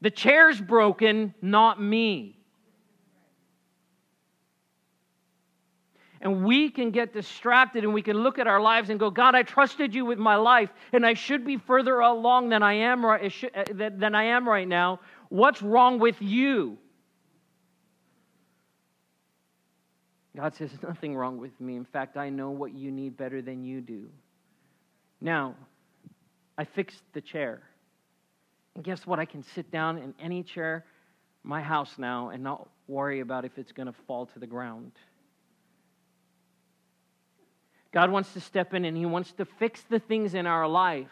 The 0.00 0.10
chair's 0.10 0.60
broken, 0.60 1.34
not 1.42 1.80
me. 1.80 2.36
And 6.22 6.44
we 6.44 6.68
can 6.68 6.90
get 6.90 7.14
distracted 7.14 7.82
and 7.82 7.94
we 7.94 8.02
can 8.02 8.18
look 8.18 8.38
at 8.38 8.46
our 8.46 8.60
lives 8.60 8.90
and 8.90 9.00
go, 9.00 9.10
God, 9.10 9.34
I 9.34 9.42
trusted 9.42 9.94
you 9.94 10.04
with 10.04 10.18
my 10.18 10.36
life, 10.36 10.70
and 10.92 11.06
I 11.06 11.14
should 11.14 11.46
be 11.46 11.56
further 11.56 12.00
along 12.00 12.50
than 12.50 12.62
I 12.62 12.74
am 12.74 13.04
right, 13.04 13.32
than 13.72 14.14
I 14.14 14.24
am 14.24 14.46
right 14.46 14.68
now. 14.68 15.00
What's 15.30 15.62
wrong 15.62 15.98
with 15.98 16.20
you? 16.20 16.76
God 20.36 20.54
says, 20.54 20.70
Nothing 20.82 21.14
wrong 21.14 21.38
with 21.38 21.58
me. 21.60 21.76
In 21.76 21.84
fact, 21.84 22.16
I 22.16 22.30
know 22.30 22.50
what 22.50 22.72
you 22.74 22.90
need 22.90 23.16
better 23.16 23.42
than 23.42 23.64
you 23.64 23.80
do. 23.80 24.08
Now, 25.20 25.54
I 26.56 26.64
fixed 26.64 27.02
the 27.12 27.20
chair. 27.20 27.60
And 28.74 28.84
guess 28.84 29.06
what? 29.06 29.18
I 29.18 29.24
can 29.24 29.42
sit 29.42 29.70
down 29.70 29.98
in 29.98 30.14
any 30.20 30.42
chair, 30.42 30.84
my 31.42 31.60
house 31.60 31.94
now, 31.98 32.30
and 32.30 32.42
not 32.42 32.68
worry 32.86 33.20
about 33.20 33.44
if 33.44 33.58
it's 33.58 33.72
going 33.72 33.86
to 33.86 33.94
fall 34.06 34.26
to 34.26 34.38
the 34.38 34.46
ground. 34.46 34.92
God 37.92 38.10
wants 38.10 38.32
to 38.34 38.40
step 38.40 38.72
in 38.72 38.84
and 38.84 38.96
He 38.96 39.06
wants 39.06 39.32
to 39.32 39.44
fix 39.44 39.82
the 39.82 39.98
things 39.98 40.34
in 40.34 40.46
our 40.46 40.68
life. 40.68 41.08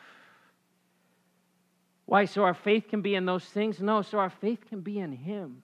Why? 2.07 2.25
So 2.25 2.45
our 2.45 2.55
faith 2.55 2.89
can 2.89 3.03
be 3.03 3.15
in 3.15 3.27
those 3.27 3.45
things? 3.45 3.81
No, 3.81 4.03
so 4.03 4.19
our 4.19 4.31
faith 4.31 4.61
can 4.69 4.81
be 4.81 4.99
in 4.99 5.13
Him, 5.13 5.63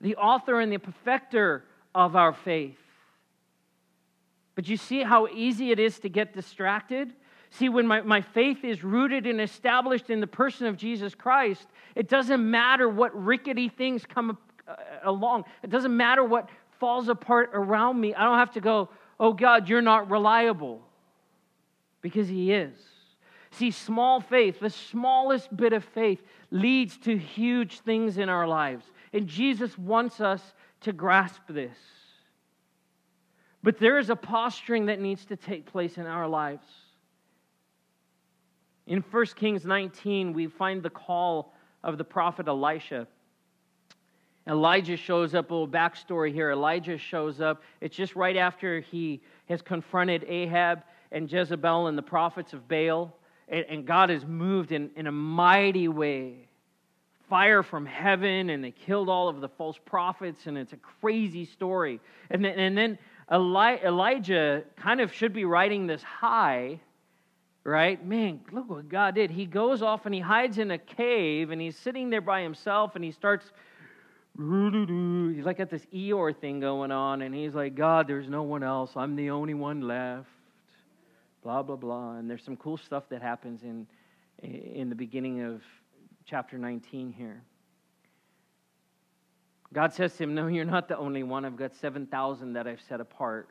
the 0.00 0.16
author 0.16 0.60
and 0.60 0.70
the 0.72 0.78
perfecter 0.78 1.64
of 1.96 2.14
our 2.14 2.34
faith. 2.34 2.76
But 4.54 4.68
you 4.68 4.76
see 4.76 5.02
how 5.02 5.26
easy 5.28 5.70
it 5.70 5.80
is 5.80 5.98
to 6.00 6.10
get 6.10 6.34
distracted? 6.34 7.12
See, 7.50 7.70
when 7.70 7.86
my, 7.86 8.02
my 8.02 8.20
faith 8.20 8.64
is 8.64 8.84
rooted 8.84 9.26
and 9.26 9.40
established 9.40 10.10
in 10.10 10.20
the 10.20 10.26
person 10.26 10.66
of 10.66 10.76
Jesus 10.76 11.14
Christ, 11.14 11.66
it 11.94 12.08
doesn't 12.08 12.48
matter 12.50 12.86
what 12.88 13.16
rickety 13.24 13.70
things 13.70 14.04
come 14.04 14.36
uh, 14.68 14.74
along. 15.04 15.44
It 15.62 15.70
doesn't 15.70 15.96
matter 15.96 16.22
what 16.22 16.50
falls 16.78 17.08
apart 17.08 17.50
around 17.54 17.98
me. 17.98 18.14
I 18.14 18.24
don't 18.24 18.38
have 18.38 18.52
to 18.52 18.60
go, 18.60 18.90
oh 19.18 19.32
God, 19.32 19.68
you're 19.68 19.80
not 19.80 20.10
reliable. 20.10 20.82
Because 22.02 22.28
He 22.28 22.52
is. 22.52 22.76
See, 23.52 23.70
small 23.70 24.20
faith, 24.20 24.60
the 24.60 24.68
smallest 24.68 25.56
bit 25.56 25.72
of 25.72 25.82
faith, 25.82 26.22
leads 26.50 26.98
to 26.98 27.16
huge 27.16 27.80
things 27.80 28.18
in 28.18 28.28
our 28.28 28.46
lives. 28.46 28.84
And 29.14 29.26
Jesus 29.26 29.78
wants 29.78 30.20
us 30.20 30.42
to 30.82 30.92
grasp 30.92 31.40
this. 31.48 31.76
But 33.62 33.78
there 33.78 33.98
is 33.98 34.10
a 34.10 34.16
posturing 34.16 34.86
that 34.86 35.00
needs 35.00 35.24
to 35.26 35.36
take 35.36 35.66
place 35.66 35.96
in 35.98 36.06
our 36.06 36.28
lives. 36.28 36.66
In 38.86 39.02
1 39.10 39.26
Kings 39.34 39.64
19, 39.64 40.32
we 40.32 40.46
find 40.46 40.82
the 40.82 40.90
call 40.90 41.52
of 41.82 41.98
the 41.98 42.04
prophet 42.04 42.46
Elisha. 42.46 43.08
Elijah 44.48 44.96
shows 44.96 45.34
up, 45.34 45.50
a 45.50 45.54
little 45.54 45.68
backstory 45.68 46.32
here. 46.32 46.52
Elijah 46.52 46.96
shows 46.96 47.40
up. 47.40 47.62
It's 47.80 47.96
just 47.96 48.14
right 48.14 48.36
after 48.36 48.80
he 48.80 49.20
has 49.48 49.60
confronted 49.60 50.24
Ahab 50.28 50.84
and 51.10 51.30
Jezebel 51.30 51.88
and 51.88 51.98
the 51.98 52.02
prophets 52.02 52.52
of 52.52 52.68
Baal. 52.68 53.16
And, 53.48 53.86
God 53.86 54.10
has 54.10 54.24
moved 54.24 54.72
in, 54.72 54.90
in 54.96 55.06
a 55.06 55.12
mighty 55.12 55.86
way. 55.86 56.45
Fire 57.28 57.62
from 57.62 57.86
heaven, 57.86 58.50
and 58.50 58.62
they 58.62 58.70
killed 58.70 59.08
all 59.08 59.28
of 59.28 59.40
the 59.40 59.48
false 59.48 59.78
prophets, 59.84 60.46
and 60.46 60.56
it's 60.56 60.72
a 60.72 60.78
crazy 61.00 61.44
story. 61.44 62.00
And 62.30 62.44
then, 62.44 62.58
and 62.58 62.78
then 62.78 62.98
Eli, 63.32 63.78
Elijah 63.84 64.62
kind 64.76 65.00
of 65.00 65.12
should 65.12 65.32
be 65.32 65.44
riding 65.44 65.86
this 65.86 66.02
high 66.02 66.80
right? 67.66 68.06
Man, 68.06 68.40
look 68.52 68.70
what 68.70 68.88
God 68.88 69.16
did. 69.16 69.30
He 69.30 69.44
goes 69.44 69.82
off 69.82 70.06
and 70.06 70.14
he 70.14 70.20
hides 70.20 70.58
in 70.58 70.70
a 70.70 70.78
cave 70.78 71.50
and 71.50 71.60
he's 71.60 71.76
sitting 71.76 72.10
there 72.10 72.20
by 72.20 72.42
himself 72.42 72.94
and 72.94 73.04
he 73.04 73.10
starts. 73.10 73.50
He's 74.38 75.44
like 75.44 75.58
got 75.58 75.70
this 75.70 75.86
Eeyore 75.92 76.36
thing 76.36 76.60
going 76.60 76.92
on, 76.92 77.22
and 77.22 77.34
he's 77.34 77.54
like, 77.54 77.74
God, 77.74 78.06
there's 78.06 78.28
no 78.28 78.42
one 78.42 78.62
else. 78.62 78.92
I'm 78.94 79.16
the 79.16 79.30
only 79.30 79.54
one 79.54 79.80
left. 79.80 80.28
Blah 81.42 81.62
blah 81.62 81.76
blah. 81.76 82.16
And 82.16 82.28
there's 82.28 82.44
some 82.44 82.56
cool 82.56 82.76
stuff 82.76 83.04
that 83.08 83.22
happens 83.22 83.62
in 83.62 83.86
in 84.42 84.90
the 84.90 84.94
beginning 84.94 85.42
of 85.42 85.62
chapter 86.26 86.58
19 86.58 87.12
here. 87.12 87.42
God 89.72 89.92
says 89.92 90.16
to 90.16 90.24
him, 90.24 90.34
No, 90.34 90.48
you're 90.48 90.64
not 90.64 90.88
the 90.88 90.98
only 90.98 91.22
one. 91.22 91.44
I've 91.44 91.56
got 91.56 91.74
7,000 91.74 92.54
that 92.54 92.66
I've 92.66 92.80
set 92.88 93.00
apart. 93.00 93.48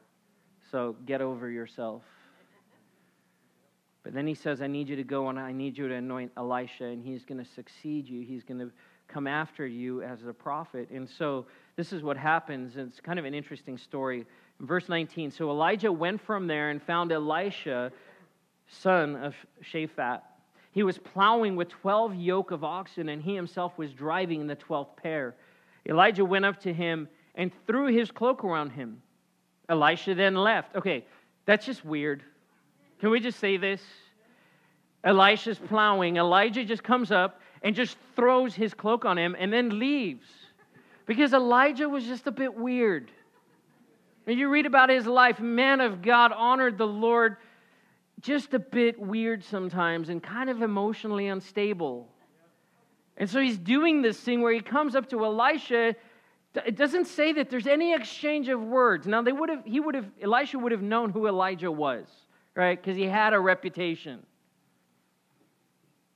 So 0.71 0.95
get 1.05 1.21
over 1.21 1.49
yourself. 1.49 2.03
But 4.03 4.13
then 4.13 4.27
he 4.27 4.35
says, 4.35 4.61
I 4.61 4.67
need 4.67 4.89
you 4.89 4.95
to 4.97 5.03
go 5.03 5.29
and 5.29 5.39
I 5.39 5.51
need 5.51 5.77
you 5.77 5.87
to 5.87 5.95
anoint 5.95 6.31
Elisha, 6.37 6.85
and 6.85 7.03
he's 7.03 7.25
going 7.25 7.43
to 7.43 7.49
succeed 7.49 8.07
you. 8.07 8.21
He's 8.21 8.43
going 8.43 8.59
to 8.59 8.71
come 9.07 9.25
after 9.25 9.65
you 9.65 10.01
as 10.01 10.23
a 10.25 10.33
prophet. 10.33 10.89
And 10.91 11.09
so 11.09 11.45
this 11.75 11.93
is 11.93 12.03
what 12.03 12.17
happens. 12.17 12.77
It's 12.77 12.99
kind 12.99 13.17
of 13.17 13.25
an 13.25 13.33
interesting 13.33 13.77
story. 13.77 14.25
In 14.59 14.65
verse 14.65 14.89
19 14.89 15.31
So 15.31 15.49
Elijah 15.49 15.91
went 15.91 16.21
from 16.21 16.47
there 16.47 16.69
and 16.69 16.81
found 16.81 17.11
Elisha, 17.11 17.91
son 18.67 19.15
of 19.15 19.35
Shaphat. 19.63 20.21
He 20.75 20.83
was 20.83 20.97
plowing 20.97 21.55
with 21.55 21.69
12 21.69 22.15
yoke 22.15 22.51
of 22.51 22.65
oxen, 22.65 23.07
and 23.07 23.21
he 23.21 23.33
himself 23.33 23.77
was 23.77 23.93
driving 23.93 24.45
the 24.45 24.57
12th 24.57 24.97
pair. 25.01 25.33
Elijah 25.87 26.25
went 26.25 26.43
up 26.43 26.59
to 26.63 26.73
him 26.73 27.07
and 27.33 27.49
threw 27.65 27.87
his 27.87 28.11
cloak 28.11 28.43
around 28.43 28.71
him. 28.71 29.01
Elisha 29.69 30.15
then 30.15 30.35
left. 30.35 30.75
Okay, 30.75 31.05
that's 31.45 31.65
just 31.65 31.85
weird. 31.85 32.23
Can 32.99 33.09
we 33.09 33.21
just 33.21 33.39
say 33.39 33.55
this? 33.55 33.81
Elisha's 35.05 35.57
plowing. 35.57 36.17
Elijah 36.17 36.65
just 36.65 36.83
comes 36.83 37.09
up 37.09 37.39
and 37.61 37.73
just 37.73 37.95
throws 38.17 38.53
his 38.53 38.73
cloak 38.73 39.05
on 39.05 39.17
him 39.17 39.33
and 39.39 39.53
then 39.53 39.79
leaves. 39.79 40.27
Because 41.05 41.31
Elijah 41.31 41.87
was 41.87 42.03
just 42.03 42.27
a 42.27 42.31
bit 42.31 42.53
weird. 42.53 43.11
When 44.25 44.37
you 44.37 44.49
read 44.49 44.65
about 44.65 44.89
his 44.89 45.07
life, 45.07 45.39
man 45.39 45.79
of 45.79 46.01
God 46.01 46.33
honored 46.33 46.77
the 46.77 46.87
Lord 46.87 47.37
just 48.25 48.53
a 48.53 48.59
bit 48.59 48.99
weird 48.99 49.43
sometimes 49.43 50.09
and 50.09 50.21
kind 50.21 50.49
of 50.49 50.61
emotionally 50.61 51.27
unstable. 51.27 52.07
And 53.17 53.29
so 53.29 53.39
he's 53.39 53.57
doing 53.57 54.01
this 54.01 54.19
thing 54.19 54.41
where 54.41 54.53
he 54.53 54.59
comes 54.59 54.95
up 54.95 55.09
to 55.11 55.23
Elisha. 55.23 55.95
It 56.65 56.75
doesn't 56.75 57.05
say 57.05 57.33
that 57.33 57.49
there's 57.49 57.67
any 57.67 57.93
exchange 57.93 58.49
of 58.49 58.61
words. 58.61 59.07
Now 59.07 59.21
they 59.21 59.31
would 59.31 59.49
have, 59.49 59.63
he 59.65 59.79
would 59.79 59.95
have, 59.95 60.09
Elisha 60.21 60.59
would 60.59 60.71
have 60.71 60.81
known 60.81 61.11
who 61.11 61.27
Elijah 61.27 61.71
was 61.71 62.07
right? 62.55 62.81
Because 62.81 62.97
he 62.97 63.03
had 63.03 63.33
a 63.33 63.39
reputation. 63.39 64.25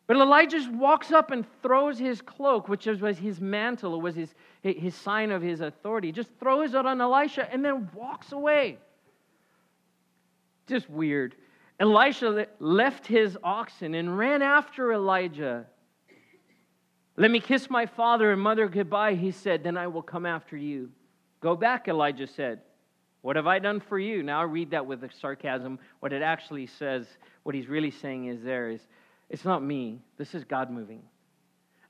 But 0.07 0.17
Elijah 0.17 0.57
just 0.57 0.71
walks 0.71 1.11
up 1.11 1.29
and 1.29 1.45
throws 1.61 1.99
his 1.99 2.21
cloak, 2.21 2.67
which 2.67 2.87
was 2.87 3.17
his 3.17 3.39
mantle, 3.39 3.95
it 3.95 4.01
was 4.01 4.15
his, 4.15 4.33
his 4.63 4.95
sign 4.95 5.31
of 5.31 5.41
his 5.41 5.61
authority, 5.61 6.11
just 6.11 6.31
throws 6.39 6.73
it 6.73 6.85
on 6.85 6.99
Elisha 6.99 7.51
and 7.51 7.63
then 7.63 7.89
walks 7.93 8.31
away. 8.31 8.79
Just 10.65 10.89
weird. 10.89 11.35
Elisha 11.79 12.47
left 12.59 13.07
his 13.07 13.37
oxen 13.43 13.93
and 13.93 14.17
ran 14.17 14.41
after 14.41 14.91
Elijah. 14.91 15.65
Let 17.15 17.31
me 17.31 17.39
kiss 17.39 17.69
my 17.69 17.85
father 17.85 18.31
and 18.31 18.41
mother 18.41 18.67
goodbye, 18.67 19.15
he 19.15 19.31
said, 19.31 19.63
then 19.63 19.77
I 19.77 19.87
will 19.87 20.01
come 20.01 20.25
after 20.25 20.57
you. 20.57 20.89
Go 21.41 21.55
back, 21.55 21.87
Elijah 21.87 22.27
said. 22.27 22.61
What 23.21 23.35
have 23.35 23.47
I 23.47 23.59
done 23.59 23.81
for 23.81 23.99
you? 23.99 24.23
Now 24.23 24.39
I 24.39 24.43
read 24.43 24.71
that 24.71 24.85
with 24.85 25.03
sarcasm. 25.19 25.79
What 25.99 26.13
it 26.13 26.21
actually 26.21 26.67
says, 26.67 27.05
what 27.43 27.55
he's 27.55 27.67
really 27.67 27.91
saying 27.91 28.27
is 28.27 28.41
there 28.41 28.69
is, 28.69 28.81
it's 29.29 29.45
not 29.45 29.63
me. 29.63 30.01
This 30.17 30.33
is 30.33 30.43
God 30.43 30.71
moving. 30.71 31.01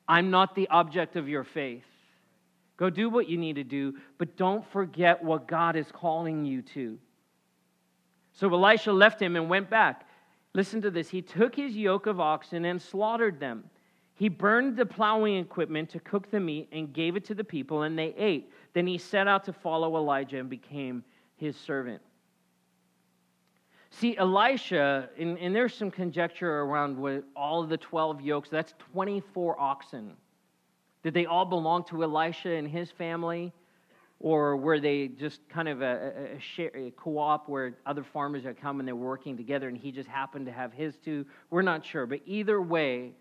I'm 0.07 0.31
not 0.31 0.55
the 0.55 0.67
object 0.69 1.15
of 1.15 1.29
your 1.29 1.43
faith. 1.43 1.85
Go 2.77 2.89
do 2.89 3.09
what 3.09 3.27
you 3.27 3.37
need 3.37 3.55
to 3.55 3.63
do, 3.63 3.95
but 4.17 4.37
don't 4.37 4.65
forget 4.71 5.23
what 5.23 5.47
God 5.47 5.75
is 5.75 5.87
calling 5.91 6.45
you 6.45 6.61
to. 6.73 6.97
So 8.39 8.49
Elisha 8.53 8.93
left 8.93 9.21
him 9.21 9.35
and 9.35 9.49
went 9.49 9.69
back. 9.69 10.07
Listen 10.53 10.81
to 10.83 10.89
this. 10.89 11.09
He 11.09 11.21
took 11.21 11.53
his 11.53 11.75
yoke 11.75 12.05
of 12.05 12.21
oxen 12.21 12.63
and 12.63 12.81
slaughtered 12.81 13.37
them. 13.37 13.69
He 14.13 14.29
burned 14.29 14.77
the 14.77 14.85
plowing 14.85 15.35
equipment 15.35 15.89
to 15.89 15.99
cook 15.99 16.31
the 16.31 16.39
meat 16.39 16.69
and 16.71 16.93
gave 16.93 17.17
it 17.17 17.25
to 17.25 17.35
the 17.35 17.43
people, 17.43 17.81
and 17.81 17.99
they 17.99 18.13
ate. 18.17 18.49
Then 18.71 18.87
he 18.87 18.97
set 18.97 19.27
out 19.27 19.43
to 19.43 19.51
follow 19.51 19.97
Elijah 19.97 20.39
and 20.39 20.49
became 20.49 21.03
his 21.35 21.57
servant. 21.57 22.01
See, 23.89 24.15
Elisha, 24.15 25.09
and, 25.19 25.37
and, 25.37 25.53
there's 25.53 25.73
some 25.73 25.91
conjecture 25.91 26.61
around 26.61 26.97
with 26.97 27.25
all 27.35 27.61
of 27.61 27.67
the 27.67 27.77
12 27.77 28.21
yokes, 28.21 28.47
that's 28.47 28.73
24 28.93 29.59
oxen. 29.59 30.13
Did 31.03 31.13
they 31.13 31.25
all 31.25 31.45
belong 31.45 31.83
to 31.85 32.03
Elisha 32.03 32.51
and 32.51 32.69
his 32.69 32.89
family? 32.89 33.51
Or 34.22 34.57
were 34.57 34.80
they 34.80 35.07
just 35.07 35.47
kind 35.47 35.70
of 35.70 35.82
a, 35.82 36.38
a, 36.57 36.72
a 36.76 36.91
co 36.91 37.17
op 37.17 37.47
where 37.47 37.78
other 37.86 38.03
farmers 38.03 38.43
had 38.43 38.59
come 38.59 38.80
and 38.80 38.88
they're 38.88 38.95
working 38.95 39.38
together 39.38 39.70
and 39.70 39.78
he 39.78 39.91
just 39.91 40.09
happened 40.09 40.45
to 40.47 40.51
have 40.51 40.74
his 40.74 40.97
two? 40.97 41.26
We're 41.49 41.61
not 41.61 41.86
sure. 41.86 42.05
But 42.05 42.22
either 42.26 42.61
way, 42.61 43.13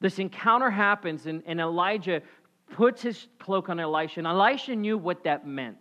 this 0.00 0.18
encounter 0.18 0.70
happens 0.70 1.26
and, 1.26 1.42
and 1.46 1.60
Elijah 1.60 2.22
puts 2.70 3.02
his 3.02 3.26
cloak 3.40 3.68
on 3.68 3.80
Elisha. 3.80 4.20
And 4.20 4.26
Elisha 4.26 4.76
knew 4.76 4.96
what 4.96 5.24
that 5.24 5.46
meant. 5.46 5.78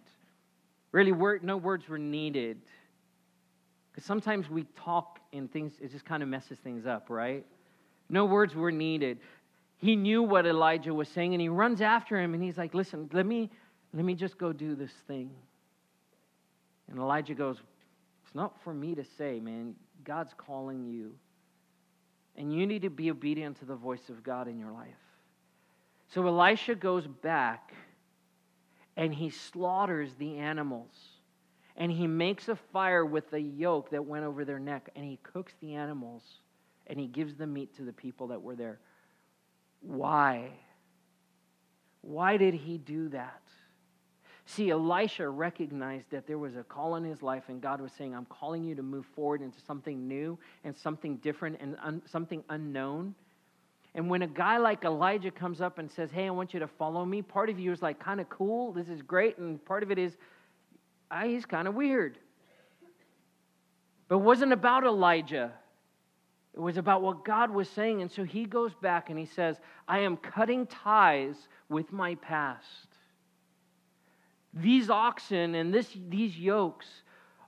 Really, 0.91 1.11
word, 1.11 1.43
no 1.43 1.57
words 1.57 1.87
were 1.87 1.99
needed. 1.99 2.61
Because 3.91 4.05
sometimes 4.05 4.49
we 4.49 4.63
talk 4.75 5.19
and 5.33 5.51
things, 5.51 5.73
it 5.81 5.91
just 5.91 6.05
kind 6.05 6.23
of 6.23 6.29
messes 6.29 6.57
things 6.59 6.85
up, 6.85 7.09
right? 7.09 7.45
No 8.09 8.25
words 8.25 8.55
were 8.55 8.71
needed. 8.71 9.19
He 9.77 9.95
knew 9.95 10.23
what 10.23 10.45
Elijah 10.45 10.93
was 10.93 11.09
saying, 11.09 11.33
and 11.33 11.41
he 11.41 11.49
runs 11.49 11.81
after 11.81 12.19
him, 12.19 12.33
and 12.33 12.41
he's 12.41 12.57
like, 12.57 12.73
Listen, 12.73 13.09
let 13.13 13.25
me, 13.25 13.49
let 13.95 14.03
me 14.03 14.13
just 14.13 14.37
go 14.37 14.51
do 14.51 14.75
this 14.75 14.91
thing. 15.07 15.31
And 16.89 16.99
Elijah 16.99 17.33
goes, 17.33 17.57
It's 18.25 18.35
not 18.35 18.61
for 18.61 18.73
me 18.73 18.93
to 18.95 19.05
say, 19.17 19.39
man. 19.39 19.75
God's 20.03 20.33
calling 20.37 20.85
you. 20.85 21.13
And 22.35 22.53
you 22.53 22.67
need 22.67 22.81
to 22.81 22.89
be 22.89 23.09
obedient 23.09 23.57
to 23.59 23.65
the 23.65 23.75
voice 23.75 24.09
of 24.09 24.21
God 24.21 24.47
in 24.49 24.59
your 24.59 24.71
life. 24.71 24.89
So 26.09 26.27
Elisha 26.27 26.75
goes 26.75 27.07
back 27.07 27.73
and 28.97 29.13
he 29.13 29.29
slaughters 29.29 30.13
the 30.19 30.37
animals. 30.37 30.93
And 31.77 31.91
he 31.91 32.07
makes 32.07 32.49
a 32.49 32.55
fire 32.55 33.05
with 33.05 33.31
the 33.31 33.39
yoke 33.39 33.89
that 33.91 34.05
went 34.05 34.25
over 34.25 34.45
their 34.45 34.59
neck. 34.59 34.89
And 34.95 35.05
he 35.05 35.17
cooks 35.23 35.53
the 35.61 35.73
animals 35.73 36.23
and 36.87 36.99
he 36.99 37.07
gives 37.07 37.35
the 37.35 37.47
meat 37.47 37.75
to 37.77 37.83
the 37.83 37.93
people 37.93 38.27
that 38.27 38.41
were 38.41 38.55
there. 38.55 38.79
Why? 39.81 40.51
Why 42.01 42.37
did 42.37 42.53
he 42.53 42.77
do 42.77 43.09
that? 43.09 43.41
See, 44.47 44.69
Elisha 44.69 45.27
recognized 45.27 46.11
that 46.11 46.27
there 46.27 46.37
was 46.37 46.55
a 46.55 46.63
call 46.63 46.95
in 46.95 47.03
his 47.03 47.23
life, 47.23 47.43
and 47.47 47.59
God 47.59 47.81
was 47.81 47.91
saying, 47.91 48.13
I'm 48.13 48.25
calling 48.25 48.63
you 48.63 48.75
to 48.75 48.83
move 48.83 49.05
forward 49.15 49.41
into 49.41 49.59
something 49.59 50.07
new 50.07 50.37
and 50.63 50.77
something 50.77 51.17
different 51.17 51.57
and 51.59 51.75
un- 51.83 52.03
something 52.05 52.43
unknown. 52.49 53.15
And 53.95 54.07
when 54.09 54.21
a 54.21 54.27
guy 54.27 54.57
like 54.57 54.83
Elijah 54.83 55.31
comes 55.31 55.61
up 55.61 55.79
and 55.79 55.89
says, 55.89 56.11
Hey, 56.11 56.27
I 56.27 56.29
want 56.29 56.53
you 56.53 56.59
to 56.59 56.67
follow 56.67 57.03
me, 57.05 57.23
part 57.23 57.49
of 57.49 57.59
you 57.59 57.71
is 57.71 57.81
like, 57.81 57.99
kind 57.99 58.21
of 58.21 58.29
cool, 58.29 58.71
this 58.71 58.87
is 58.87 59.01
great, 59.01 59.37
and 59.39 59.63
part 59.65 59.81
of 59.81 59.89
it 59.89 59.97
is, 59.97 60.15
ah, 61.09 61.23
he's 61.23 61.45
kind 61.45 61.67
of 61.67 61.73
weird. 61.73 62.19
But 64.07 64.17
it 64.17 64.21
wasn't 64.21 64.53
about 64.53 64.83
Elijah. 64.83 65.51
It 66.53 66.59
was 66.59 66.77
about 66.77 67.01
what 67.01 67.25
God 67.25 67.49
was 67.49 67.67
saying. 67.67 68.01
And 68.01 68.11
so 68.11 68.23
he 68.23 68.45
goes 68.45 68.73
back 68.75 69.09
and 69.09 69.17
he 69.17 69.25
says, 69.25 69.57
I 69.87 69.99
am 69.99 70.17
cutting 70.17 70.67
ties 70.67 71.35
with 71.67 71.91
my 71.91 72.15
past. 72.15 72.94
These 74.55 74.89
oxen 74.89 75.55
and 75.55 75.73
this, 75.73 75.89
these 76.09 76.37
yokes 76.37 76.87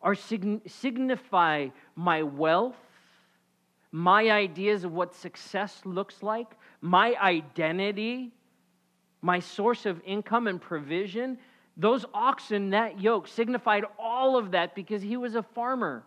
are 0.01 0.13
signify 0.15 1.69
my 1.95 2.23
wealth, 2.23 2.75
my 3.91 4.29
ideas 4.29 4.83
of 4.83 4.91
what 4.91 5.15
success 5.15 5.81
looks 5.85 6.21
like, 6.21 6.47
my 6.81 7.15
identity, 7.15 8.31
my 9.21 9.39
source 9.39 9.85
of 9.85 10.01
income 10.05 10.47
and 10.47 10.61
provision. 10.61 11.37
Those 11.77 12.05
oxen, 12.13 12.71
that 12.71 12.99
yoke, 12.99 13.27
signified 13.27 13.85
all 13.97 14.37
of 14.37 14.51
that 14.51 14.75
because 14.75 15.01
he 15.01 15.15
was 15.15 15.35
a 15.35 15.43
farmer. 15.43 16.03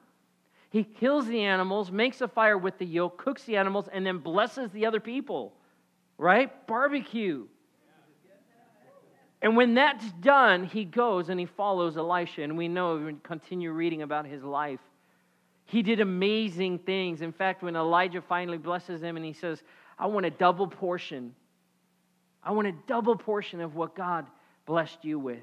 He 0.68 0.84
kills 0.84 1.26
the 1.26 1.40
animals, 1.40 1.90
makes 1.90 2.20
a 2.20 2.28
fire 2.28 2.58
with 2.58 2.78
the 2.78 2.86
yoke, 2.86 3.18
cooks 3.18 3.44
the 3.44 3.56
animals, 3.56 3.88
and 3.92 4.06
then 4.06 4.18
blesses 4.18 4.70
the 4.70 4.86
other 4.86 5.00
people. 5.00 5.54
Right? 6.18 6.66
Barbecue. 6.66 7.46
And 9.42 9.56
when 9.56 9.74
that's 9.74 10.10
done, 10.20 10.64
he 10.64 10.84
goes 10.84 11.28
and 11.30 11.40
he 11.40 11.46
follows 11.46 11.96
Elisha. 11.96 12.42
And 12.42 12.56
we 12.58 12.68
know, 12.68 12.96
we 12.96 13.14
continue 13.22 13.72
reading 13.72 14.02
about 14.02 14.26
his 14.26 14.42
life. 14.42 14.80
He 15.64 15.82
did 15.82 16.00
amazing 16.00 16.80
things. 16.80 17.22
In 17.22 17.32
fact, 17.32 17.62
when 17.62 17.76
Elijah 17.76 18.20
finally 18.20 18.58
blesses 18.58 19.02
him 19.02 19.16
and 19.16 19.24
he 19.24 19.32
says, 19.32 19.62
I 19.98 20.06
want 20.06 20.26
a 20.26 20.30
double 20.30 20.66
portion, 20.66 21.34
I 22.42 22.52
want 22.52 22.68
a 22.68 22.74
double 22.86 23.16
portion 23.16 23.60
of 23.60 23.76
what 23.76 23.94
God 23.94 24.26
blessed 24.66 25.04
you 25.04 25.18
with. 25.18 25.38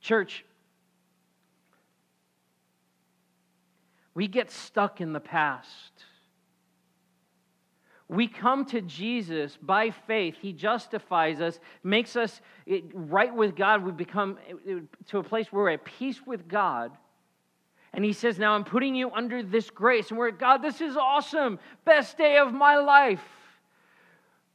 Church, 0.00 0.44
we 4.14 4.26
get 4.26 4.50
stuck 4.50 5.00
in 5.00 5.12
the 5.12 5.20
past. 5.20 6.04
We 8.12 8.28
come 8.28 8.66
to 8.66 8.82
Jesus 8.82 9.56
by 9.62 9.88
faith. 9.88 10.36
He 10.38 10.52
justifies 10.52 11.40
us, 11.40 11.58
makes 11.82 12.14
us 12.14 12.42
right 12.92 13.34
with 13.34 13.56
God. 13.56 13.82
We 13.82 13.90
become 13.90 14.36
to 15.06 15.18
a 15.18 15.22
place 15.22 15.50
where 15.50 15.64
we're 15.64 15.70
at 15.70 15.84
peace 15.86 16.20
with 16.26 16.46
God. 16.46 16.92
And 17.94 18.04
he 18.04 18.12
says, 18.12 18.38
Now 18.38 18.52
I'm 18.52 18.64
putting 18.64 18.94
you 18.94 19.10
under 19.12 19.42
this 19.42 19.70
grace. 19.70 20.10
And 20.10 20.18
we're, 20.18 20.30
God, 20.30 20.58
this 20.58 20.82
is 20.82 20.94
awesome. 20.94 21.58
Best 21.86 22.18
day 22.18 22.36
of 22.36 22.52
my 22.52 22.76
life. 22.76 23.24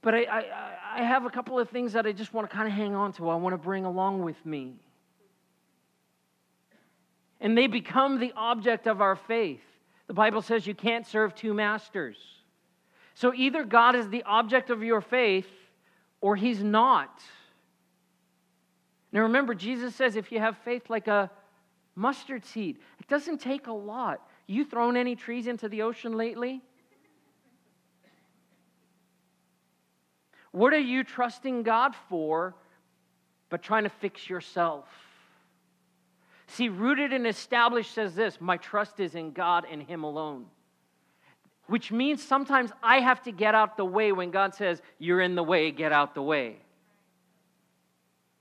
But 0.04 0.14
I, 0.14 0.24
I, 0.26 1.00
I 1.00 1.04
have 1.04 1.26
a 1.26 1.30
couple 1.32 1.58
of 1.58 1.68
things 1.72 1.94
that 1.94 2.06
I 2.06 2.12
just 2.12 2.36
want 2.36 2.48
to 2.48 2.56
kind 2.56 2.68
of 2.68 2.76
hang 2.76 2.94
on 2.94 3.12
to, 3.14 3.28
I 3.28 3.36
want 3.36 3.54
to 3.54 3.58
bring 3.58 3.86
along 3.86 4.22
with 4.22 4.46
me. 4.46 4.76
And 7.42 7.58
they 7.58 7.66
become 7.66 8.20
the 8.20 8.34
object 8.36 8.86
of 8.86 9.02
our 9.02 9.16
faith. 9.16 9.62
The 10.06 10.14
Bible 10.14 10.44
says 10.44 10.68
you 10.68 10.76
can't 10.76 11.08
serve 11.08 11.34
two 11.34 11.56
masters. 11.56 12.18
So 13.18 13.34
either 13.34 13.64
God 13.64 13.96
is 13.96 14.10
the 14.10 14.22
object 14.28 14.70
of 14.70 14.84
your 14.84 15.02
faith 15.02 15.50
or 16.22 16.36
he's 16.36 16.62
not. 16.62 17.20
Now 19.12 19.22
remember, 19.22 19.56
Jesus 19.56 19.96
says 19.96 20.16
if 20.16 20.32
you 20.32 20.38
have 20.38 20.56
faith 20.60 20.88
like 20.88 21.08
a 21.08 21.32
mustard 21.96 22.46
seed, 22.46 22.78
it 23.00 23.08
doesn't 23.08 23.40
take 23.40 23.66
a 23.66 23.74
lot. 23.74 24.22
You 24.46 24.64
thrown 24.64 24.96
any 24.96 25.16
trees 25.16 25.48
into 25.48 25.68
the 25.68 25.82
ocean 25.82 26.16
lately? 26.16 26.62
What 30.52 30.72
are 30.74 30.78
you 30.78 31.04
trusting 31.04 31.64
God 31.64 31.96
for, 32.10 32.54
but 33.50 33.64
trying 33.64 33.86
to 33.86 33.90
fix 33.90 34.30
yourself? 34.30 34.86
See, 36.46 36.70
rooted 36.70 37.14
and 37.14 37.26
established 37.26 37.96
says 37.96 38.14
this 38.14 38.40
my 38.40 38.58
trust 38.58 39.00
is 39.00 39.16
in 39.16 39.32
God 39.32 39.66
and 39.68 39.82
Him 39.82 40.04
alone 40.04 40.46
which 41.68 41.92
means 41.92 42.24
sometimes 42.24 42.72
I 42.82 43.00
have 43.00 43.22
to 43.24 43.32
get 43.32 43.54
out 43.54 43.78
the 43.78 43.86
way 43.86 44.12
when 44.12 44.32
God 44.32 44.56
says, 44.56 44.82
You're 45.00 45.22
in 45.22 45.36
the 45.36 45.44
way, 45.44 45.72
get 45.72 45.92
out 45.92 46.16
the 46.16 46.22
way. 46.22 46.58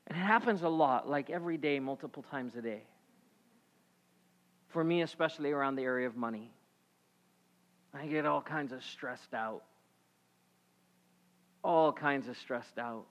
And 0.06 0.16
it 0.16 0.22
happens 0.22 0.62
a 0.62 0.68
lot, 0.68 1.08
like 1.08 1.30
every 1.30 1.56
day, 1.56 1.80
multiple 1.80 2.24
times 2.30 2.54
a 2.54 2.62
day. 2.62 2.84
For 4.68 4.84
me, 4.84 5.02
especially 5.02 5.50
around 5.50 5.76
the 5.76 5.82
area 5.82 6.06
of 6.06 6.16
money, 6.16 6.52
I 7.92 8.06
get 8.06 8.26
all 8.26 8.42
kinds 8.42 8.72
of 8.72 8.84
stressed 8.84 9.34
out. 9.34 9.62
All 11.64 11.92
kinds 11.92 12.28
of 12.28 12.36
stressed 12.36 12.78
out. 12.78 13.06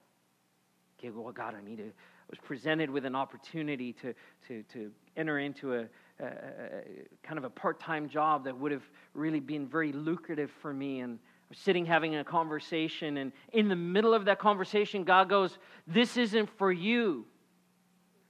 Okay, 0.98 1.10
well, 1.10 1.34
God, 1.34 1.56
I 1.56 1.68
need 1.68 1.78
to. 1.78 1.88
I 1.88 2.30
was 2.30 2.40
presented 2.40 2.90
with 2.90 3.06
an 3.06 3.16
opportunity 3.16 3.94
to, 3.94 4.14
to, 4.48 4.64
to 4.74 4.92
enter 5.18 5.40
into 5.40 5.76
a, 5.76 5.86
kind 6.20 7.38
of 7.38 7.44
a 7.44 7.50
part 7.50 7.80
time 7.80 8.10
job 8.10 8.46
that 8.46 8.58
would 8.58 8.72
have 8.72 8.88
really 9.14 9.40
been 9.40 9.68
very 9.68 9.92
lucrative 9.92 10.52
for 10.62 10.74
me. 10.74 11.02
And 11.02 11.20
I 11.20 11.46
was 11.50 11.58
sitting 11.58 11.86
having 11.86 12.16
a 12.16 12.24
conversation, 12.24 13.18
and 13.18 13.32
in 13.54 13.68
the 13.68 13.76
middle 13.76 14.14
of 14.14 14.26
that 14.26 14.40
conversation, 14.40 15.04
God 15.04 15.30
goes, 15.30 15.58
This 15.88 16.18
isn't 16.18 16.50
for 16.58 16.72
you. 16.72 17.26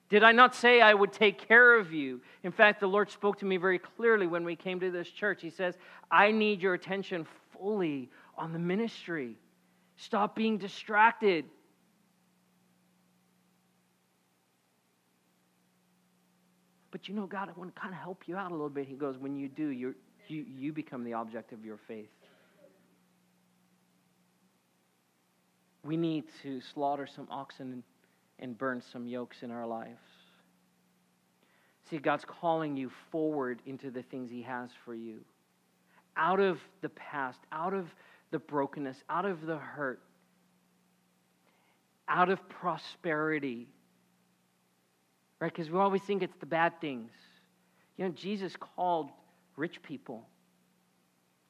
Did 0.09 0.23
I 0.23 0.33
not 0.33 0.53
say 0.53 0.81
I 0.81 0.93
would 0.93 1.11
take 1.11 1.47
care 1.47 1.79
of 1.79 1.91
you? 1.91 2.21
In 2.43 2.51
fact, 2.51 2.79
the 2.79 2.87
Lord 2.87 3.09
spoke 3.09 3.39
to 3.39 3.45
me 3.45 3.57
very 3.57 3.79
clearly 3.79 4.27
when 4.27 4.45
we 4.45 4.55
came 4.55 4.79
to 4.79 4.91
this 4.91 5.09
church. 5.09 5.41
He 5.41 5.49
says, 5.49 5.77
I 6.11 6.31
need 6.31 6.61
your 6.61 6.75
attention 6.75 7.25
fully 7.57 8.11
on 8.37 8.53
the 8.53 8.59
ministry. 8.59 9.35
Stop 9.95 10.35
being 10.35 10.57
distracted. 10.57 11.45
But 16.95 17.09
you 17.09 17.13
know, 17.13 17.25
God, 17.25 17.49
I 17.49 17.59
want 17.59 17.75
to 17.75 17.81
kind 17.81 17.93
of 17.93 17.99
help 17.99 18.23
you 18.25 18.37
out 18.37 18.51
a 18.51 18.53
little 18.53 18.69
bit. 18.69 18.87
He 18.87 18.95
goes, 18.95 19.17
when 19.17 19.35
you 19.35 19.49
do, 19.49 19.67
you 19.67 19.95
you, 20.29 20.45
you 20.47 20.71
become 20.71 21.03
the 21.03 21.11
object 21.11 21.51
of 21.51 21.65
your 21.65 21.77
faith. 21.89 22.07
We 25.83 25.97
need 25.97 26.23
to 26.43 26.61
slaughter 26.73 27.05
some 27.05 27.27
oxen 27.29 27.83
and, 28.39 28.57
burn 28.57 28.81
some 28.93 29.07
yokes 29.07 29.43
in 29.43 29.51
our 29.51 29.67
lives. 29.67 29.99
See, 31.89 31.97
God's 31.97 32.23
calling 32.23 32.77
you 32.77 32.89
forward 33.11 33.61
into 33.65 33.91
the 33.91 34.03
things 34.03 34.31
He 34.31 34.41
has 34.43 34.69
for 34.85 34.95
you. 34.95 35.19
Out 36.15 36.39
of 36.39 36.59
the 36.81 36.89
past, 36.89 37.39
out 37.51 37.73
of 37.73 37.87
the 38.31 38.39
brokenness, 38.39 39.03
out 39.09 39.25
of 39.25 39.45
the 39.45 39.57
hurt, 39.57 39.99
out 42.07 42.29
of 42.29 42.39
prosperity, 42.47 43.67
right? 45.45 45.53
Because 45.53 45.69
we 45.69 45.77
always 45.77 46.01
think 46.01 46.23
it's 46.23 46.37
the 46.39 46.45
bad 46.47 46.81
things. 46.81 47.11
You 47.97 48.05
know, 48.05 48.11
Jesus 48.11 48.55
called 48.55 49.11
rich 49.57 49.79
people. 49.83 50.27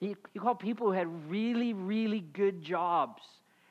He, 0.02 0.18
he 0.34 0.40
called 0.40 0.60
people 0.60 0.88
who 0.88 0.92
had 0.92 1.08
really, 1.30 1.72
really 1.72 2.20
good 2.20 2.62
jobs. 2.62 3.24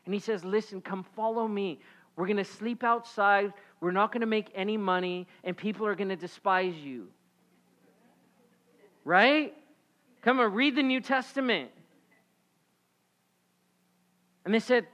And 0.07 0.15
he 0.15 0.21
says, 0.21 0.43
Listen, 0.43 0.81
come 0.81 1.05
follow 1.15 1.47
me. 1.47 1.79
We're 2.17 2.25
going 2.25 2.39
to 2.39 2.45
sleep 2.45 2.83
outside. 2.83 3.53
We're 3.83 3.91
not 3.91 4.13
going 4.13 4.23
to 4.23 4.27
make 4.27 4.51
any 4.55 4.79
money, 4.79 5.27
and 5.43 5.55
people 5.55 5.87
are 5.87 5.95
going 5.95 6.09
to 6.09 6.17
despise 6.17 6.75
you. 6.75 7.09
Right? 9.05 9.53
Come 10.23 10.41
and 10.41 10.55
read 10.55 10.75
the 10.75 10.83
New 10.83 11.03
Testament. 11.03 11.71
And 14.47 14.55
they 14.55 14.61
said, 14.61 14.87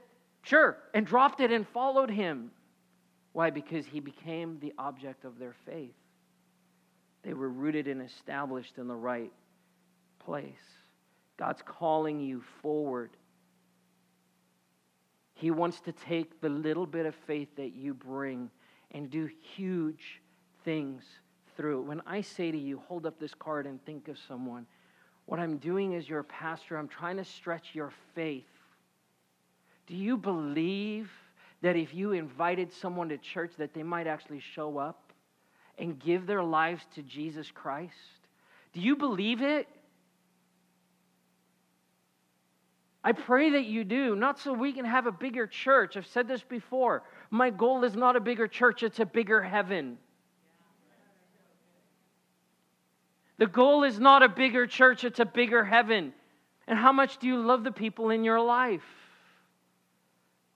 Sure, 0.43 0.75
and 0.93 1.05
dropped 1.05 1.39
it 1.39 1.51
and 1.51 1.65
followed 1.69 2.09
him. 2.09 2.51
Why? 3.33 3.49
Because 3.49 3.85
he 3.85 3.99
became 3.99 4.59
the 4.59 4.73
object 4.77 5.25
of 5.25 5.39
their 5.39 5.55
faith. 5.65 5.95
They 7.23 7.33
were 7.33 7.49
rooted 7.49 7.87
and 7.87 8.01
established 8.01 8.77
in 8.77 8.87
the 8.87 8.95
right 8.95 9.31
place. 10.19 10.45
God's 11.37 11.61
calling 11.65 12.19
you 12.19 12.43
forward. 12.61 13.11
He 15.33 15.49
wants 15.49 15.79
to 15.81 15.91
take 15.91 16.41
the 16.41 16.49
little 16.49 16.85
bit 16.85 17.05
of 17.05 17.15
faith 17.15 17.55
that 17.55 17.73
you 17.73 17.93
bring 17.93 18.49
and 18.91 19.09
do 19.09 19.29
huge 19.55 20.21
things 20.63 21.03
through. 21.55 21.81
When 21.81 22.01
I 22.05 22.21
say 22.21 22.51
to 22.51 22.57
you, 22.57 22.81
hold 22.87 23.05
up 23.05 23.19
this 23.19 23.33
card 23.33 23.65
and 23.65 23.83
think 23.85 24.07
of 24.07 24.17
someone, 24.27 24.65
what 25.25 25.39
I'm 25.39 25.57
doing 25.57 25.95
as 25.95 26.09
your 26.09 26.23
pastor, 26.23 26.77
I'm 26.77 26.87
trying 26.87 27.17
to 27.17 27.25
stretch 27.25 27.69
your 27.73 27.91
faith. 28.13 28.43
Do 29.87 29.95
you 29.95 30.17
believe 30.17 31.09
that 31.61 31.75
if 31.75 31.93
you 31.93 32.11
invited 32.11 32.73
someone 32.73 33.09
to 33.09 33.17
church 33.17 33.51
that 33.57 33.73
they 33.73 33.83
might 33.83 34.07
actually 34.07 34.39
show 34.39 34.77
up 34.77 35.13
and 35.77 35.99
give 35.99 36.25
their 36.25 36.43
lives 36.43 36.83
to 36.95 37.01
Jesus 37.01 37.51
Christ? 37.51 37.93
Do 38.73 38.81
you 38.81 38.95
believe 38.95 39.41
it? 39.41 39.67
I 43.03 43.13
pray 43.13 43.51
that 43.51 43.65
you 43.65 43.83
do, 43.83 44.15
not 44.15 44.39
so 44.39 44.53
we 44.53 44.73
can 44.73 44.85
have 44.85 45.07
a 45.07 45.11
bigger 45.11 45.47
church. 45.47 45.97
I've 45.97 46.05
said 46.05 46.27
this 46.27 46.43
before. 46.43 47.01
My 47.31 47.49
goal 47.49 47.83
is 47.83 47.95
not 47.95 48.15
a 48.15 48.19
bigger 48.19 48.47
church, 48.47 48.83
it's 48.83 48.99
a 48.99 49.05
bigger 49.05 49.41
heaven. 49.41 49.97
The 53.39 53.47
goal 53.47 53.83
is 53.83 53.99
not 53.99 54.21
a 54.21 54.29
bigger 54.29 54.67
church, 54.67 55.03
it's 55.03 55.19
a 55.19 55.25
bigger 55.25 55.65
heaven. 55.65 56.13
And 56.67 56.77
how 56.77 56.91
much 56.91 57.17
do 57.17 57.25
you 57.25 57.37
love 57.37 57.63
the 57.63 57.71
people 57.71 58.11
in 58.11 58.23
your 58.23 58.39
life? 58.39 58.83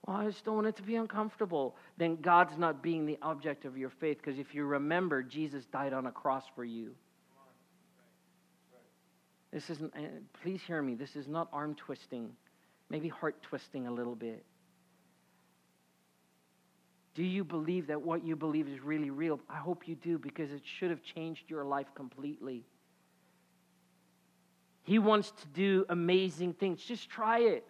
Well, 0.06 0.18
I 0.18 0.26
just 0.26 0.44
don't 0.44 0.54
want 0.54 0.68
it 0.68 0.76
to 0.76 0.82
be 0.82 0.94
uncomfortable. 0.94 1.76
Then 1.96 2.16
God's 2.16 2.56
not 2.56 2.82
being 2.82 3.06
the 3.06 3.18
object 3.22 3.64
of 3.64 3.76
your 3.76 3.90
faith 3.90 4.18
because 4.18 4.38
if 4.38 4.54
you 4.54 4.64
remember, 4.64 5.22
Jesus 5.22 5.66
died 5.66 5.92
on 5.92 6.06
a 6.06 6.12
cross 6.12 6.44
for 6.54 6.64
you. 6.64 6.94
This 9.52 9.70
isn't, 9.70 9.92
eh, 9.96 10.06
please 10.42 10.60
hear 10.66 10.82
me, 10.82 10.94
this 10.94 11.16
is 11.16 11.28
not 11.28 11.48
arm 11.52 11.74
twisting, 11.74 12.30
maybe 12.90 13.08
heart 13.08 13.40
twisting 13.42 13.86
a 13.86 13.90
little 13.90 14.14
bit. 14.14 14.44
Do 17.14 17.22
you 17.22 17.42
believe 17.42 17.86
that 17.86 18.02
what 18.02 18.22
you 18.24 18.36
believe 18.36 18.68
is 18.68 18.80
really 18.80 19.08
real? 19.08 19.40
I 19.48 19.56
hope 19.56 19.88
you 19.88 19.94
do 19.94 20.18
because 20.18 20.52
it 20.52 20.60
should 20.62 20.90
have 20.90 21.02
changed 21.02 21.44
your 21.48 21.64
life 21.64 21.86
completely. 21.94 22.64
He 24.82 24.98
wants 24.98 25.30
to 25.30 25.46
do 25.48 25.86
amazing 25.88 26.52
things. 26.52 26.82
Just 26.82 27.08
try 27.08 27.40
it. 27.40 27.66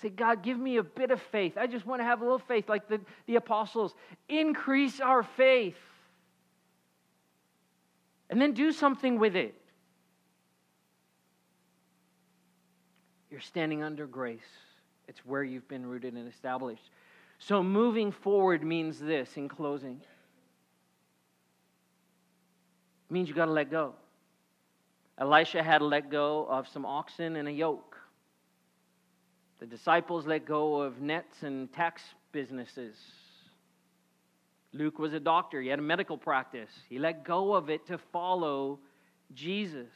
Say, 0.00 0.10
God, 0.10 0.42
give 0.42 0.58
me 0.58 0.76
a 0.76 0.82
bit 0.82 1.10
of 1.10 1.20
faith. 1.20 1.56
I 1.56 1.66
just 1.66 1.84
want 1.84 2.00
to 2.00 2.04
have 2.04 2.20
a 2.20 2.24
little 2.24 2.38
faith 2.38 2.68
like 2.68 2.88
the, 2.88 3.00
the 3.26 3.36
apostles. 3.36 3.94
Increase 4.28 5.00
our 5.00 5.24
faith. 5.24 5.76
And 8.30 8.40
then 8.40 8.52
do 8.52 8.72
something 8.72 9.18
with 9.18 9.34
it. 9.34 9.54
You're 13.30 13.40
standing 13.40 13.82
under 13.82 14.06
grace, 14.06 14.40
it's 15.06 15.20
where 15.24 15.42
you've 15.44 15.68
been 15.68 15.84
rooted 15.84 16.14
and 16.14 16.28
established. 16.28 16.90
So, 17.38 17.62
moving 17.62 18.10
forward 18.10 18.64
means 18.64 18.98
this 18.98 19.36
in 19.36 19.48
closing. 19.48 20.00
It 23.08 23.12
means 23.12 23.28
you 23.28 23.34
got 23.34 23.44
to 23.46 23.52
let 23.52 23.70
go. 23.70 23.94
Elisha 25.18 25.62
had 25.62 25.78
to 25.78 25.84
let 25.84 26.10
go 26.10 26.46
of 26.48 26.68
some 26.68 26.84
oxen 26.84 27.36
and 27.36 27.48
a 27.48 27.52
yoke. 27.52 27.87
The 29.58 29.66
disciples 29.66 30.26
let 30.26 30.44
go 30.44 30.80
of 30.80 31.00
nets 31.00 31.42
and 31.42 31.72
tax 31.72 32.02
businesses. 32.32 32.96
Luke 34.72 34.98
was 34.98 35.12
a 35.12 35.20
doctor, 35.20 35.60
he 35.60 35.68
had 35.68 35.78
a 35.78 35.82
medical 35.82 36.16
practice. 36.16 36.70
He 36.88 36.98
let 36.98 37.24
go 37.24 37.54
of 37.54 37.70
it 37.70 37.86
to 37.86 37.98
follow 37.98 38.78
Jesus. 39.34 39.88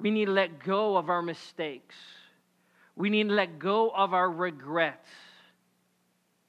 We 0.00 0.10
need 0.10 0.26
to 0.26 0.32
let 0.32 0.64
go 0.64 0.96
of 0.96 1.10
our 1.10 1.22
mistakes. 1.22 1.94
We 2.96 3.10
need 3.10 3.28
to 3.28 3.34
let 3.34 3.58
go 3.58 3.90
of 3.90 4.14
our 4.14 4.30
regrets. 4.30 5.08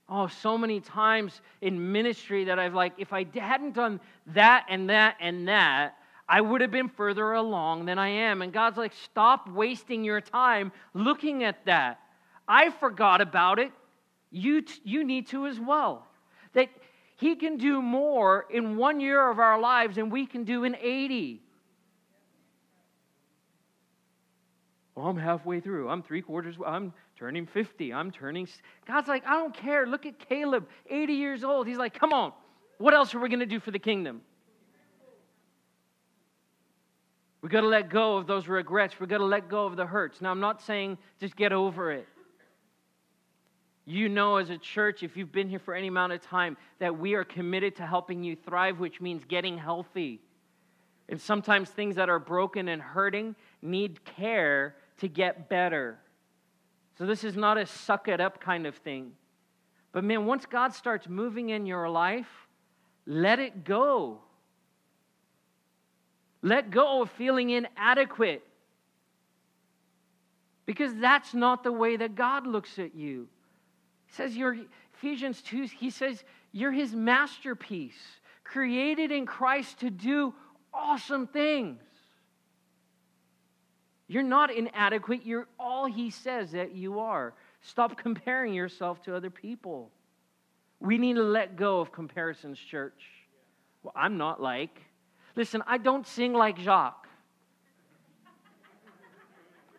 Oh, 0.10 0.28
so 0.28 0.58
many 0.58 0.80
times 0.80 1.42
in 1.62 1.92
ministry 1.92 2.46
that 2.46 2.60
I've 2.60 2.74
like, 2.74 2.94
if 2.98 3.14
I 3.14 3.26
hadn't 3.34 3.74
done 3.74 4.00
that 4.28 4.66
and 4.70 4.90
that 4.90 5.18
and 5.22 5.48
that, 5.48 5.98
I 6.28 6.42
would 6.42 6.62
have 6.62 6.72
been 6.72 6.90
further 6.90 7.34
along 7.34 7.86
than 7.86 8.00
I 8.00 8.08
am. 8.08 8.42
And 8.42 8.54
God's 8.54 8.78
like, 8.78 8.94
stop 9.04 9.50
wasting 9.50 10.04
your 10.04 10.22
time 10.22 10.72
looking 10.94 11.44
at 11.44 11.66
that. 11.66 12.00
I 12.48 12.70
forgot 12.70 13.22
about 13.22 13.60
it. 13.60 13.72
You, 14.32 14.62
t- 14.62 14.82
you 14.84 15.04
need 15.04 15.28
to 15.28 15.48
as 15.48 15.60
well. 15.60 16.08
That 16.54 16.70
He 17.18 17.36
can 17.36 17.58
do 17.58 17.82
more 17.82 18.46
in 18.50 18.78
one 18.78 19.00
year 19.00 19.30
of 19.30 19.40
our 19.40 19.60
lives 19.60 19.96
than 19.96 20.10
we 20.10 20.26
can 20.26 20.44
do 20.44 20.64
in 20.64 20.76
80. 20.76 21.42
Well, 24.96 25.08
I'm 25.08 25.18
halfway 25.18 25.60
through. 25.60 25.90
I'm 25.90 26.04
three 26.04 26.22
quarters. 26.22 26.56
I'm 26.66 26.94
turning 27.18 27.48
50. 27.48 27.94
I'm 27.94 28.12
turning. 28.12 28.48
God's 28.88 29.08
like, 29.08 29.26
I 29.26 29.34
don't 29.34 29.56
care. 29.56 29.88
Look 29.88 30.06
at 30.06 30.20
Caleb, 30.30 30.68
80 30.90 31.14
years 31.14 31.44
old. 31.44 31.68
He's 31.68 31.78
like, 31.78 31.98
come 31.98 32.14
on. 32.14 32.32
What 32.78 32.94
else 32.94 33.14
are 33.16 33.20
we 33.20 33.30
going 33.30 33.40
to 33.40 33.46
do 33.46 33.60
for 33.60 33.72
the 33.72 33.80
kingdom? 33.80 34.22
We've 37.44 37.52
got 37.52 37.62
to 37.62 37.68
let 37.68 37.90
go 37.90 38.16
of 38.16 38.26
those 38.26 38.48
regrets. 38.48 38.98
We've 39.02 39.10
got 39.10 39.18
to 39.18 39.26
let 39.26 39.50
go 39.50 39.66
of 39.66 39.76
the 39.76 39.86
hurts. 39.86 40.22
Now, 40.22 40.32
I'm 40.32 40.40
not 40.40 40.62
saying 40.62 40.98
just 41.20 41.36
get 41.36 41.52
over 41.52 41.92
it. 41.92 42.08
You 43.84 44.08
know, 44.08 44.38
as 44.38 44.50
a 44.50 44.58
church, 44.58 45.04
if 45.04 45.18
you've 45.18 45.34
been 45.34 45.50
here 45.50 45.60
for 45.60 45.74
any 45.74 45.88
amount 45.88 46.14
of 46.14 46.22
time, 46.22 46.56
that 46.80 46.98
we 46.98 47.16
are 47.16 47.26
committed 47.26 47.76
to 47.76 47.86
helping 47.86 48.24
you 48.24 48.38
thrive, 48.38 48.80
which 48.80 49.02
means 49.02 49.26
getting 49.26 49.58
healthy. 49.58 50.22
And 51.10 51.20
sometimes 51.20 51.70
things 51.70 51.98
that 51.98 52.08
are 52.08 52.18
broken 52.18 52.70
and 52.70 52.82
hurting 52.82 53.36
need 53.62 54.06
care 54.06 54.78
to 55.00 55.10
get 55.10 55.50
better. 55.50 56.00
So, 56.98 57.06
this 57.06 57.26
is 57.26 57.36
not 57.36 57.58
a 57.58 57.66
suck 57.66 58.08
it 58.08 58.22
up 58.22 58.40
kind 58.40 58.66
of 58.66 58.78
thing. 58.78 59.12
But, 59.92 60.06
man, 60.06 60.26
once 60.26 60.46
God 60.46 60.74
starts 60.74 61.10
moving 61.10 61.50
in 61.50 61.66
your 61.66 61.90
life, 61.90 62.48
let 63.06 63.40
it 63.40 63.66
go. 63.66 64.22
Let 66.44 66.70
go 66.70 67.02
of 67.02 67.10
feeling 67.12 67.50
inadequate. 67.50 68.44
Because 70.66 70.94
that's 70.96 71.34
not 71.34 71.64
the 71.64 71.72
way 71.72 71.96
that 71.98 72.16
God 72.16 72.46
looks 72.46 72.78
at 72.78 72.94
you. 72.94 73.28
He 74.06 74.14
says, 74.14 74.36
you're, 74.36 74.58
Ephesians 74.94 75.42
2, 75.42 75.64
he 75.80 75.90
says, 75.90 76.24
you're 76.52 76.72
his 76.72 76.94
masterpiece, 76.94 77.98
created 78.44 79.12
in 79.12 79.26
Christ 79.26 79.80
to 79.80 79.90
do 79.90 80.34
awesome 80.74 81.28
things. 81.28 81.82
You're 84.08 84.24
not 84.24 84.54
inadequate. 84.54 85.26
You're 85.26 85.48
all 85.58 85.86
he 85.86 86.10
says 86.10 86.52
that 86.52 86.76
you 86.76 87.00
are. 87.00 87.34
Stop 87.62 87.98
comparing 88.02 88.54
yourself 88.54 89.02
to 89.04 89.16
other 89.16 89.30
people. 89.30 89.92
We 90.82 90.98
need 90.98 91.16
to 91.16 91.24
let 91.24 91.56
go 91.56 91.80
of 91.80 91.94
comparisons, 91.94 92.60
church. 92.60 93.02
Well, 93.82 93.94
I'm 93.96 94.18
not 94.18 94.42
like. 94.42 94.82
Listen, 95.36 95.64
I 95.66 95.78
don't 95.78 96.06
sing 96.06 96.34
like 96.34 96.58
Jacques. 96.60 97.08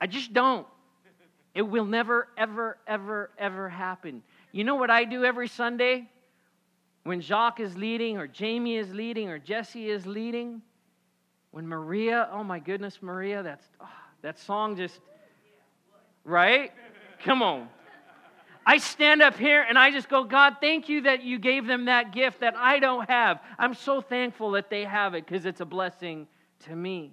I 0.01 0.07
just 0.07 0.33
don't. 0.33 0.67
It 1.55 1.63
will 1.63 1.85
never, 1.85 2.29
ever, 2.37 2.79
ever, 2.87 3.31
ever 3.39 3.69
happen. 3.69 4.23
You 4.53 4.65
know 4.65 4.75
what 4.75 4.91
I 4.91 5.05
do 5.05 5.25
every 5.25 5.49
Sunday? 5.49 6.09
When 7.05 7.21
Jacques 7.21 7.61
is 7.61 7.77
leading, 7.77 8.17
or 8.17 8.27
Jamie 8.27 8.77
is 8.77 8.93
leading, 8.93 9.29
or 9.29 9.39
Jesse 9.39 9.89
is 9.89 10.07
leading, 10.07 10.63
when 11.53 11.69
Maria, 11.69 12.29
oh 12.33 12.43
my 12.43 12.59
goodness, 12.59 12.99
Maria, 13.01 13.43
that's 13.43 13.65
oh, 13.81 13.89
that 14.23 14.39
song 14.39 14.77
just 14.77 14.99
right? 16.25 16.73
Come 17.23 17.43
on. 17.43 17.69
I 18.67 18.79
stand 18.79 19.21
up 19.21 19.37
here 19.37 19.65
and 19.69 19.79
I 19.79 19.91
just 19.91 20.09
go, 20.09 20.25
God, 20.25 20.57
thank 20.61 20.89
you 20.89 21.03
that 21.03 21.23
you 21.23 21.39
gave 21.39 21.67
them 21.67 21.85
that 21.85 22.13
gift 22.13 22.41
that 22.41 22.57
I 22.57 22.79
don't 22.79 23.09
have. 23.09 23.41
I'm 23.59 23.75
so 23.75 24.01
thankful 24.01 24.53
that 24.53 24.71
they 24.71 24.85
have 24.85 25.15
it 25.15 25.27
because 25.27 25.45
it's 25.45 25.61
a 25.61 25.67
blessing 25.67 26.27
to 26.61 26.75
me. 26.75 27.13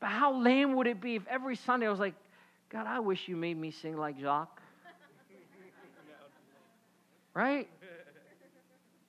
But 0.00 0.08
how 0.08 0.38
lame 0.38 0.74
would 0.76 0.86
it 0.86 1.00
be 1.00 1.16
if 1.16 1.26
every 1.28 1.56
Sunday 1.56 1.86
I 1.86 1.90
was 1.90 2.00
like, 2.00 2.14
God, 2.68 2.86
I 2.86 3.00
wish 3.00 3.28
you 3.28 3.36
made 3.36 3.58
me 3.58 3.70
sing 3.70 3.96
like 3.96 4.18
Jacques? 4.18 4.60
Right? 7.32 7.68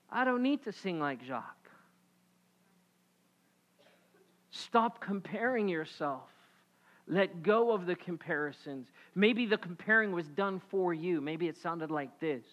I 0.10 0.26
don't 0.26 0.43
need 0.43 0.64
to 0.64 0.72
sing 0.72 0.99
like 0.99 1.26
Jacques. 1.26 1.70
Stop 4.52 4.99
comparing 4.99 5.68
yourself. 5.68 6.30
Let 7.12 7.43
go 7.43 7.74
of 7.74 7.86
the 7.86 7.95
comparisons. 7.95 8.88
Maybe 9.16 9.45
the 9.45 9.57
comparing 9.57 10.14
was 10.14 10.30
done 10.30 10.62
for 10.70 10.93
you. 10.93 11.20
Maybe 11.20 11.49
it 11.49 11.57
sounded 11.57 11.91
like 11.91 12.20
this 12.20 12.43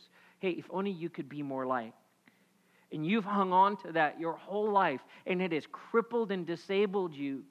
Hey, 0.41 0.51
if 0.51 0.67
only 0.71 0.91
you 0.91 1.09
could 1.09 1.29
be 1.29 1.43
more 1.43 1.65
like. 1.65 1.93
And 2.93 3.07
you've 3.07 3.25
hung 3.25 3.53
on 3.53 3.77
to 3.79 3.93
that 3.93 4.19
your 4.19 4.33
whole 4.35 4.71
life, 4.71 5.01
and 5.27 5.41
it 5.41 5.53
has 5.53 5.65
crippled 5.71 6.33
and 6.33 6.45
disabled 6.47 7.15
you. 7.15 7.45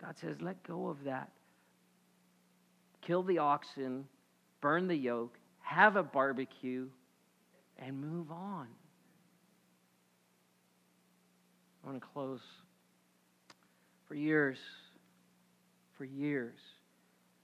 God 0.00 0.16
says, 0.18 0.36
let 0.40 0.62
go 0.62 0.88
of 0.88 1.04
that. 1.04 1.30
Kill 3.02 3.22
the 3.22 3.38
oxen, 3.38 4.06
burn 4.60 4.86
the 4.86 4.94
yoke, 4.94 5.38
have 5.60 5.96
a 5.96 6.02
barbecue, 6.02 6.86
and 7.78 8.00
move 8.00 8.30
on. 8.30 8.68
I 11.82 11.86
want 11.86 12.00
to 12.00 12.06
close. 12.12 12.40
For 14.06 14.14
years, 14.14 14.58
for 15.96 16.04
years, 16.04 16.58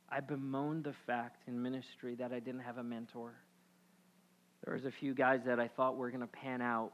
I 0.08 0.20
bemoaned 0.20 0.84
the 0.84 0.94
fact 1.06 1.48
in 1.48 1.60
ministry 1.60 2.14
that 2.16 2.32
I 2.32 2.38
didn't 2.38 2.60
have 2.60 2.78
a 2.78 2.82
mentor. 2.82 3.32
There 4.64 4.74
was 4.74 4.84
a 4.84 4.90
few 4.90 5.14
guys 5.14 5.40
that 5.46 5.58
I 5.58 5.68
thought 5.68 5.96
were 5.96 6.10
going 6.10 6.20
to 6.20 6.26
pan 6.26 6.60
out. 6.60 6.92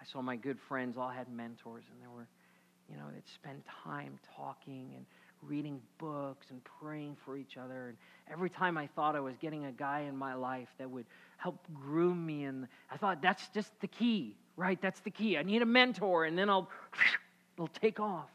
I 0.00 0.04
saw 0.04 0.22
my 0.22 0.36
good 0.36 0.58
friends 0.68 0.96
all 0.96 1.08
had 1.08 1.28
mentors, 1.28 1.84
and 1.90 2.00
they 2.00 2.06
were, 2.06 2.26
you 2.88 2.96
know, 2.96 3.04
they'd 3.12 3.26
spend 3.26 3.62
time 3.84 4.18
talking 4.36 4.92
and 4.96 5.04
reading 5.42 5.80
books 5.98 6.46
and 6.50 6.60
praying 6.80 7.16
for 7.24 7.36
each 7.36 7.56
other. 7.56 7.88
And 7.88 7.96
every 8.32 8.48
time 8.48 8.78
I 8.78 8.86
thought 8.86 9.16
I 9.16 9.20
was 9.20 9.34
getting 9.40 9.66
a 9.66 9.72
guy 9.72 10.00
in 10.08 10.16
my 10.16 10.34
life 10.34 10.68
that 10.78 10.90
would 10.90 11.06
help 11.36 11.58
groom 11.74 12.24
me, 12.24 12.44
and 12.44 12.66
I 12.90 12.96
thought 12.96 13.20
that's 13.20 13.48
just 13.48 13.72
the 13.80 13.88
key, 13.88 14.36
right? 14.56 14.80
That's 14.80 15.00
the 15.00 15.10
key. 15.10 15.36
I 15.36 15.42
need 15.42 15.62
a 15.62 15.66
mentor, 15.66 16.24
and 16.24 16.38
then 16.38 16.48
I'll, 16.48 16.70
it'll 17.56 17.68
take 17.68 18.00
off. 18.00 18.30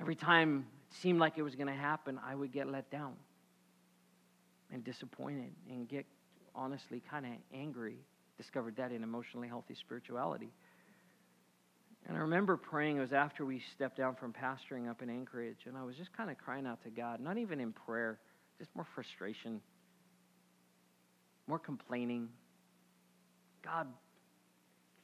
Every 0.00 0.16
time 0.16 0.66
it 0.90 0.96
seemed 0.96 1.18
like 1.20 1.38
it 1.38 1.42
was 1.42 1.54
going 1.54 1.68
to 1.68 1.72
happen, 1.72 2.20
I 2.26 2.34
would 2.34 2.52
get 2.52 2.68
let 2.68 2.90
down 2.90 3.14
and 4.72 4.82
disappointed 4.84 5.52
and 5.70 5.88
get 5.88 6.04
honestly 6.54 7.02
kind 7.10 7.26
of 7.26 7.32
angry. 7.52 7.98
Discovered 8.36 8.76
that 8.76 8.90
in 8.90 9.04
emotionally 9.04 9.46
healthy 9.46 9.76
spirituality. 9.76 10.50
And 12.06 12.16
I 12.16 12.20
remember 12.20 12.56
praying, 12.56 12.96
it 12.96 13.00
was 13.00 13.12
after 13.12 13.46
we 13.46 13.62
stepped 13.74 13.96
down 13.96 14.16
from 14.16 14.32
pastoring 14.32 14.90
up 14.90 15.02
in 15.02 15.08
Anchorage, 15.08 15.66
and 15.66 15.76
I 15.76 15.84
was 15.84 15.96
just 15.96 16.12
kind 16.12 16.30
of 16.30 16.36
crying 16.36 16.66
out 16.66 16.82
to 16.82 16.90
God, 16.90 17.20
not 17.20 17.38
even 17.38 17.60
in 17.60 17.72
prayer, 17.72 18.18
just 18.58 18.74
more 18.74 18.86
frustration, 18.94 19.60
more 21.46 21.58
complaining. 21.58 22.28
God, 23.62 23.86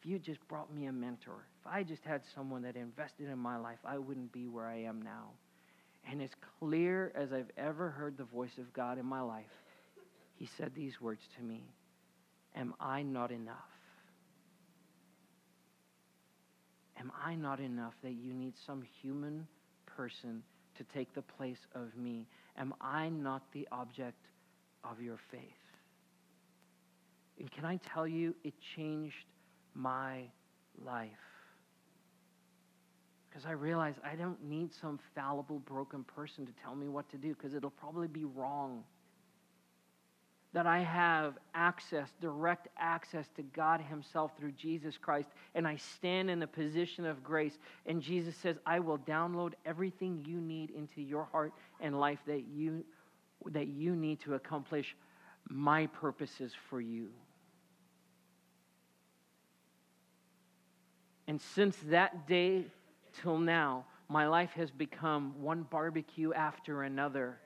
if 0.00 0.08
you 0.08 0.18
just 0.18 0.46
brought 0.48 0.72
me 0.74 0.86
a 0.86 0.92
mentor, 0.92 1.44
if 1.60 1.66
I 1.66 1.82
just 1.82 2.04
had 2.04 2.22
someone 2.34 2.62
that 2.62 2.74
invested 2.74 3.28
in 3.28 3.38
my 3.38 3.58
life, 3.58 3.78
I 3.84 3.98
wouldn't 3.98 4.32
be 4.32 4.48
where 4.48 4.66
I 4.66 4.78
am 4.84 5.02
now. 5.02 5.30
And 6.10 6.22
as 6.22 6.30
clear 6.58 7.12
as 7.14 7.32
I've 7.32 7.50
ever 7.58 7.90
heard 7.90 8.16
the 8.16 8.24
voice 8.24 8.56
of 8.56 8.72
God 8.72 8.98
in 8.98 9.04
my 9.04 9.20
life, 9.20 9.44
He 10.36 10.48
said 10.56 10.72
these 10.74 11.00
words 11.00 11.20
to 11.36 11.42
me 11.42 11.64
Am 12.56 12.74
I 12.80 13.02
not 13.02 13.30
enough? 13.30 13.56
Am 16.98 17.12
I 17.22 17.34
not 17.34 17.60
enough 17.60 17.94
that 18.02 18.12
you 18.12 18.32
need 18.32 18.54
some 18.66 18.82
human 19.02 19.46
person 19.84 20.42
to 20.76 20.84
take 20.94 21.12
the 21.14 21.22
place 21.22 21.66
of 21.74 21.94
me? 21.96 22.26
Am 22.56 22.72
I 22.80 23.10
not 23.10 23.42
the 23.52 23.68
object 23.70 24.18
of 24.82 25.00
your 25.00 25.18
faith? 25.30 25.40
And 27.38 27.50
can 27.50 27.64
I 27.64 27.78
tell 27.92 28.06
you, 28.06 28.34
it 28.44 28.54
changed 28.76 29.24
my 29.80 30.22
life. 30.84 31.10
Because 33.28 33.46
I 33.46 33.52
realize 33.52 33.94
I 34.04 34.16
don't 34.16 34.42
need 34.44 34.70
some 34.74 34.98
fallible, 35.14 35.60
broken 35.60 36.04
person 36.04 36.46
to 36.46 36.52
tell 36.62 36.74
me 36.74 36.88
what 36.88 37.08
to 37.10 37.16
do, 37.16 37.28
because 37.28 37.54
it'll 37.54 37.70
probably 37.70 38.08
be 38.08 38.24
wrong 38.24 38.82
that 40.52 40.66
I 40.66 40.80
have 40.80 41.34
access, 41.54 42.08
direct 42.20 42.68
access 42.76 43.26
to 43.36 43.42
God 43.42 43.80
Himself 43.80 44.32
through 44.36 44.52
Jesus 44.52 44.96
Christ, 44.98 45.28
and 45.54 45.66
I 45.66 45.76
stand 45.76 46.28
in 46.28 46.42
a 46.42 46.46
position 46.46 47.06
of 47.06 47.22
grace. 47.22 47.56
And 47.86 48.02
Jesus 48.02 48.34
says, 48.36 48.56
I 48.66 48.80
will 48.80 48.98
download 48.98 49.52
everything 49.64 50.24
you 50.26 50.40
need 50.40 50.70
into 50.70 51.02
your 51.02 51.24
heart 51.30 51.52
and 51.80 52.00
life 52.00 52.18
that 52.26 52.44
you, 52.52 52.84
that 53.46 53.68
you 53.68 53.94
need 53.94 54.20
to 54.22 54.34
accomplish 54.34 54.96
my 55.48 55.86
purposes 55.86 56.52
for 56.68 56.80
you. 56.80 57.10
And 61.30 61.40
since 61.54 61.76
that 61.90 62.26
day 62.26 62.64
till 63.22 63.38
now, 63.38 63.84
my 64.08 64.26
life 64.26 64.50
has 64.54 64.68
become 64.68 65.32
one 65.40 65.62
barbecue 65.62 66.32
after 66.32 66.82
another 66.82 67.38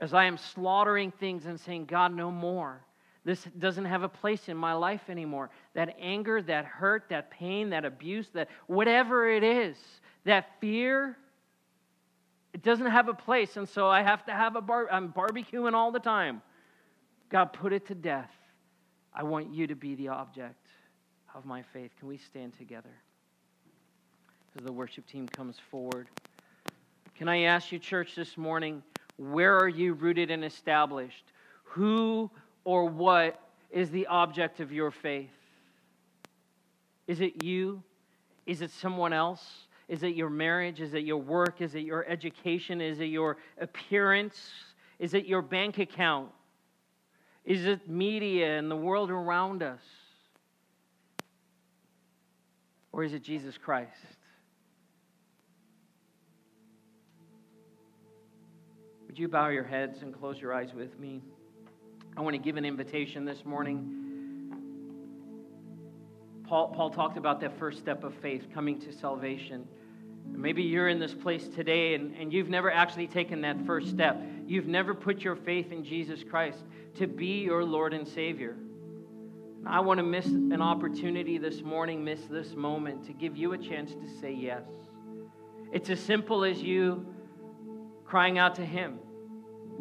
as 0.00 0.12
I 0.12 0.24
am 0.24 0.36
slaughtering 0.36 1.12
things 1.12 1.46
and 1.46 1.60
saying, 1.60 1.84
God, 1.84 2.12
no 2.12 2.32
more. 2.32 2.84
This 3.24 3.46
doesn't 3.60 3.84
have 3.84 4.02
a 4.02 4.08
place 4.08 4.48
in 4.48 4.56
my 4.56 4.72
life 4.72 5.02
anymore. 5.08 5.50
That 5.74 5.94
anger, 6.00 6.42
that 6.42 6.64
hurt, 6.64 7.04
that 7.10 7.30
pain, 7.30 7.70
that 7.70 7.84
abuse, 7.84 8.28
that 8.34 8.48
whatever 8.66 9.30
it 9.30 9.44
is, 9.44 9.76
that 10.24 10.60
fear, 10.60 11.16
it 12.54 12.64
doesn't 12.64 12.90
have 12.90 13.08
a 13.08 13.14
place. 13.14 13.56
And 13.56 13.68
so 13.68 13.86
I 13.86 14.02
have 14.02 14.26
to 14.26 14.32
have 14.32 14.56
a 14.56 14.60
bar. 14.60 14.88
I'm 14.90 15.12
barbecuing 15.12 15.74
all 15.74 15.92
the 15.92 16.00
time. 16.00 16.42
God, 17.30 17.52
put 17.52 17.72
it 17.72 17.86
to 17.86 17.94
death. 17.94 18.32
I 19.14 19.22
want 19.22 19.54
you 19.54 19.68
to 19.68 19.76
be 19.76 19.94
the 19.94 20.08
object 20.08 20.65
of 21.36 21.44
my 21.44 21.62
faith. 21.62 21.90
Can 21.98 22.08
we 22.08 22.16
stand 22.16 22.56
together 22.56 22.90
as 24.56 24.64
the 24.64 24.72
worship 24.72 25.06
team 25.06 25.28
comes 25.28 25.56
forward? 25.70 26.08
Can 27.14 27.28
I 27.28 27.42
ask 27.42 27.70
you, 27.70 27.78
church, 27.78 28.14
this 28.14 28.38
morning? 28.38 28.82
Where 29.18 29.54
are 29.54 29.68
you 29.68 29.92
rooted 29.92 30.30
and 30.30 30.42
established? 30.42 31.24
Who 31.64 32.30
or 32.64 32.86
what 32.86 33.38
is 33.70 33.90
the 33.90 34.06
object 34.06 34.60
of 34.60 34.72
your 34.72 34.90
faith? 34.90 35.28
Is 37.06 37.20
it 37.20 37.44
you? 37.44 37.82
Is 38.46 38.62
it 38.62 38.70
someone 38.70 39.12
else? 39.12 39.66
Is 39.88 40.02
it 40.02 40.14
your 40.14 40.30
marriage? 40.30 40.80
Is 40.80 40.94
it 40.94 41.04
your 41.04 41.18
work? 41.18 41.60
Is 41.60 41.74
it 41.74 41.82
your 41.82 42.06
education? 42.08 42.80
Is 42.80 42.98
it 43.00 43.06
your 43.06 43.36
appearance? 43.60 44.50
Is 44.98 45.12
it 45.12 45.26
your 45.26 45.42
bank 45.42 45.78
account? 45.78 46.30
Is 47.44 47.66
it 47.66 47.88
media 47.88 48.58
and 48.58 48.70
the 48.70 48.76
world 48.76 49.10
around 49.10 49.62
us? 49.62 49.82
Or 52.96 53.04
is 53.04 53.12
it 53.12 53.22
Jesus 53.22 53.58
Christ? 53.58 53.90
Would 59.06 59.18
you 59.18 59.28
bow 59.28 59.50
your 59.50 59.64
heads 59.64 60.00
and 60.00 60.18
close 60.18 60.40
your 60.40 60.54
eyes 60.54 60.72
with 60.72 60.98
me? 60.98 61.20
I 62.16 62.22
want 62.22 62.32
to 62.36 62.38
give 62.38 62.56
an 62.56 62.64
invitation 62.64 63.26
this 63.26 63.44
morning. 63.44 64.50
Paul, 66.48 66.68
Paul 66.68 66.88
talked 66.88 67.18
about 67.18 67.38
that 67.42 67.58
first 67.58 67.80
step 67.80 68.02
of 68.02 68.14
faith, 68.14 68.46
coming 68.54 68.80
to 68.80 68.92
salvation. 68.94 69.68
Maybe 70.26 70.62
you're 70.62 70.88
in 70.88 70.98
this 70.98 71.12
place 71.12 71.48
today 71.48 71.96
and, 71.96 72.16
and 72.16 72.32
you've 72.32 72.48
never 72.48 72.70
actually 72.70 73.08
taken 73.08 73.42
that 73.42 73.66
first 73.66 73.90
step. 73.90 74.18
You've 74.46 74.68
never 74.68 74.94
put 74.94 75.20
your 75.20 75.36
faith 75.36 75.70
in 75.70 75.84
Jesus 75.84 76.24
Christ 76.24 76.64
to 76.94 77.06
be 77.06 77.42
your 77.42 77.62
Lord 77.62 77.92
and 77.92 78.08
Savior. 78.08 78.56
I 79.68 79.80
want 79.80 79.98
to 79.98 80.04
miss 80.04 80.26
an 80.26 80.62
opportunity 80.62 81.38
this 81.38 81.60
morning, 81.62 82.04
miss 82.04 82.20
this 82.30 82.54
moment 82.54 83.04
to 83.06 83.12
give 83.12 83.36
you 83.36 83.52
a 83.52 83.58
chance 83.58 83.92
to 83.94 84.08
say 84.20 84.32
yes. 84.32 84.62
It's 85.72 85.90
as 85.90 85.98
simple 85.98 86.44
as 86.44 86.62
you 86.62 87.04
crying 88.04 88.38
out 88.38 88.54
to 88.56 88.64
Him. 88.64 89.00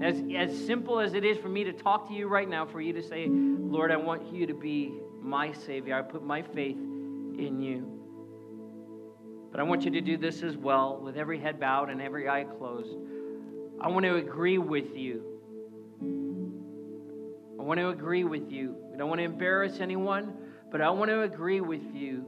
As, 0.02 0.22
as 0.36 0.66
simple 0.66 1.00
as 1.00 1.14
it 1.14 1.24
is 1.24 1.38
for 1.38 1.50
me 1.50 1.64
to 1.66 1.72
talk 1.72 2.08
to 2.08 2.16
you 2.16 2.28
right 2.28 2.50
now, 2.50 2.66
for 2.66 2.82
you 2.82 2.94
to 2.94 3.04
say, 3.04 3.28
Lord, 3.30 3.92
I 3.92 3.98
want 3.98 4.34
you 4.34 4.48
to 4.48 4.56
be 4.56 4.92
my 5.22 5.54
Savior. 5.54 5.96
I 5.96 6.02
put 6.02 6.24
my 6.24 6.42
faith 6.42 6.78
in 6.78 7.62
you. 7.62 7.92
But 9.52 9.60
I 9.60 9.64
want 9.64 9.86
you 9.86 9.92
to 9.92 10.02
do 10.02 10.18
this 10.18 10.42
as 10.42 10.58
well, 10.58 11.00
with 11.02 11.16
every 11.16 11.40
head 11.40 11.60
bowed 11.60 11.92
and 11.92 12.02
every 12.02 12.28
eye 12.28 12.44
closed. 12.58 12.98
I 13.80 13.88
want 13.90 14.04
to 14.06 14.16
agree 14.16 14.58
with 14.58 14.96
you. 14.96 15.24
I 17.60 17.64
want 17.64 17.80
to 17.80 17.90
agree 17.90 18.24
with 18.24 18.52
you. 18.52 18.85
I 18.96 18.98
don't 18.98 19.10
want 19.10 19.20
to 19.20 19.26
embarrass 19.26 19.82
anyone, 19.82 20.34
but 20.72 20.80
I 20.80 20.90
want 20.90 21.12
to 21.12 21.24
agree 21.24 21.60
with 21.60 21.84
you 21.94 22.26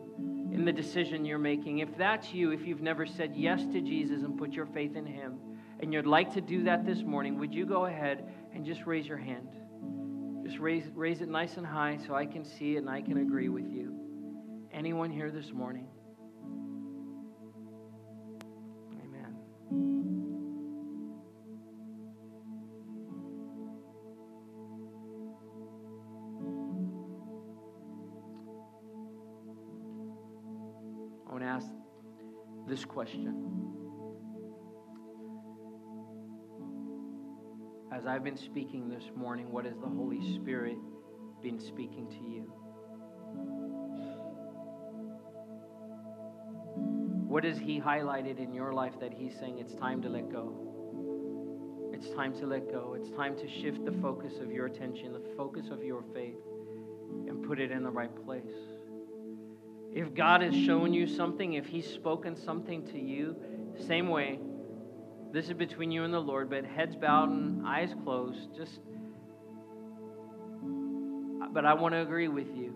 in 0.51 0.65
the 0.65 0.73
decision 0.73 1.23
you're 1.23 1.39
making. 1.39 1.79
If 1.79 1.95
that's 1.97 2.33
you, 2.33 2.51
if 2.51 2.67
you've 2.67 2.81
never 2.81 3.05
said 3.05 3.33
yes 3.33 3.61
to 3.71 3.79
Jesus 3.79 4.23
and 4.23 4.37
put 4.37 4.51
your 4.51 4.65
faith 4.65 4.97
in 4.97 5.05
Him, 5.05 5.39
and 5.79 5.93
you'd 5.93 6.05
like 6.05 6.33
to 6.33 6.41
do 6.41 6.65
that 6.65 6.85
this 6.85 7.03
morning, 7.03 7.39
would 7.39 7.53
you 7.53 7.65
go 7.65 7.85
ahead 7.85 8.29
and 8.53 8.65
just 8.65 8.85
raise 8.85 9.07
your 9.07 9.17
hand? 9.17 9.47
Just 10.45 10.59
raise, 10.59 10.83
raise 10.93 11.21
it 11.21 11.29
nice 11.29 11.55
and 11.55 11.65
high 11.65 11.99
so 12.05 12.15
I 12.15 12.25
can 12.25 12.43
see 12.43 12.75
it 12.75 12.79
and 12.79 12.89
I 12.89 13.01
can 13.01 13.19
agree 13.19 13.47
with 13.47 13.71
you. 13.71 13.97
Anyone 14.73 15.09
here 15.09 15.31
this 15.31 15.53
morning? 15.53 15.87
Amen. 18.91 20.16
This 32.77 32.85
question. 32.85 33.33
As 37.91 38.05
I've 38.05 38.23
been 38.23 38.37
speaking 38.37 38.87
this 38.87 39.03
morning, 39.15 39.51
what 39.51 39.65
has 39.65 39.73
the 39.77 39.87
Holy 39.87 40.35
Spirit 40.35 40.77
been 41.41 41.59
speaking 41.59 42.07
to 42.07 42.29
you? 42.29 42.53
What 47.27 47.43
has 47.45 47.57
He 47.57 47.79
highlighted 47.79 48.37
in 48.37 48.53
your 48.53 48.73
life 48.73 48.93
that 48.99 49.11
He's 49.11 49.33
saying 49.39 49.57
it's 49.57 49.73
time 49.73 50.01
to 50.03 50.09
let 50.09 50.31
go? 50.31 50.63
it's 51.93 52.11
time 52.11 52.31
to 52.39 52.45
let 52.45 52.71
go. 52.71 52.95
It's 52.95 53.09
time 53.09 53.35
to 53.37 53.47
shift 53.47 53.83
the 53.83 53.91
focus 53.93 54.33
of 54.39 54.51
your 54.51 54.67
attention, 54.67 55.13
the 55.13 55.35
focus 55.35 55.71
of 55.71 55.83
your 55.83 56.03
faith, 56.13 56.37
and 57.27 57.43
put 57.43 57.59
it 57.59 57.71
in 57.71 57.81
the 57.81 57.89
right 57.89 58.11
place. 58.23 58.43
If 59.93 60.13
God 60.13 60.41
has 60.41 60.55
shown 60.55 60.93
you 60.93 61.07
something, 61.07 61.53
if 61.53 61.65
He's 61.65 61.87
spoken 61.87 62.35
something 62.35 62.85
to 62.87 62.99
you, 62.99 63.35
same 63.87 64.09
way, 64.09 64.39
this 65.31 65.47
is 65.47 65.53
between 65.53 65.91
you 65.91 66.03
and 66.03 66.13
the 66.13 66.19
Lord, 66.19 66.49
but 66.49 66.65
heads 66.65 66.95
bowed 66.95 67.29
and 67.29 67.67
eyes 67.67 67.93
closed, 68.03 68.55
just. 68.55 68.79
But 71.53 71.65
I 71.65 71.73
want 71.73 71.93
to 71.93 72.01
agree 72.01 72.27
with 72.27 72.55
you. 72.55 72.73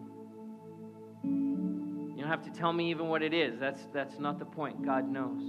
You 1.23 2.17
don't 2.17 2.27
have 2.27 2.43
to 2.43 2.51
tell 2.51 2.73
me 2.73 2.89
even 2.89 3.07
what 3.07 3.21
it 3.21 3.33
is. 3.33 3.59
That's, 3.59 3.87
that's 3.93 4.19
not 4.19 4.39
the 4.39 4.45
point. 4.45 4.85
God 4.85 5.09
knows. 5.09 5.41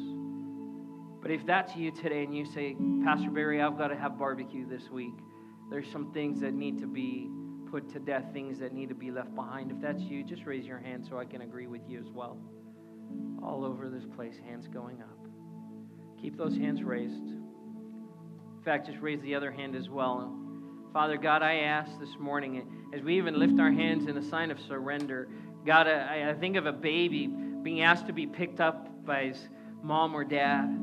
But 1.23 1.31
if 1.31 1.47
that's 1.47 1.77
you 1.77 1.93
today 1.93 2.25
and 2.25 2.37
you 2.37 2.45
say, 2.45 2.77
Pastor 3.05 3.31
Barry, 3.31 3.63
I've 3.63 3.79
got 3.79 3.89
to 3.89 3.97
have 3.97 4.19
barbecue 4.19 4.67
this 4.69 4.91
week, 4.91 5.15
there's 5.71 5.91
some 5.91 6.13
things 6.13 6.41
that 6.41 6.53
need 6.53 6.79
to 6.79 6.87
be 6.87 7.31
put 7.73 7.91
to 7.91 7.99
death, 7.99 8.27
things 8.35 8.59
that 8.59 8.75
need 8.75 8.91
to 8.91 8.95
be 8.95 9.11
left 9.11 9.35
behind. 9.35 9.71
If 9.71 9.81
that's 9.81 10.03
you, 10.03 10.23
just 10.23 10.45
raise 10.45 10.67
your 10.67 10.79
hand 10.79 11.07
so 11.09 11.19
I 11.19 11.25
can 11.25 11.41
agree 11.41 11.67
with 11.67 11.81
you 11.89 11.99
as 11.99 12.11
well. 12.13 12.37
All 13.43 13.65
over 13.65 13.89
this 13.89 14.05
place, 14.15 14.35
hands 14.47 14.69
going 14.69 15.01
up. 15.01 15.27
Keep 16.21 16.37
those 16.37 16.55
hands 16.55 16.83
raised. 16.83 17.15
In 17.15 18.63
fact, 18.63 18.89
just 18.89 18.99
raise 19.01 19.23
the 19.23 19.35
other 19.35 19.51
hand 19.51 19.75
as 19.75 19.89
well. 19.89 20.39
Father 20.93 21.17
God, 21.17 21.43
I 21.43 21.61
ask 21.61 21.99
this 21.99 22.15
morning, 22.21 22.91
as 22.95 23.01
we 23.01 23.17
even 23.17 23.39
lift 23.39 23.59
our 23.59 23.73
hands 23.73 24.07
in 24.07 24.19
a 24.19 24.23
sign 24.23 24.51
of 24.51 24.61
surrender, 24.61 25.31
God, 25.65 25.89
I, 25.89 26.29
I 26.29 26.35
think 26.35 26.57
of 26.57 26.67
a 26.67 26.73
baby 26.73 27.27
being 27.27 27.81
asked 27.81 28.07
to 28.09 28.13
be 28.13 28.27
picked 28.27 28.61
up 28.61 29.07
by 29.07 29.29
his 29.29 29.49
mom 29.83 30.15
or 30.15 30.25
dad 30.25 30.79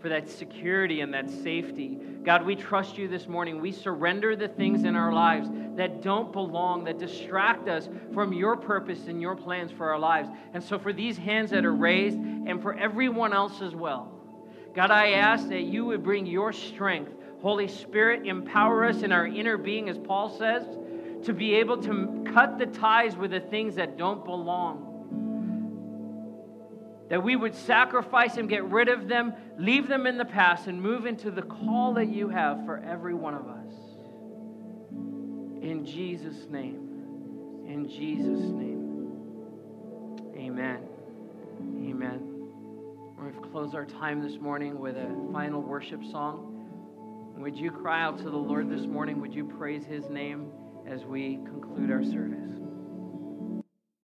for 0.00 0.08
that 0.08 0.28
security 0.28 1.02
and 1.02 1.14
that 1.14 1.30
safety. 1.30 1.98
God, 2.28 2.44
we 2.44 2.56
trust 2.56 2.98
you 2.98 3.08
this 3.08 3.26
morning. 3.26 3.58
We 3.58 3.72
surrender 3.72 4.36
the 4.36 4.48
things 4.48 4.84
in 4.84 4.96
our 4.96 5.14
lives 5.14 5.48
that 5.76 6.02
don't 6.02 6.30
belong, 6.30 6.84
that 6.84 6.98
distract 6.98 7.70
us 7.70 7.88
from 8.12 8.34
your 8.34 8.54
purpose 8.54 9.06
and 9.06 9.18
your 9.18 9.34
plans 9.34 9.72
for 9.72 9.90
our 9.90 9.98
lives. 9.98 10.28
And 10.52 10.62
so, 10.62 10.78
for 10.78 10.92
these 10.92 11.16
hands 11.16 11.48
that 11.52 11.64
are 11.64 11.74
raised 11.74 12.18
and 12.18 12.60
for 12.60 12.74
everyone 12.74 13.32
else 13.32 13.62
as 13.62 13.74
well, 13.74 14.12
God, 14.74 14.90
I 14.90 15.12
ask 15.12 15.48
that 15.48 15.62
you 15.62 15.86
would 15.86 16.04
bring 16.04 16.26
your 16.26 16.52
strength. 16.52 17.12
Holy 17.40 17.66
Spirit, 17.66 18.26
empower 18.26 18.84
us 18.84 19.00
in 19.02 19.10
our 19.10 19.26
inner 19.26 19.56
being, 19.56 19.88
as 19.88 19.96
Paul 19.96 20.28
says, 20.28 20.64
to 21.24 21.32
be 21.32 21.54
able 21.54 21.82
to 21.84 22.26
cut 22.34 22.58
the 22.58 22.66
ties 22.66 23.16
with 23.16 23.30
the 23.30 23.40
things 23.40 23.74
that 23.76 23.96
don't 23.96 24.22
belong 24.22 24.87
that 27.08 27.22
we 27.22 27.36
would 27.36 27.54
sacrifice 27.54 28.34
them, 28.34 28.46
get 28.46 28.64
rid 28.64 28.88
of 28.88 29.08
them, 29.08 29.32
leave 29.58 29.88
them 29.88 30.06
in 30.06 30.18
the 30.18 30.24
past, 30.24 30.66
and 30.66 30.80
move 30.80 31.06
into 31.06 31.30
the 31.30 31.42
call 31.42 31.94
that 31.94 32.08
you 32.08 32.28
have 32.28 32.64
for 32.64 32.78
every 32.78 33.14
one 33.14 33.34
of 33.34 33.48
us. 33.48 33.72
In 35.62 35.84
Jesus' 35.86 36.48
name. 36.50 37.64
In 37.66 37.88
Jesus' 37.88 38.50
name. 38.50 38.78
Amen. 40.36 40.86
Amen. 41.88 42.20
We're 43.16 43.30
going 43.30 43.42
to 43.42 43.48
close 43.50 43.74
our 43.74 43.84
time 43.84 44.22
this 44.22 44.40
morning 44.40 44.78
with 44.78 44.96
a 44.96 45.30
final 45.32 45.60
worship 45.60 46.02
song. 46.10 46.54
Would 47.38 47.56
you 47.56 47.70
cry 47.70 48.02
out 48.02 48.18
to 48.18 48.24
the 48.24 48.36
Lord 48.36 48.70
this 48.70 48.86
morning? 48.86 49.20
Would 49.20 49.34
you 49.34 49.44
praise 49.44 49.84
his 49.84 50.08
name 50.08 50.50
as 50.86 51.04
we 51.04 51.36
conclude 51.44 51.90
our 51.90 52.02
service? 52.02 52.57